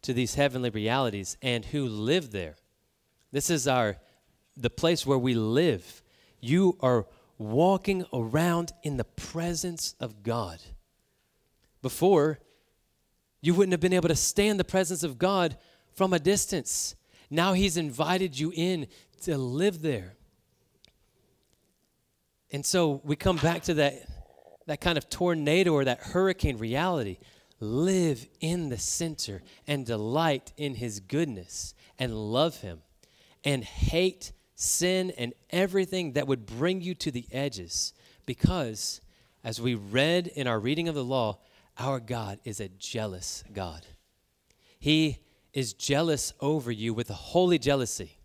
to 0.02 0.14
these 0.14 0.36
heavenly 0.36 0.70
realities 0.70 1.38
and 1.42 1.66
who 1.66 1.88
live 1.88 2.32
there. 2.32 2.56
This 3.32 3.50
is 3.50 3.68
our 3.68 3.98
the 4.56 4.70
place 4.70 5.06
where 5.06 5.18
we 5.18 5.34
live. 5.34 6.04
You 6.40 6.78
are 6.80 7.08
walking 7.38 8.06
around 8.14 8.72
in 8.84 8.98
the 8.98 9.04
presence 9.04 9.96
of 10.00 10.24
God. 10.24 10.60
Before, 11.82 12.40
you 13.42 13.54
wouldn't 13.54 13.74
have 13.74 13.82
been 13.82 13.94
able 13.94 14.10
to 14.10 14.16
stand 14.16 14.60
the 14.60 14.64
presence 14.64 15.04
of 15.04 15.18
God 15.18 15.58
from 15.94 16.14
a 16.14 16.20
distance. 16.20 16.96
Now 17.30 17.54
He's 17.54 17.78
invited 17.78 18.40
you 18.40 18.54
in 18.56 18.88
to 19.24 19.38
live 19.38 19.82
there. 19.82 20.16
And 22.52 22.66
so 22.66 23.02
we 23.04 23.16
come 23.16 23.38
back 23.38 23.64
to 23.64 23.74
that, 23.76 24.08
that 24.68 24.80
kind 24.80 24.98
of 24.98 25.10
tornado 25.10 25.74
or 25.74 25.86
that 25.86 26.00
hurricane 26.00 26.58
reality. 26.58 27.18
Live 27.60 28.28
in 28.40 28.70
the 28.70 28.78
center 28.78 29.42
and 29.68 29.86
delight 29.86 30.54
in 30.56 30.76
His 30.76 31.00
goodness 31.00 31.74
and 31.98 32.14
love 32.14 32.62
Him 32.62 32.82
and 33.44 33.64
hate 33.64 34.32
sin, 34.56 35.12
and 35.18 35.34
everything 35.50 36.14
that 36.14 36.28
would 36.28 36.46
bring 36.46 36.82
you 36.82 36.96
to 36.96 37.12
the 37.12 37.26
edges. 37.32 37.94
Because, 38.26 39.02
as 39.44 39.60
we 39.60 39.76
read 39.76 40.28
in 40.28 40.48
our 40.48 40.60
reading 40.60 40.88
of 40.88 40.96
the 40.96 41.04
law, 41.04 41.40
our 41.78 42.00
God 42.00 42.40
is 42.44 42.60
a 42.60 42.70
jealous 42.70 43.44
God. 43.52 43.86
He 44.80 45.20
is 45.54 45.74
jealous 45.74 46.34
over 46.40 46.72
you 46.72 46.94
with 46.94 47.10
a 47.10 47.16
holy 47.16 47.58
jealousy. 47.58 48.18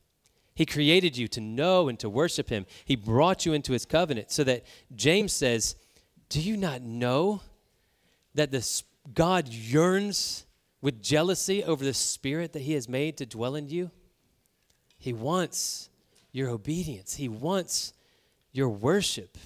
He 0.55 0.67
created 0.67 1.17
you 1.17 1.29
to 1.29 1.41
know 1.41 1.89
and 1.89 1.99
to 2.01 2.11
worship 2.11 2.49
Him. 2.49 2.67
He 2.85 2.97
brought 2.97 3.47
you 3.47 3.53
into 3.53 3.73
His 3.73 3.87
covenant 3.87 4.31
so 4.31 4.45
that 4.45 4.65
James 4.95 5.33
says, 5.33 5.77
Do 6.29 6.41
you 6.41 6.57
not 6.57 6.83
know 6.83 7.43
that 8.35 8.51
this 8.51 8.83
God 9.15 9.49
yearns 9.49 10.47
with 10.81 11.03
jealousy 11.03 11.65
over 11.65 11.85
the 11.85 11.95
spirit 11.95 12.53
that 12.53 12.63
he 12.63 12.73
has 12.73 12.89
made 12.89 13.17
to 13.19 13.27
dwell 13.27 13.55
in 13.55 13.69
you? 13.69 13.91
He 14.99 15.13
wants 15.13 15.91
your 16.39 16.49
obedience. 16.51 17.17
He 17.17 17.29
wants 17.29 17.93
your 18.53 18.69
worship. 18.69 19.37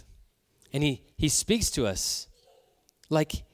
And 0.72 0.82
he, 0.82 1.02
he 1.16 1.28
speaks 1.28 1.70
to 1.70 1.86
us 1.86 2.28
like 3.08 3.44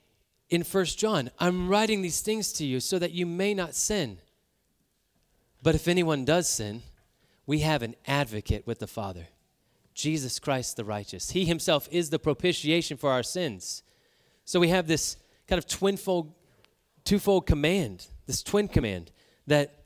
in 0.51 0.65
First 0.65 0.99
John, 0.99 1.31
I'm 1.39 1.69
writing 1.69 2.03
these 2.03 2.21
things 2.21 2.53
to 2.55 2.67
you 2.67 2.81
so 2.81 2.99
that 2.99 3.13
you 3.13 3.27
may 3.27 3.55
not 3.55 3.75
sin. 3.75 4.19
But 5.63 5.75
if 5.75 5.89
anyone 5.89 6.25
does 6.25 6.49
sin, 6.49 6.83
we 7.47 7.61
have 7.61 7.83
an 7.83 7.95
advocate 8.07 8.67
with 8.67 8.79
the 8.79 8.87
Father, 8.87 9.29
Jesus 9.95 10.39
Christ 10.39 10.77
the 10.77 10.85
righteous. 10.85 11.31
He 11.31 11.45
himself 11.45 11.89
is 11.91 12.11
the 12.11 12.19
propitiation 12.19 12.97
for 12.97 13.11
our 13.11 13.23
sins. 13.23 13.83
So 14.45 14.61
we 14.61 14.69
have 14.69 14.87
this 14.87 15.17
kind 15.47 15.59
of 15.59 15.67
twinfold, 15.67 16.33
twofold 17.05 17.47
command, 17.47 18.07
this 18.27 18.43
twin 18.43 18.69
command 18.69 19.11
that 19.47 19.85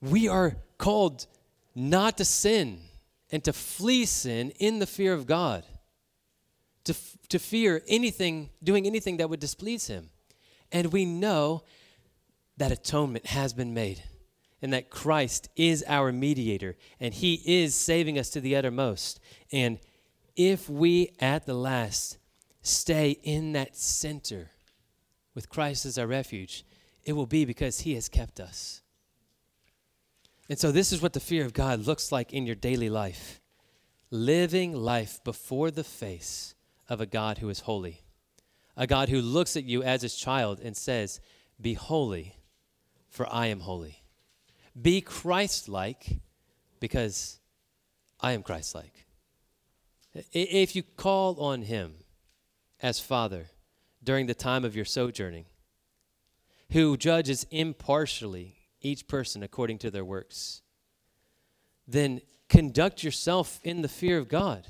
we 0.00 0.28
are 0.28 0.56
called 0.78 1.26
not 1.76 2.16
to 2.16 2.24
sin 2.24 2.80
and 3.30 3.44
to 3.44 3.52
flee 3.52 4.06
sin 4.06 4.50
in 4.58 4.78
the 4.78 4.86
fear 4.86 5.12
of 5.12 5.26
God, 5.26 5.62
to, 6.84 6.94
to 7.28 7.38
fear 7.38 7.82
anything, 7.86 8.48
doing 8.62 8.86
anything 8.86 9.18
that 9.18 9.28
would 9.28 9.40
displease 9.40 9.86
Him. 9.86 10.08
And 10.72 10.92
we 10.92 11.04
know 11.04 11.62
that 12.56 12.72
atonement 12.72 13.26
has 13.26 13.52
been 13.52 13.74
made 13.74 14.02
and 14.62 14.72
that 14.72 14.88
Christ 14.88 15.50
is 15.54 15.84
our 15.86 16.12
mediator 16.12 16.76
and 16.98 17.12
He 17.12 17.42
is 17.44 17.74
saving 17.74 18.18
us 18.18 18.30
to 18.30 18.40
the 18.40 18.56
uttermost. 18.56 19.20
And 19.52 19.78
if 20.34 20.70
we 20.70 21.14
at 21.20 21.44
the 21.44 21.54
last 21.54 22.16
stay 22.62 23.18
in 23.22 23.52
that 23.52 23.76
center 23.76 24.50
with 25.34 25.50
Christ 25.50 25.84
as 25.84 25.98
our 25.98 26.06
refuge, 26.06 26.64
it 27.04 27.12
will 27.12 27.26
be 27.26 27.44
because 27.44 27.80
He 27.80 27.94
has 27.94 28.08
kept 28.08 28.40
us. 28.40 28.80
And 30.48 30.58
so, 30.58 30.70
this 30.70 30.92
is 30.92 31.02
what 31.02 31.12
the 31.12 31.20
fear 31.20 31.44
of 31.44 31.52
God 31.52 31.86
looks 31.86 32.12
like 32.12 32.32
in 32.32 32.46
your 32.46 32.54
daily 32.54 32.88
life 32.88 33.40
living 34.10 34.72
life 34.72 35.22
before 35.24 35.70
the 35.70 35.84
face 35.84 36.54
of 36.88 37.00
a 37.00 37.06
God 37.06 37.38
who 37.38 37.48
is 37.48 37.60
holy, 37.60 38.02
a 38.76 38.86
God 38.86 39.08
who 39.08 39.20
looks 39.20 39.56
at 39.56 39.64
you 39.64 39.82
as 39.82 40.02
his 40.02 40.14
child 40.14 40.60
and 40.60 40.76
says, 40.76 41.20
Be 41.60 41.74
holy, 41.74 42.36
for 43.08 43.26
I 43.32 43.46
am 43.46 43.60
holy. 43.60 44.02
Be 44.80 45.00
Christ 45.00 45.68
like, 45.68 46.18
because 46.80 47.40
I 48.20 48.32
am 48.32 48.42
Christ 48.42 48.74
like. 48.74 49.06
If 50.32 50.76
you 50.76 50.82
call 50.82 51.40
on 51.40 51.62
him 51.62 51.94
as 52.82 53.00
Father 53.00 53.46
during 54.02 54.26
the 54.26 54.34
time 54.34 54.64
of 54.64 54.76
your 54.76 54.84
sojourning, 54.84 55.46
who 56.72 56.96
judges 56.96 57.46
impartially 57.50 58.55
each 58.86 59.08
person 59.08 59.42
according 59.42 59.78
to 59.78 59.90
their 59.90 60.04
works. 60.04 60.62
Then 61.86 62.20
conduct 62.48 63.02
yourself 63.02 63.60
in 63.62 63.82
the 63.82 63.88
fear 63.88 64.18
of 64.18 64.28
God 64.28 64.66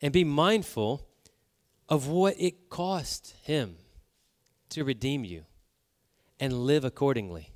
and 0.00 0.12
be 0.12 0.24
mindful 0.24 1.06
of 1.88 2.06
what 2.06 2.34
it 2.38 2.70
cost 2.70 3.34
Him 3.42 3.76
to 4.70 4.84
redeem 4.84 5.24
you 5.24 5.44
and 6.40 6.52
live 6.52 6.84
accordingly. 6.84 7.52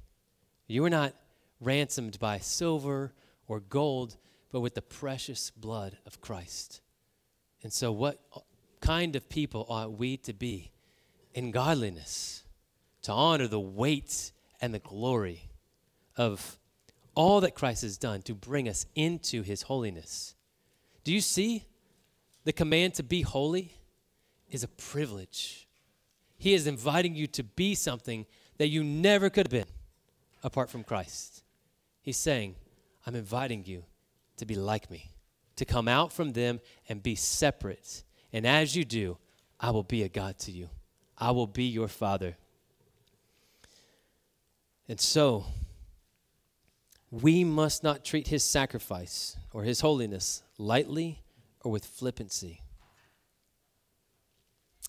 You 0.67 0.83
were 0.83 0.91
not 0.91 1.15
ransomed 1.61 2.19
by 2.19 2.39
silver 2.39 3.13
or 3.47 3.61
gold, 3.61 4.17
but 4.51 4.61
with 4.61 4.75
the 4.75 4.83
precious 4.83 5.51
blood 5.51 5.99
of 6.07 6.21
Christ. 6.21 6.81
And 7.63 7.73
so, 7.73 7.93
what 7.93 8.21
kind 8.81 9.15
of 9.15 9.29
people 9.29 9.67
ought 9.69 9.93
we 9.93 10.17
to 10.19 10.33
be 10.33 10.73
in 11.35 11.51
godliness 11.51 12.45
to 13.03 13.13
honor 13.13 13.47
the 13.47 13.61
weight 13.61 14.33
and 14.61 14.75
the 14.75 14.79
glory 14.79 15.52
of 16.17 16.59
all 17.15 17.41
that 17.41 17.55
Christ 17.55 17.83
has 17.83 17.99
done 17.99 18.23
to 18.23 18.35
bring 18.35 18.69
us 18.69 18.87
into 18.95 19.43
his 19.43 19.63
holiness. 19.63 20.35
Do 21.05 21.13
you 21.13 21.21
see? 21.21 21.65
The 22.45 22.53
command 22.53 22.95
to 22.95 23.03
be 23.03 23.23
holy 23.23 23.75
is 24.51 24.65
a 24.65 24.69
privilege. 24.69 25.69
He 26.39 26.55
is 26.55 26.67
inviting 26.67 27.15
you 27.15 27.27
to 27.29 27.45
be 27.45 27.75
something 27.75 28.27
that 28.59 28.69
you 28.69 28.83
never 28.83 29.31
could 29.31 29.47
have 29.47 29.63
been 29.63 29.73
apart 30.43 30.71
from 30.71 30.83
Christ. 30.83 31.45
He's 32.01 32.17
saying, 32.17 32.57
I'm 33.07 33.15
inviting 33.15 33.65
you 33.65 33.85
to 34.39 34.47
be 34.47 34.57
like 34.57 34.91
me, 34.91 35.13
to 35.57 35.65
come 35.65 35.87
out 35.87 36.13
from 36.13 36.33
them 36.33 36.61
and 36.89 37.03
be 37.03 37.15
separate. 37.15 38.03
And 38.33 38.47
as 38.47 38.75
you 38.75 38.85
do, 38.85 39.19
I 39.61 39.71
will 39.71 39.85
be 39.85 40.03
a 40.03 40.09
God 40.09 40.39
to 40.41 40.51
you. 40.51 40.69
I 41.17 41.31
will 41.31 41.47
be 41.47 41.65
your 41.65 41.89
father. 41.89 42.37
And 44.89 45.01
so, 45.01 45.47
we 47.13 47.45
must 47.45 47.85
not 47.85 48.05
treat 48.05 48.29
his 48.29 48.43
sacrifice 48.43 49.37
or 49.53 49.65
his 49.65 49.83
holiness 49.83 50.43
lightly 50.57 51.23
or 51.61 51.71
with 51.71 51.85
flippancy. 51.85 52.63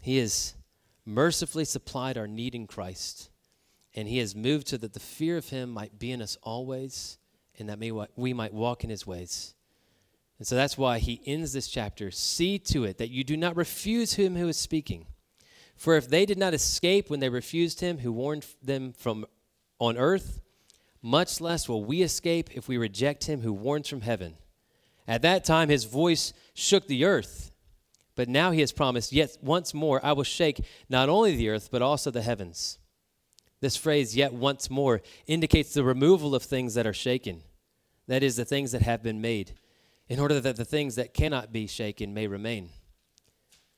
He 0.02 0.18
has 0.18 0.56
mercifully 1.06 1.66
supplied 1.66 2.18
our 2.18 2.28
need 2.28 2.56
in 2.56 2.66
Christ, 2.66 3.30
and 3.94 4.08
he 4.08 4.20
has 4.20 4.38
moved 4.38 4.70
so 4.70 4.78
that 4.78 4.94
the 4.94 5.02
fear 5.02 5.36
of 5.36 5.50
him 5.50 5.70
might 5.70 6.00
be 6.00 6.12
in 6.12 6.22
us 6.22 6.38
always, 6.42 7.18
and 7.60 7.68
that 7.68 7.80
we 8.16 8.34
might 8.34 8.54
walk 8.54 8.86
in 8.86 8.90
his 8.90 9.06
ways. 9.06 9.54
And 10.40 10.48
so 10.48 10.56
that's 10.56 10.78
why 10.78 11.00
he 11.00 11.22
ends 11.26 11.52
this 11.52 11.68
chapter 11.68 12.10
See 12.10 12.58
to 12.60 12.86
it 12.86 13.00
that 13.00 13.12
you 13.12 13.26
do 13.26 13.36
not 13.36 13.58
refuse 13.58 14.14
him 14.14 14.38
who 14.38 14.48
is 14.48 14.58
speaking. 14.58 15.08
For 15.76 15.98
if 15.98 16.08
they 16.08 16.26
did 16.26 16.38
not 16.38 16.54
escape 16.54 17.10
when 17.10 17.20
they 17.20 17.30
refused 17.30 17.82
him 17.82 17.98
who 17.98 18.14
warned 18.14 18.46
them 18.62 18.94
from 18.94 19.26
on 19.78 19.98
earth, 19.98 20.40
much 21.04 21.42
less 21.42 21.68
will 21.68 21.84
we 21.84 22.02
escape 22.02 22.50
if 22.56 22.70
we 22.70 22.78
reject 22.78 23.26
him 23.26 23.42
who 23.42 23.52
warns 23.52 23.90
from 23.90 24.02
heaven. 24.02 24.36
At 25.06 25.22
that 25.24 25.44
time, 25.44 25.68
his 25.68 25.84
voice 25.84 26.32
shook 26.54 26.88
the 26.88 27.04
earth. 27.04 27.52
But 28.16 28.30
now 28.30 28.52
he 28.52 28.62
has 28.62 28.72
promised, 28.72 29.12
Yet 29.12 29.38
once 29.42 29.74
more 29.74 30.04
I 30.04 30.14
will 30.14 30.24
shake 30.24 30.66
not 30.88 31.10
only 31.10 31.36
the 31.36 31.50
earth, 31.50 31.70
but 31.72 31.82
also 31.82 32.10
the 32.10 32.22
heavens. 32.22 32.80
This 33.60 33.76
phrase, 33.76 34.16
yet 34.16 34.34
once 34.34 34.70
more, 34.70 35.02
indicates 35.28 35.74
the 35.74 35.84
removal 35.84 36.36
of 36.36 36.44
things 36.44 36.74
that 36.76 36.88
are 36.88 36.94
shaken. 36.94 37.44
That 38.08 38.24
is, 38.24 38.38
the 38.38 38.46
things 38.46 38.72
that 38.72 38.82
have 38.82 39.04
been 39.04 39.22
made, 39.22 39.54
in 40.08 40.20
order 40.20 40.40
that 40.40 40.56
the 40.56 40.66
things 40.66 40.96
that 40.96 41.14
cannot 41.14 41.52
be 41.52 41.68
shaken 41.68 42.14
may 42.14 42.28
remain. 42.28 42.70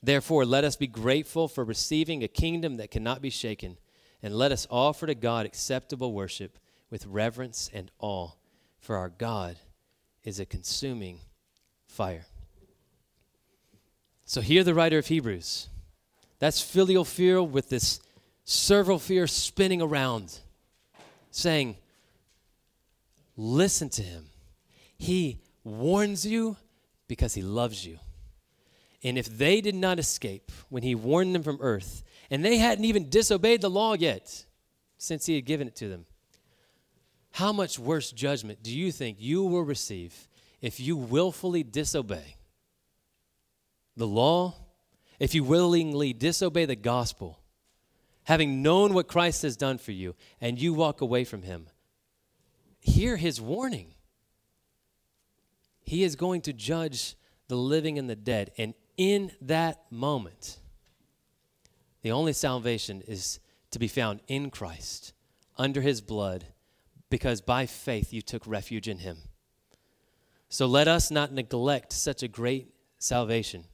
Therefore, 0.01 0.45
let 0.45 0.63
us 0.63 0.75
be 0.75 0.87
grateful 0.87 1.47
for 1.47 1.63
receiving 1.63 2.23
a 2.23 2.27
kingdom 2.27 2.77
that 2.77 2.91
cannot 2.91 3.21
be 3.21 3.29
shaken, 3.31 3.77
and 4.21 4.35
let 4.35 4.51
us 4.51 4.67
offer 4.69 5.07
to 5.07 5.15
God 5.15 5.45
acceptable 5.45 6.13
worship 6.13 6.59
with 6.89 7.05
reverence 7.05 7.69
and 7.73 7.91
awe, 7.99 8.31
for 8.79 8.95
our 8.95 9.09
God 9.09 9.57
is 10.23 10.39
a 10.39 10.45
consuming 10.45 11.19
fire. 11.87 12.25
So, 14.25 14.41
hear 14.41 14.63
the 14.63 14.73
writer 14.73 14.97
of 14.97 15.07
Hebrews. 15.07 15.69
That's 16.39 16.61
filial 16.61 17.05
fear 17.05 17.41
with 17.41 17.69
this 17.69 17.99
servile 18.43 18.99
fear 18.99 19.27
spinning 19.27 19.81
around, 19.81 20.39
saying, 21.31 21.77
Listen 23.37 23.89
to 23.89 24.01
him. 24.01 24.27
He 24.97 25.39
warns 25.63 26.25
you 26.25 26.57
because 27.07 27.33
he 27.33 27.41
loves 27.41 27.85
you. 27.85 27.99
And 29.03 29.17
if 29.17 29.37
they 29.37 29.61
did 29.61 29.75
not 29.75 29.99
escape 29.99 30.51
when 30.69 30.83
he 30.83 30.95
warned 30.95 31.35
them 31.35 31.43
from 31.43 31.59
earth, 31.61 32.03
and 32.31 32.43
they 32.43 32.57
hadn't 32.57 32.85
even 32.85 33.09
disobeyed 33.09 33.61
the 33.61 33.69
law 33.69 33.93
yet, 33.93 34.45
since 34.97 35.25
he 35.25 35.35
had 35.35 35.45
given 35.45 35.67
it 35.67 35.75
to 35.75 35.89
them, 35.89 36.05
how 37.35 37.51
much 37.51 37.77
worse 37.77 38.13
judgment 38.13 38.63
do 38.63 38.71
you 38.71 38.93
think 38.93 39.17
you 39.19 39.43
will 39.43 39.61
receive 39.61 40.29
if 40.61 40.79
you 40.79 40.95
willfully 40.95 41.63
disobey 41.63 42.37
the 43.97 44.07
law, 44.07 44.55
if 45.19 45.35
you 45.35 45.43
willingly 45.43 46.13
disobey 46.13 46.63
the 46.63 46.77
gospel, 46.77 47.41
having 48.23 48.61
known 48.61 48.93
what 48.93 49.09
Christ 49.09 49.41
has 49.41 49.57
done 49.57 49.77
for 49.77 49.91
you, 49.91 50.15
and 50.39 50.57
you 50.57 50.73
walk 50.73 51.01
away 51.01 51.25
from 51.25 51.41
him? 51.41 51.67
Hear 52.79 53.17
his 53.17 53.41
warning. 53.41 53.95
He 55.83 56.03
is 56.05 56.15
going 56.15 56.39
to 56.43 56.53
judge 56.53 57.17
the 57.49 57.57
living 57.57 57.99
and 57.99 58.09
the 58.09 58.15
dead. 58.15 58.51
And 58.57 58.73
in 58.95 59.33
that 59.41 59.81
moment, 59.91 60.59
the 62.01 62.13
only 62.13 62.31
salvation 62.31 63.01
is 63.05 63.41
to 63.71 63.77
be 63.77 63.89
found 63.89 64.21
in 64.29 64.51
Christ, 64.51 65.11
under 65.57 65.81
his 65.81 65.99
blood 65.99 66.45
because 67.09 67.41
by 67.41 67.65
faith 67.65 68.11
you 68.13 68.21
took 68.21 68.45
refuge 68.45 68.87
in 68.87 68.99
him. 68.99 69.17
So 70.49 70.65
let 70.65 70.87
us 70.87 71.11
not 71.11 71.31
neglect 71.31 71.91
such 71.91 72.23
a 72.23 72.27
great 72.27 72.73
salvation, 72.97 73.65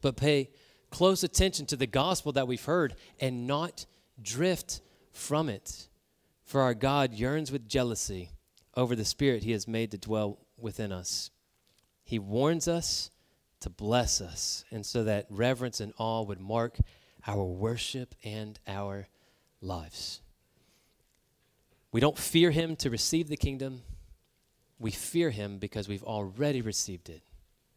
but 0.00 0.16
pay 0.16 0.50
close 0.90 1.22
attention 1.24 1.66
to 1.66 1.76
the 1.76 1.86
gospel 1.86 2.32
that 2.32 2.48
we've 2.48 2.64
heard 2.64 2.94
and 3.20 3.46
not 3.46 3.86
drift 4.20 4.80
from 5.12 5.48
it. 5.48 5.88
For 6.44 6.60
our 6.60 6.74
God 6.74 7.12
yearns 7.12 7.50
with 7.50 7.68
jealousy 7.68 8.30
over 8.76 8.94
the 8.94 9.04
Spirit 9.04 9.42
he 9.42 9.52
has 9.52 9.66
made 9.66 9.90
to 9.90 9.98
dwell 9.98 10.38
within 10.56 10.92
us. 10.92 11.30
He 12.04 12.18
warns 12.18 12.68
us 12.68 13.10
to 13.60 13.70
bless 13.70 14.20
us, 14.20 14.64
and 14.70 14.86
so 14.86 15.02
that 15.04 15.26
reverence 15.28 15.80
and 15.80 15.92
awe 15.98 16.22
would 16.22 16.40
mark 16.40 16.78
our 17.26 17.42
worship 17.42 18.14
and 18.22 18.58
our 18.68 19.08
lives. 19.60 20.20
We 21.92 22.00
don't 22.00 22.18
fear 22.18 22.50
him 22.50 22.76
to 22.76 22.90
receive 22.90 23.28
the 23.28 23.36
kingdom. 23.36 23.82
We 24.78 24.90
fear 24.90 25.30
him 25.30 25.58
because 25.58 25.88
we've 25.88 26.04
already 26.04 26.60
received 26.60 27.08
it. 27.08 27.22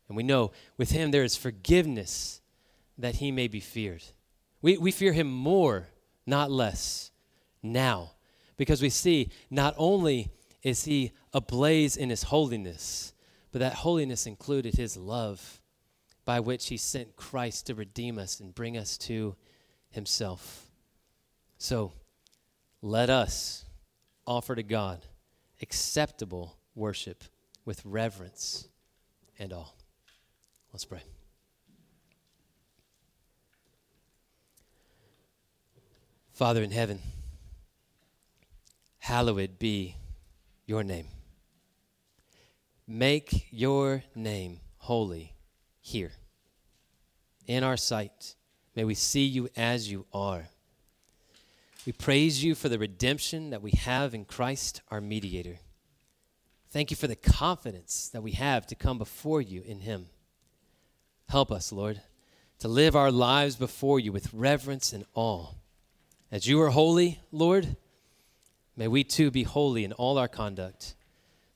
And 0.07 0.18
we 0.18 0.24
know 0.24 0.51
with 0.78 0.91
him 0.91 1.12
there 1.12 1.24
is 1.24 1.36
forgiveness 1.36 2.41
that 2.97 3.16
he 3.16 3.32
may 3.32 3.47
be 3.47 3.60
feared. 3.60 4.03
We, 4.62 4.78
we 4.78 4.91
fear 4.91 5.14
him 5.14 5.32
more, 5.32 5.88
not 6.26 6.51
less, 6.51 7.12
now, 7.64 8.12
because 8.57 8.82
we 8.82 8.89
see 8.89 9.30
not 9.49 9.74
only 9.78 10.32
is 10.64 10.84
he 10.84 11.12
ablaze 11.34 11.95
in 11.95 12.10
his 12.10 12.24
holiness, 12.24 13.14
but 13.51 13.60
that 13.60 13.76
holiness 13.76 14.26
included 14.26 14.76
his 14.76 14.97
love 14.97 15.62
by 16.26 16.39
which 16.39 16.68
he 16.68 16.78
sent 16.78 17.16
Christ 17.16 17.68
to 17.68 17.76
redeem 17.76 18.18
us 18.20 18.39
and 18.39 18.53
bring 18.53 18.78
us 18.78 18.97
to 18.99 19.36
himself. 19.89 20.68
So 21.57 21.93
let 22.82 23.10
us 23.10 23.66
offer 24.30 24.53
to 24.53 24.61
God 24.61 25.07
acceptable 25.59 26.55
worship 26.75 27.23
with 27.65 27.84
reverence 27.84 28.67
and 29.39 29.51
awe. 29.51 29.65
Let's 30.71 30.86
pray. 30.86 31.01
Father 36.32 36.61
in 36.61 36.71
heaven, 36.71 36.99
hallowed 38.99 39.57
be 39.57 39.95
your 40.67 40.84
name. 40.84 41.07
Make 42.88 43.47
your 43.51 44.03
name 44.15 44.59
holy 44.77 45.36
here 45.82 46.11
in 47.47 47.63
our 47.63 47.77
sight. 47.77 48.36
May 48.75 48.84
we 48.84 48.93
see 48.93 49.25
you 49.25 49.49
as 49.57 49.91
you 49.91 50.05
are. 50.13 50.47
We 51.86 51.93
praise 51.93 52.43
you 52.43 52.55
for 52.55 52.69
the 52.69 52.77
redemption 52.77 53.51
that 53.51 53.61
we 53.61 53.71
have 53.71 54.13
in 54.13 54.25
Christ, 54.25 54.82
our 54.89 55.01
mediator. 55.01 55.59
Thank 56.69 56.91
you 56.91 56.97
for 56.97 57.07
the 57.07 57.15
confidence 57.15 58.09
that 58.09 58.21
we 58.21 58.34
have 58.34 58.67
to 58.67 58.75
come 58.75 58.97
before 58.97 59.41
you 59.41 59.61
in 59.65 59.80
him. 59.80 60.07
Help 61.30 61.51
us, 61.51 61.71
Lord, 61.71 62.01
to 62.59 62.67
live 62.67 62.95
our 62.95 63.11
lives 63.11 63.55
before 63.55 63.99
you 63.99 64.11
with 64.11 64.34
reverence 64.34 64.93
and 64.93 65.05
awe. 65.13 65.47
As 66.32 66.47
you 66.47 66.61
are 66.61 66.69
holy, 66.69 67.21
Lord, 67.32 67.77
may 68.75 68.88
we 68.88 69.03
too 69.03 69.32
be 69.32 69.43
holy 69.43 69.84
in 69.84 69.93
all 69.93 70.17
our 70.17 70.27
conduct, 70.27 70.95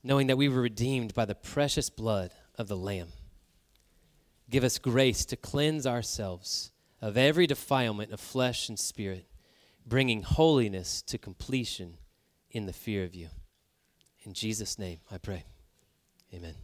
knowing 0.04 0.28
that 0.28 0.38
we 0.38 0.50
were 0.50 0.62
redeemed 0.62 1.14
by 1.14 1.26
the 1.26 1.36
precious 1.36 1.90
blood 1.90 2.32
of 2.58 2.68
the 2.68 2.78
Lamb. 2.78 3.10
Give 4.50 4.64
us 4.64 4.80
grace 4.80 5.26
to 5.26 5.36
cleanse 5.36 5.86
ourselves 5.86 6.72
of 7.02 7.18
every 7.18 7.46
defilement 7.46 8.14
of 8.14 8.20
flesh 8.20 8.70
and 8.70 8.80
spirit, 8.80 9.28
bringing 9.86 10.24
holiness 10.24 11.02
to 11.04 11.18
completion 11.18 11.98
in 12.50 12.66
the 12.66 12.74
fear 12.74 13.04
of 13.04 13.16
you. 13.16 13.30
In 14.24 14.34
Jesus' 14.34 14.80
name 14.80 15.00
I 15.12 15.18
pray. 15.18 15.44
Amen. 16.34 16.56